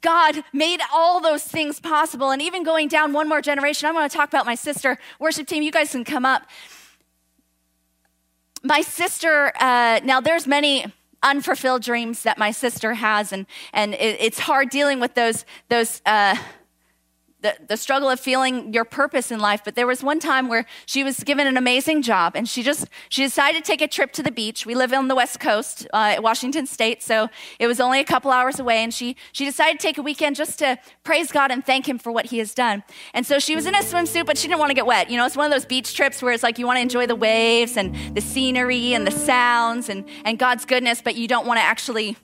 God 0.00 0.44
made 0.52 0.80
all 0.92 1.20
those 1.20 1.42
things 1.42 1.80
possible. 1.80 2.30
And 2.30 2.40
even 2.40 2.62
going 2.62 2.88
down 2.88 3.12
one 3.12 3.28
more 3.28 3.42
generation, 3.42 3.88
I'm 3.88 3.94
going 3.94 4.08
to 4.08 4.16
talk 4.16 4.28
about 4.28 4.46
my 4.46 4.54
sister. 4.54 4.96
Worship 5.18 5.46
team, 5.46 5.62
you 5.62 5.72
guys 5.72 5.90
can 5.90 6.04
come 6.04 6.24
up. 6.24 6.42
My 8.62 8.82
sister, 8.82 9.52
uh, 9.58 10.00
now 10.04 10.20
there's 10.20 10.46
many 10.46 10.86
unfulfilled 11.22 11.82
dreams 11.82 12.22
that 12.22 12.38
my 12.38 12.50
sister 12.50 12.94
has, 12.94 13.32
and, 13.32 13.46
and 13.72 13.94
it, 13.94 14.16
it's 14.20 14.38
hard 14.38 14.70
dealing 14.70 15.00
with 15.00 15.14
those, 15.14 15.44
those 15.68 16.02
uh, 16.06 16.36
the, 17.42 17.56
the 17.68 17.76
struggle 17.76 18.08
of 18.08 18.20
feeling 18.20 18.72
your 18.72 18.84
purpose 18.84 19.30
in 19.30 19.40
life 19.40 19.62
but 19.64 19.74
there 19.74 19.86
was 19.86 20.02
one 20.02 20.20
time 20.20 20.48
where 20.48 20.66
she 20.86 21.02
was 21.02 21.22
given 21.24 21.46
an 21.46 21.56
amazing 21.56 22.02
job 22.02 22.32
and 22.34 22.48
she 22.48 22.62
just 22.62 22.88
she 23.08 23.22
decided 23.22 23.64
to 23.64 23.66
take 23.70 23.80
a 23.80 23.88
trip 23.88 24.12
to 24.12 24.22
the 24.22 24.30
beach. 24.30 24.66
We 24.66 24.74
live 24.74 24.92
on 24.92 25.08
the 25.08 25.14
west 25.14 25.40
coast 25.40 25.86
uh, 25.92 26.16
washington 26.20 26.66
state 26.66 27.02
so 27.02 27.28
it 27.58 27.66
was 27.66 27.80
only 27.80 28.00
a 28.00 28.04
couple 28.04 28.30
hours 28.30 28.58
away 28.58 28.78
and 28.78 28.92
she 28.92 29.16
she 29.32 29.44
decided 29.44 29.80
to 29.80 29.86
take 29.86 29.98
a 29.98 30.02
weekend 30.02 30.36
just 30.36 30.58
to 30.60 30.78
praise 31.04 31.32
god 31.32 31.50
and 31.50 31.64
thank 31.64 31.88
him 31.88 31.98
for 31.98 32.12
what 32.12 32.26
he 32.26 32.38
has 32.38 32.54
done. 32.54 32.82
And 33.14 33.26
so 33.26 33.38
she 33.38 33.54
was 33.54 33.66
in 33.66 33.74
a 33.74 33.78
swimsuit 33.78 34.26
but 34.26 34.38
she 34.38 34.48
didn't 34.48 34.60
want 34.60 34.70
to 34.70 34.74
get 34.74 34.86
wet. 34.86 35.10
You 35.10 35.16
know 35.16 35.26
it's 35.26 35.36
one 35.36 35.46
of 35.46 35.52
those 35.52 35.66
beach 35.66 35.94
trips 35.94 36.22
where 36.22 36.32
it's 36.32 36.42
like 36.42 36.58
you 36.58 36.66
want 36.66 36.76
to 36.78 36.82
enjoy 36.82 37.06
the 37.06 37.16
waves 37.16 37.76
and 37.76 37.94
the 38.14 38.20
scenery 38.20 38.94
and 38.94 39.06
the 39.06 39.10
sounds 39.10 39.88
and 39.88 40.04
and 40.24 40.38
god's 40.38 40.64
goodness 40.64 41.00
but 41.02 41.14
you 41.16 41.28
don't 41.28 41.46
want 41.46 41.58
to 41.58 41.64
actually 41.64 42.16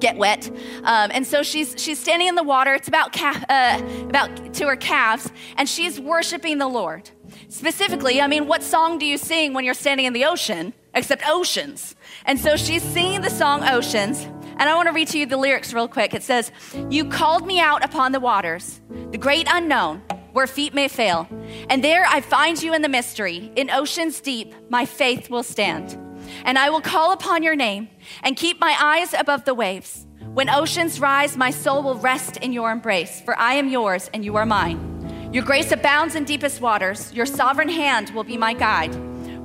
get 0.00 0.16
wet. 0.16 0.50
Um, 0.84 1.10
and 1.12 1.26
so 1.26 1.42
she's 1.42 1.74
she's 1.78 1.98
standing 1.98 2.28
in 2.28 2.34
the 2.34 2.42
water. 2.42 2.74
It's 2.74 2.88
about 2.88 3.12
calf, 3.12 3.44
uh, 3.48 3.82
about 4.04 4.54
to 4.54 4.66
her 4.66 4.76
calves, 4.76 5.30
and 5.56 5.68
she's 5.68 6.00
worshiping 6.00 6.58
the 6.58 6.68
Lord. 6.68 7.10
Specifically, 7.48 8.20
I 8.20 8.26
mean, 8.26 8.46
what 8.46 8.62
song 8.62 8.98
do 8.98 9.06
you 9.06 9.18
sing 9.18 9.52
when 9.52 9.64
you're 9.64 9.74
standing 9.74 10.06
in 10.06 10.12
the 10.12 10.24
ocean? 10.24 10.72
Except 10.94 11.22
oceans. 11.28 11.94
And 12.24 12.38
so 12.38 12.56
she's 12.56 12.82
singing 12.82 13.20
the 13.20 13.30
song 13.30 13.62
Oceans. 13.62 14.26
And 14.58 14.70
I 14.70 14.74
want 14.74 14.88
to 14.88 14.94
read 14.94 15.08
to 15.08 15.18
you 15.18 15.26
the 15.26 15.36
lyrics 15.36 15.74
real 15.74 15.88
quick. 15.88 16.14
It 16.14 16.22
says, 16.22 16.50
You 16.88 17.04
called 17.04 17.46
me 17.46 17.60
out 17.60 17.84
upon 17.84 18.12
the 18.12 18.20
waters, 18.20 18.80
the 19.10 19.18
great 19.18 19.46
unknown, 19.50 19.98
where 20.32 20.46
feet 20.46 20.72
may 20.72 20.88
fail. 20.88 21.28
And 21.68 21.84
there 21.84 22.06
I 22.06 22.22
find 22.22 22.62
you 22.62 22.72
in 22.72 22.80
the 22.80 22.88
mystery. 22.88 23.52
In 23.56 23.70
oceans 23.70 24.20
deep, 24.20 24.54
my 24.70 24.86
faith 24.86 25.28
will 25.28 25.42
stand. 25.42 25.98
And 26.44 26.58
I 26.58 26.70
will 26.70 26.80
call 26.80 27.12
upon 27.12 27.42
your 27.42 27.56
name 27.56 27.88
and 28.22 28.36
keep 28.36 28.60
my 28.60 28.76
eyes 28.80 29.14
above 29.14 29.44
the 29.44 29.54
waves. 29.54 30.06
When 30.34 30.50
oceans 30.50 31.00
rise, 31.00 31.36
my 31.36 31.50
soul 31.50 31.82
will 31.82 31.98
rest 31.98 32.36
in 32.38 32.52
your 32.52 32.70
embrace, 32.70 33.20
for 33.20 33.38
I 33.38 33.54
am 33.54 33.68
yours 33.68 34.10
and 34.12 34.24
you 34.24 34.36
are 34.36 34.46
mine. 34.46 35.30
Your 35.32 35.44
grace 35.44 35.72
abounds 35.72 36.14
in 36.14 36.24
deepest 36.24 36.60
waters. 36.60 37.12
Your 37.12 37.26
sovereign 37.26 37.68
hand 37.68 38.10
will 38.10 38.24
be 38.24 38.36
my 38.36 38.52
guide. 38.52 38.94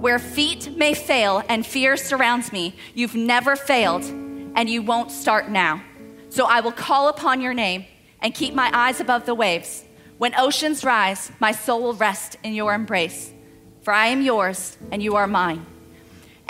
Where 0.01 0.19
feet 0.19 0.75
may 0.75 0.93
fail 0.93 1.43
and 1.47 1.65
fear 1.65 1.95
surrounds 1.95 2.51
me, 2.51 2.75
you've 2.93 3.15
never 3.15 3.55
failed 3.55 4.03
and 4.03 4.69
you 4.69 4.81
won't 4.81 5.11
start 5.11 5.49
now. 5.49 5.81
So 6.29 6.45
I 6.45 6.61
will 6.61 6.71
call 6.71 7.07
upon 7.07 7.41
your 7.41 7.53
name 7.53 7.85
and 8.21 8.33
keep 8.33 8.53
my 8.53 8.69
eyes 8.73 8.99
above 8.99 9.25
the 9.25 9.35
waves. 9.35 9.85
When 10.17 10.33
oceans 10.37 10.83
rise, 10.83 11.31
my 11.39 11.51
soul 11.51 11.81
will 11.81 11.93
rest 11.93 12.37
in 12.43 12.53
your 12.53 12.73
embrace, 12.73 13.33
for 13.81 13.93
I 13.93 14.07
am 14.07 14.21
yours 14.21 14.77
and 14.91 15.01
you 15.01 15.15
are 15.15 15.27
mine. 15.27 15.65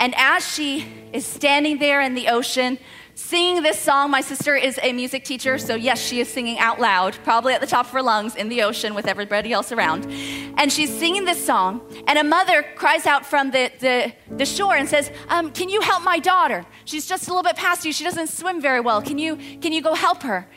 And 0.02 0.16
as 0.16 0.44
she 0.44 0.84
is 1.12 1.24
standing 1.24 1.78
there 1.78 2.00
in 2.00 2.14
the 2.16 2.26
ocean, 2.26 2.76
singing 3.14 3.62
this 3.62 3.78
song, 3.78 4.10
my 4.10 4.20
sister 4.20 4.56
is 4.56 4.76
a 4.82 4.92
music 4.92 5.22
teacher, 5.24 5.58
so 5.58 5.76
yes, 5.76 6.00
she 6.04 6.18
is 6.18 6.26
singing 6.26 6.58
out 6.58 6.80
loud, 6.80 7.16
probably 7.22 7.54
at 7.54 7.60
the 7.60 7.68
top 7.68 7.86
of 7.86 7.92
her 7.92 8.02
lungs 8.02 8.34
in 8.34 8.48
the 8.48 8.64
ocean 8.64 8.96
with 8.96 9.06
everybody 9.06 9.52
else 9.52 9.70
around. 9.70 10.10
And 10.58 10.72
she's 10.72 10.92
singing 10.92 11.24
this 11.24 11.46
song, 11.46 11.88
and 12.08 12.18
a 12.18 12.24
mother 12.24 12.64
cries 12.74 13.06
out 13.06 13.24
from 13.24 13.52
the, 13.52 13.70
the, 13.78 14.12
the 14.38 14.44
shore 14.44 14.74
and 14.74 14.88
says, 14.88 15.12
um, 15.28 15.52
Can 15.52 15.68
you 15.68 15.80
help 15.82 16.02
my 16.02 16.18
daughter? 16.18 16.66
She's 16.84 17.06
just 17.06 17.28
a 17.28 17.30
little 17.30 17.44
bit 17.44 17.54
past 17.54 17.84
you. 17.84 17.92
She 17.92 18.02
doesn't 18.02 18.26
swim 18.26 18.60
very 18.60 18.80
well. 18.80 19.02
Can 19.02 19.18
you, 19.18 19.36
can 19.36 19.70
you 19.70 19.82
go 19.82 19.94
help 19.94 20.24
her? 20.24 20.48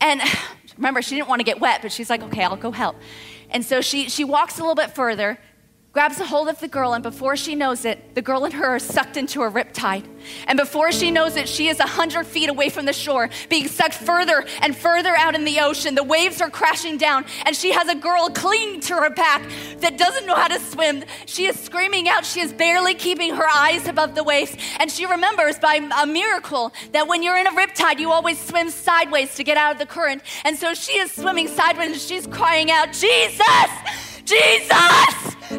And 0.00 0.22
remember, 0.78 1.02
she 1.02 1.16
didn't 1.16 1.28
want 1.28 1.40
to 1.40 1.44
get 1.44 1.60
wet, 1.60 1.82
but 1.82 1.92
she's 1.92 2.08
like, 2.08 2.22
Okay, 2.22 2.44
I'll 2.44 2.56
go 2.56 2.70
help. 2.70 2.96
And 3.50 3.62
so 3.62 3.82
she, 3.82 4.08
she 4.08 4.24
walks 4.24 4.56
a 4.56 4.62
little 4.62 4.74
bit 4.74 4.94
further 4.94 5.38
grabs 5.96 6.20
a 6.20 6.26
hold 6.26 6.46
of 6.46 6.60
the 6.60 6.68
girl, 6.68 6.92
and 6.92 7.02
before 7.02 7.38
she 7.38 7.54
knows 7.54 7.86
it, 7.86 8.14
the 8.14 8.20
girl 8.20 8.44
and 8.44 8.52
her 8.52 8.66
are 8.66 8.78
sucked 8.78 9.16
into 9.16 9.40
a 9.40 9.50
riptide. 9.50 10.04
And 10.46 10.58
before 10.58 10.92
she 10.92 11.10
knows 11.10 11.36
it, 11.36 11.48
she 11.48 11.68
is 11.68 11.78
100 11.78 12.26
feet 12.26 12.50
away 12.50 12.68
from 12.68 12.84
the 12.84 12.92
shore, 12.92 13.30
being 13.48 13.66
sucked 13.66 13.94
further 13.94 14.44
and 14.60 14.76
further 14.76 15.16
out 15.16 15.34
in 15.34 15.46
the 15.46 15.58
ocean. 15.60 15.94
The 15.94 16.04
waves 16.04 16.42
are 16.42 16.50
crashing 16.50 16.98
down, 16.98 17.24
and 17.46 17.56
she 17.56 17.72
has 17.72 17.88
a 17.88 17.94
girl 17.94 18.28
clinging 18.28 18.80
to 18.80 18.94
her 18.94 19.08
back 19.08 19.42
that 19.78 19.96
doesn't 19.96 20.26
know 20.26 20.34
how 20.34 20.48
to 20.48 20.60
swim. 20.60 21.02
She 21.24 21.46
is 21.46 21.58
screaming 21.58 22.10
out. 22.10 22.26
She 22.26 22.40
is 22.40 22.52
barely 22.52 22.94
keeping 22.94 23.34
her 23.34 23.48
eyes 23.48 23.88
above 23.88 24.14
the 24.14 24.22
waves. 24.22 24.54
And 24.78 24.90
she 24.90 25.06
remembers 25.06 25.58
by 25.58 25.76
a 26.02 26.06
miracle 26.06 26.74
that 26.92 27.08
when 27.08 27.22
you're 27.22 27.38
in 27.38 27.46
a 27.46 27.52
riptide, 27.52 28.00
you 28.00 28.12
always 28.12 28.38
swim 28.38 28.68
sideways 28.68 29.34
to 29.36 29.44
get 29.44 29.56
out 29.56 29.72
of 29.72 29.78
the 29.78 29.86
current. 29.86 30.20
And 30.44 30.58
so 30.58 30.74
she 30.74 30.98
is 30.98 31.10
swimming 31.10 31.48
sideways 31.48 31.92
and 31.92 31.98
she's 31.98 32.26
crying 32.26 32.70
out, 32.70 32.92
Jesus! 32.92 33.46
Jesus, 34.26 34.68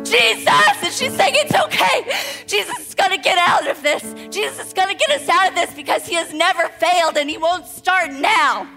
Jesus. 0.09 0.47
And 0.47 0.93
she's 0.93 1.15
saying, 1.15 1.33
It's 1.37 1.55
okay. 1.55 2.45
Jesus 2.45 2.87
is 2.87 2.95
going 2.95 3.11
to 3.11 3.17
get 3.17 3.37
out 3.37 3.69
of 3.69 3.81
this. 3.83 4.03
Jesus 4.33 4.67
is 4.67 4.73
going 4.73 4.89
to 4.89 4.95
get 4.95 5.09
us 5.21 5.27
out 5.29 5.49
of 5.49 5.55
this 5.55 5.73
because 5.73 6.07
he 6.07 6.15
has 6.15 6.33
never 6.33 6.67
failed 6.69 7.17
and 7.17 7.29
he 7.29 7.37
won't 7.37 7.65
start 7.65 8.11
now. 8.11 8.67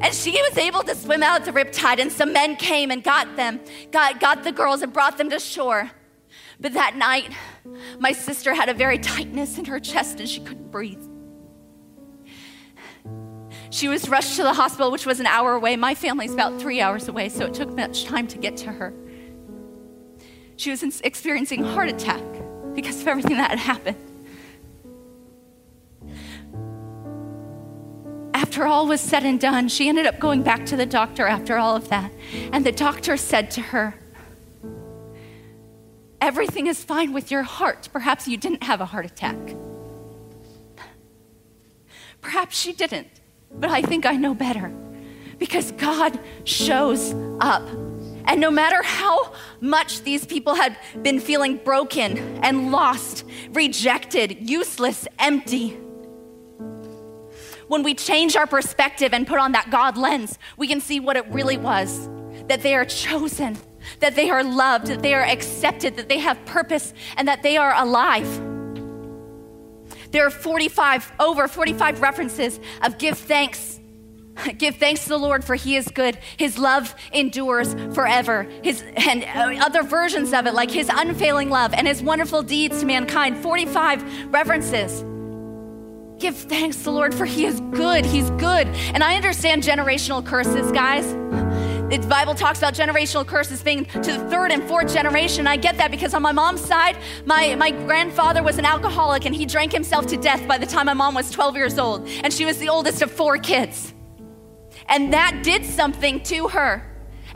And 0.00 0.14
she 0.14 0.32
was 0.32 0.58
able 0.58 0.82
to 0.82 0.94
swim 0.94 1.22
out 1.22 1.46
the 1.46 1.52
riptide, 1.52 2.00
and 2.00 2.12
some 2.12 2.34
men 2.34 2.56
came 2.56 2.90
and 2.90 3.02
got 3.02 3.34
them, 3.36 3.60
got, 3.90 4.20
got 4.20 4.44
the 4.44 4.52
girls 4.52 4.82
and 4.82 4.92
brought 4.92 5.16
them 5.16 5.30
to 5.30 5.38
shore. 5.38 5.90
But 6.60 6.74
that 6.74 6.96
night, 6.96 7.32
my 7.98 8.12
sister 8.12 8.54
had 8.54 8.68
a 8.68 8.74
very 8.74 8.98
tightness 8.98 9.58
in 9.58 9.66
her 9.66 9.80
chest 9.80 10.20
and 10.20 10.28
she 10.28 10.40
couldn't 10.40 10.70
breathe. 10.70 11.02
She 13.70 13.88
was 13.88 14.08
rushed 14.08 14.36
to 14.36 14.42
the 14.42 14.54
hospital, 14.54 14.90
which 14.90 15.06
was 15.06 15.20
an 15.20 15.26
hour 15.26 15.54
away. 15.54 15.76
My 15.76 15.94
family's 15.94 16.32
about 16.32 16.60
three 16.60 16.80
hours 16.80 17.08
away, 17.08 17.28
so 17.28 17.46
it 17.46 17.54
took 17.54 17.74
much 17.74 18.04
time 18.04 18.26
to 18.28 18.38
get 18.38 18.56
to 18.58 18.72
her. 18.72 18.94
She 20.56 20.70
was 20.70 20.82
experiencing 21.02 21.62
heart 21.62 21.88
attack 21.88 22.22
because 22.74 23.00
of 23.00 23.08
everything 23.08 23.36
that 23.36 23.50
had 23.50 23.58
happened. 23.58 23.96
After 28.32 28.66
all 28.66 28.86
was 28.86 29.00
said 29.00 29.24
and 29.24 29.40
done, 29.40 29.68
she 29.68 29.88
ended 29.88 30.06
up 30.06 30.18
going 30.18 30.42
back 30.42 30.66
to 30.66 30.76
the 30.76 30.86
doctor 30.86 31.26
after 31.26 31.58
all 31.58 31.76
of 31.76 31.88
that. 31.88 32.10
And 32.52 32.64
the 32.64 32.72
doctor 32.72 33.16
said 33.16 33.50
to 33.52 33.60
her, 33.60 33.94
Everything 36.20 36.66
is 36.66 36.82
fine 36.82 37.12
with 37.12 37.30
your 37.30 37.42
heart. 37.42 37.88
Perhaps 37.92 38.26
you 38.26 38.36
didn't 38.36 38.62
have 38.62 38.80
a 38.80 38.86
heart 38.86 39.04
attack. 39.06 39.36
Perhaps 42.20 42.58
she 42.58 42.72
didn't, 42.72 43.08
but 43.52 43.70
I 43.70 43.82
think 43.82 44.06
I 44.06 44.16
know 44.16 44.34
better 44.34 44.72
because 45.38 45.70
God 45.72 46.18
shows 46.44 47.14
up 47.40 47.62
and 48.26 48.40
no 48.40 48.50
matter 48.50 48.82
how 48.82 49.32
much 49.60 50.02
these 50.02 50.26
people 50.26 50.54
had 50.54 50.76
been 51.02 51.20
feeling 51.20 51.56
broken 51.58 52.18
and 52.42 52.72
lost, 52.72 53.24
rejected, 53.52 54.48
useless, 54.48 55.06
empty, 55.18 55.78
when 57.68 57.82
we 57.82 57.94
change 57.94 58.36
our 58.36 58.46
perspective 58.46 59.12
and 59.12 59.26
put 59.26 59.38
on 59.38 59.52
that 59.52 59.70
God 59.70 59.96
lens, 59.96 60.38
we 60.56 60.68
can 60.68 60.80
see 60.80 61.00
what 61.00 61.16
it 61.16 61.26
really 61.28 61.56
was 61.56 62.08
that 62.48 62.62
they 62.62 62.74
are 62.74 62.84
chosen, 62.84 63.56
that 63.98 64.14
they 64.14 64.30
are 64.30 64.44
loved, 64.44 64.86
that 64.86 65.02
they 65.02 65.14
are 65.14 65.24
accepted, 65.24 65.96
that 65.96 66.08
they 66.08 66.18
have 66.18 66.44
purpose, 66.46 66.94
and 67.16 67.26
that 67.26 67.42
they 67.42 67.56
are 67.56 67.74
alive. 67.74 68.26
There 70.12 70.24
are 70.24 70.30
45, 70.30 71.12
over 71.18 71.48
45 71.48 72.00
references 72.00 72.60
of 72.82 72.98
give 72.98 73.18
thanks 73.18 73.75
Give 74.58 74.74
thanks 74.76 75.04
to 75.04 75.08
the 75.10 75.18
Lord 75.18 75.44
for 75.44 75.54
he 75.54 75.76
is 75.76 75.88
good. 75.88 76.18
His 76.36 76.58
love 76.58 76.94
endures 77.12 77.74
forever. 77.94 78.46
His 78.62 78.82
and 78.96 79.24
uh, 79.24 79.64
other 79.64 79.82
versions 79.82 80.32
of 80.32 80.46
it 80.46 80.54
like 80.54 80.70
his 80.70 80.90
unfailing 80.92 81.50
love 81.50 81.72
and 81.72 81.86
his 81.86 82.02
wonderful 82.02 82.42
deeds 82.42 82.80
to 82.80 82.86
mankind. 82.86 83.38
45 83.38 84.32
references. 84.32 85.04
Give 86.18 86.34
thanks 86.34 86.78
to 86.78 86.84
the 86.84 86.92
Lord 86.92 87.14
for 87.14 87.26
he 87.26 87.44
is 87.44 87.60
good. 87.72 88.06
He's 88.06 88.30
good. 88.30 88.66
And 88.94 89.04
I 89.04 89.16
understand 89.16 89.62
generational 89.62 90.24
curses, 90.24 90.72
guys. 90.72 91.06
The 91.90 91.98
Bible 92.08 92.34
talks 92.34 92.58
about 92.58 92.74
generational 92.74 93.24
curses 93.24 93.62
being 93.62 93.84
to 93.84 94.00
the 94.00 94.28
third 94.28 94.50
and 94.50 94.62
fourth 94.64 94.92
generation. 94.92 95.46
I 95.46 95.56
get 95.56 95.76
that 95.76 95.90
because 95.90 96.14
on 96.14 96.22
my 96.22 96.32
mom's 96.32 96.64
side, 96.64 96.96
my, 97.26 97.54
my 97.54 97.70
grandfather 97.70 98.42
was 98.42 98.58
an 98.58 98.64
alcoholic 98.64 99.24
and 99.24 99.34
he 99.34 99.46
drank 99.46 99.72
himself 99.72 100.06
to 100.06 100.16
death 100.16 100.46
by 100.48 100.58
the 100.58 100.66
time 100.66 100.86
my 100.86 100.94
mom 100.94 101.14
was 101.14 101.30
12 101.30 101.54
years 101.54 101.78
old. 101.78 102.08
And 102.24 102.32
she 102.32 102.44
was 102.44 102.58
the 102.58 102.70
oldest 102.70 103.02
of 103.02 103.10
four 103.12 103.38
kids. 103.38 103.94
And 104.88 105.12
that 105.12 105.40
did 105.42 105.64
something 105.64 106.22
to 106.24 106.48
her. 106.48 106.82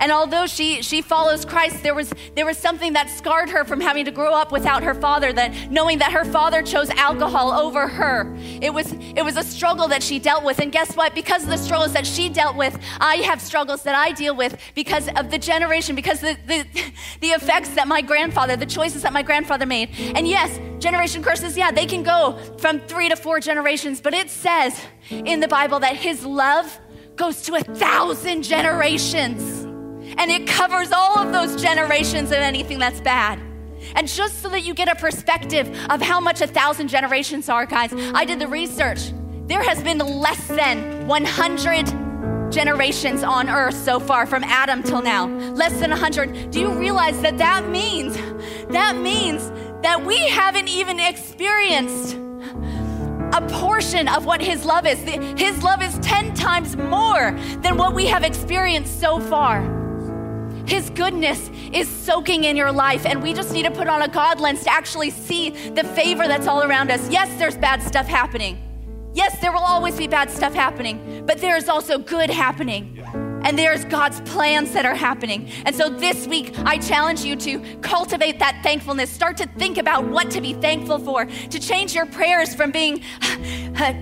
And 0.01 0.11
although 0.11 0.46
she, 0.46 0.80
she 0.80 1.03
follows 1.03 1.44
Christ, 1.44 1.82
there 1.82 1.94
was, 1.94 2.12
there 2.34 2.46
was 2.46 2.57
something 2.57 2.94
that 2.94 3.11
scarred 3.11 3.51
her 3.51 3.64
from 3.64 3.80
having 3.80 4.07
to 4.07 4.11
grow 4.11 4.32
up 4.32 4.51
without 4.51 4.82
her 4.82 4.94
father, 4.94 5.30
that 5.34 5.70
knowing 5.70 5.98
that 5.98 6.11
her 6.12 6.24
father 6.24 6.62
chose 6.62 6.88
alcohol 6.90 7.53
over 7.53 7.86
her. 7.86 8.34
It 8.62 8.72
was, 8.72 8.92
it 8.92 9.22
was 9.22 9.36
a 9.36 9.42
struggle 9.42 9.88
that 9.88 10.03
she 10.03 10.18
dealt 10.18 10.42
with. 10.42 10.59
And 10.59 10.72
guess 10.72 10.96
what? 10.96 11.14
Because 11.14 11.42
of 11.42 11.51
the 11.51 11.59
struggles 11.59 11.92
that 11.92 12.07
she 12.07 12.30
dealt 12.30 12.57
with, 12.57 12.78
I 12.98 13.16
have 13.16 13.42
struggles 13.42 13.82
that 13.82 13.94
I 13.94 14.12
deal 14.12 14.34
with 14.34 14.59
because 14.74 15.09
of 15.16 15.30
the 15.30 15.38
generation, 15.38 15.94
because 15.94 16.20
the, 16.20 16.36
the, 16.46 16.66
the 17.20 17.28
effects 17.28 17.68
that 17.74 17.86
my 17.86 18.01
grandfather, 18.01 18.57
the 18.57 18.66
choices 18.66 19.03
that 19.03 19.12
my 19.12 19.22
grandfather 19.22 19.66
made. 19.66 19.90
And 19.98 20.26
yes, 20.26 20.59
generation 20.82 21.22
curses, 21.22 21.59
yeah, 21.59 21.70
they 21.70 21.86
can 21.86 22.03
go 22.03 22.38
from 22.57 22.80
three 22.80 23.11
to 23.11 23.16
four 23.16 23.38
generations, 23.38 24.01
but 24.01 24.14
it 24.14 24.30
says 24.30 24.80
in 25.11 25.40
the 25.40 25.48
Bible 25.48 25.78
that 25.80 25.96
his 25.96 26.24
love 26.24 26.80
goes 27.17 27.43
to 27.43 27.55
a 27.55 27.63
thousand 27.63 28.43
generations. 28.43 29.67
And 30.19 30.31
it 30.31 30.47
covers 30.47 30.93
all 30.93 31.19
of 31.19 31.33
those 31.33 31.61
generations 31.61 32.31
of 32.31 32.39
anything 32.39 32.79
that's 32.79 33.01
bad. 33.01 33.39
And 33.95 34.09
just 34.09 34.43
so 34.43 34.49
that 34.51 34.63
you 34.63 34.75
get 34.75 34.89
a 34.89 34.95
perspective 34.95 35.69
of 35.89 36.03
how 36.03 36.21
much 36.21 36.41
a 36.41 36.47
thousand 36.47 36.89
generations 36.89 37.49
are, 37.49 37.67
guys, 37.67 37.93
I 38.15 38.25
did 38.25 38.39
the 38.39 38.49
research. 38.49 39.13
There 39.47 39.63
has 39.63 39.83
been 39.83 39.99
less 39.99 40.47
than 40.49 41.07
100 41.07 42.53
generations 42.53 43.23
on 43.23 43.49
earth 43.49 43.75
so 43.75 44.01
far 44.01 44.27
from 44.27 44.45
Adam 44.45 44.83
till 44.83 45.03
now. 45.03 45.27
Less 45.27 45.79
than 45.81 45.91
100. 45.91 46.51
Do 46.51 46.61
you 46.61 46.73
realize 46.73 47.21
that 47.23 47.39
that 47.39 47.69
means 47.69 48.17
that 48.69 48.97
means 48.97 49.51
that 49.83 50.05
we 50.05 50.29
haven't 50.29 50.69
even 50.69 51.01
experienced 51.01 52.17
portion 53.49 54.09
of 54.09 54.26
what 54.26 54.41
His 54.41 54.64
love 54.64 54.86
is. 54.86 54.99
His 55.38 55.62
love 55.62 55.82
is 55.82 55.99
10 56.01 56.34
times 56.34 56.76
more 56.76 57.32
than 57.62 57.76
what 57.76 57.95
we 57.95 58.07
have 58.07 58.24
experienced 58.24 59.01
so 59.01 59.20
far. 59.20 59.62
His 60.66 60.91
goodness 60.91 61.51
is 61.72 61.88
soaking 61.88 62.45
in 62.45 62.57
your 62.57 62.70
life, 62.70 63.05
and 63.07 63.22
we 63.22 63.32
just 63.32 63.53
need 63.53 63.64
to 63.64 63.70
put 63.70 63.88
on 63.88 64.03
a 64.03 64.09
God 64.09 64.41
lens 64.41 64.62
to 64.64 64.70
actually 64.70 65.11
see 65.11 65.51
the 65.51 65.84
favor 65.84 66.28
that's 66.28 66.47
all 66.47 66.62
around 66.62 66.91
us. 66.91 67.09
Yes, 67.11 67.28
there's 67.38 67.57
bad 67.57 67.82
stuff 67.82 68.07
happening. 68.07 68.59
Yes, 69.12 69.41
there 69.41 69.51
will 69.51 69.59
always 69.59 69.97
be 69.97 70.07
bad 70.07 70.30
stuff 70.30 70.55
happening, 70.55 71.24
but 71.26 71.38
there 71.38 71.57
is 71.57 71.68
also 71.68 71.99
good 71.99 72.30
happening 72.30 73.03
and 73.45 73.59
there's 73.59 73.84
God's 73.86 74.20
plans 74.22 74.72
that 74.72 74.84
are 74.84 74.95
happening. 74.95 75.51
And 75.64 75.74
so 75.74 75.88
this 75.88 76.26
week, 76.26 76.53
I 76.59 76.78
challenge 76.78 77.24
you 77.24 77.36
to 77.36 77.61
cultivate 77.80 78.38
that 78.38 78.61
thankfulness. 78.62 79.11
Start 79.11 79.36
to 79.38 79.47
think 79.59 79.78
about 79.78 80.05
what 80.07 80.30
to 80.32 80.41
be 80.41 80.55
thankful 80.55 80.99
for, 80.99 81.26
to 81.26 81.59
change 81.59 81.95
your 81.95 82.07
prayers 82.07 82.55
from 82.55 82.70
being. 82.70 83.03
Uh, 83.80 83.95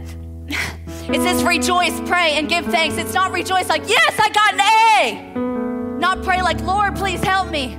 it 0.49 1.21
says 1.21 1.45
rejoice, 1.45 2.01
pray, 2.09 2.33
and 2.33 2.49
give 2.49 2.65
thanks. 2.67 2.97
It's 2.97 3.13
not 3.13 3.33
rejoice 3.33 3.69
like, 3.69 3.89
yes, 3.89 4.19
I 4.19 4.29
got 4.31 4.55
an 4.55 4.61
A. 5.37 5.99
Not 5.99 6.25
pray 6.25 6.43
like, 6.43 6.61
Lord, 6.63 6.97
please 6.97 7.23
help 7.23 7.51
me. 7.51 7.79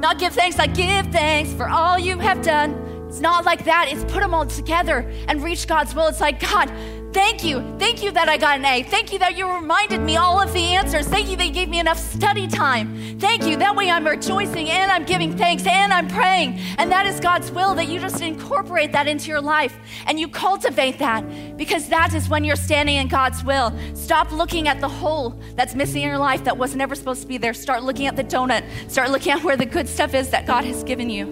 Not 0.00 0.18
give 0.18 0.32
thanks 0.32 0.56
like, 0.56 0.74
give 0.74 1.06
thanks 1.08 1.52
for 1.52 1.68
all 1.68 1.98
you 1.98 2.18
have 2.18 2.40
done. 2.40 2.84
It's 3.08 3.20
not 3.20 3.44
like 3.44 3.64
that. 3.64 3.88
It's 3.90 4.04
put 4.12 4.20
them 4.20 4.34
all 4.34 4.44
together 4.44 5.10
and 5.28 5.42
reach 5.42 5.66
God's 5.66 5.94
will. 5.94 6.08
It's 6.08 6.20
like, 6.20 6.40
God, 6.40 6.70
Thank 7.14 7.44
you. 7.44 7.62
Thank 7.78 8.02
you 8.02 8.10
that 8.10 8.28
I 8.28 8.36
got 8.36 8.58
an 8.58 8.64
A. 8.64 8.82
Thank 8.82 9.12
you 9.12 9.20
that 9.20 9.38
you 9.38 9.48
reminded 9.48 10.00
me 10.00 10.16
all 10.16 10.42
of 10.42 10.52
the 10.52 10.58
answers. 10.58 11.06
Thank 11.06 11.30
you 11.30 11.36
that 11.36 11.46
you 11.46 11.52
gave 11.52 11.68
me 11.68 11.78
enough 11.78 11.96
study 11.96 12.48
time. 12.48 13.20
Thank 13.20 13.44
you. 13.44 13.56
That 13.56 13.76
way 13.76 13.88
I'm 13.88 14.04
rejoicing 14.04 14.68
and 14.68 14.90
I'm 14.90 15.04
giving 15.04 15.36
thanks 15.36 15.64
and 15.64 15.92
I'm 15.92 16.08
praying. 16.08 16.58
And 16.76 16.90
that 16.90 17.06
is 17.06 17.20
God's 17.20 17.52
will 17.52 17.76
that 17.76 17.86
you 17.86 18.00
just 18.00 18.20
incorporate 18.20 18.90
that 18.90 19.06
into 19.06 19.28
your 19.28 19.40
life 19.40 19.78
and 20.06 20.18
you 20.18 20.26
cultivate 20.26 20.98
that 20.98 21.56
because 21.56 21.88
that 21.88 22.14
is 22.14 22.28
when 22.28 22.42
you're 22.42 22.56
standing 22.56 22.96
in 22.96 23.06
God's 23.06 23.44
will. 23.44 23.72
Stop 23.94 24.32
looking 24.32 24.66
at 24.66 24.80
the 24.80 24.88
hole 24.88 25.40
that's 25.54 25.76
missing 25.76 26.02
in 26.02 26.08
your 26.08 26.18
life 26.18 26.42
that 26.42 26.58
was 26.58 26.74
never 26.74 26.96
supposed 26.96 27.22
to 27.22 27.28
be 27.28 27.38
there. 27.38 27.54
Start 27.54 27.84
looking 27.84 28.08
at 28.08 28.16
the 28.16 28.24
donut. 28.24 28.64
Start 28.90 29.10
looking 29.10 29.30
at 29.30 29.44
where 29.44 29.56
the 29.56 29.66
good 29.66 29.88
stuff 29.88 30.14
is 30.14 30.30
that 30.30 30.46
God 30.46 30.64
has 30.64 30.82
given 30.82 31.08
you. 31.08 31.26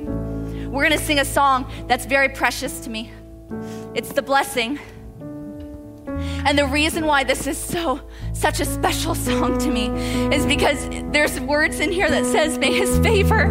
We're 0.71 0.87
going 0.89 0.97
to 0.97 1.05
sing 1.05 1.19
a 1.19 1.25
song 1.25 1.69
that's 1.89 2.07
very 2.07 2.29
precious 2.29 2.79
to 2.85 2.89
me. 2.89 3.11
It's 3.97 4.13
the 4.13 4.23
blessing. 4.23 4.79
And 6.45 6.59
the 6.59 6.67
reason 6.67 7.07
why 7.07 7.25
this 7.25 7.47
is 7.47 7.57
so 7.59 8.01
such 8.33 8.61
a 8.61 8.65
special 8.65 9.15
song 9.15 9.59
to 9.59 9.71
me 9.71 9.89
is 10.35 10.45
because 10.47 10.89
there's 11.13 11.39
words 11.41 11.81
in 11.81 11.93
here 11.93 12.09
that 12.09 12.25
says, 12.27 12.59
"May 12.59 12.73
his 12.73 12.99
favor 12.99 13.49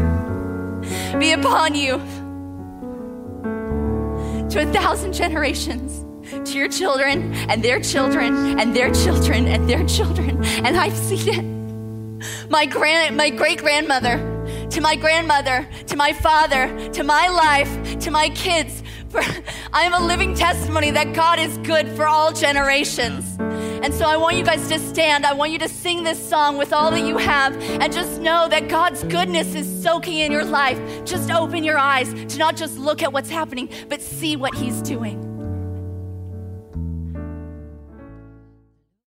be 1.17 1.31
upon 1.31 1.75
you 1.75 1.97
to 4.49 4.61
a 4.61 4.65
thousand 4.73 5.13
generations." 5.13 6.05
To 6.45 6.57
your 6.57 6.69
children 6.69 7.33
and 7.49 7.61
their 7.61 7.81
children 7.81 8.57
and 8.57 8.73
their 8.73 8.91
children 8.93 9.47
and 9.47 9.69
their 9.69 9.85
children. 9.85 10.43
And 10.63 10.77
I've 10.77 10.95
seen 10.95 11.27
it. 11.27 12.49
My 12.49 12.65
grand 12.65 13.17
my 13.17 13.29
great 13.29 13.59
grandmother 13.59 14.17
to 14.71 14.81
my 14.81 14.95
grandmother, 14.95 15.67
to 15.87 15.95
my 15.95 16.13
father, 16.13 16.89
to 16.91 17.03
my 17.03 17.27
life, 17.27 17.99
to 17.99 18.09
my 18.09 18.29
kids. 18.29 18.81
For 19.09 19.19
I 19.73 19.83
am 19.83 19.93
a 19.93 19.99
living 19.99 20.33
testimony 20.33 20.91
that 20.91 21.13
God 21.13 21.39
is 21.39 21.57
good 21.59 21.89
for 21.89 22.07
all 22.07 22.31
generations. 22.31 23.37
And 23.39 23.93
so 23.93 24.05
I 24.05 24.15
want 24.15 24.37
you 24.37 24.45
guys 24.45 24.67
to 24.69 24.79
stand. 24.79 25.25
I 25.25 25.33
want 25.33 25.51
you 25.51 25.59
to 25.59 25.67
sing 25.67 26.03
this 26.03 26.29
song 26.29 26.57
with 26.57 26.71
all 26.71 26.91
that 26.91 27.05
you 27.05 27.17
have 27.17 27.55
and 27.61 27.91
just 27.91 28.21
know 28.21 28.47
that 28.47 28.69
God's 28.69 29.03
goodness 29.03 29.55
is 29.55 29.83
soaking 29.83 30.19
in 30.19 30.31
your 30.31 30.45
life. 30.45 30.79
Just 31.03 31.29
open 31.31 31.63
your 31.63 31.77
eyes 31.77 32.13
to 32.33 32.37
not 32.37 32.55
just 32.55 32.77
look 32.77 33.03
at 33.03 33.11
what's 33.11 33.29
happening, 33.29 33.69
but 33.89 34.01
see 34.01 34.35
what 34.35 34.55
He's 34.55 34.81
doing. 34.81 35.30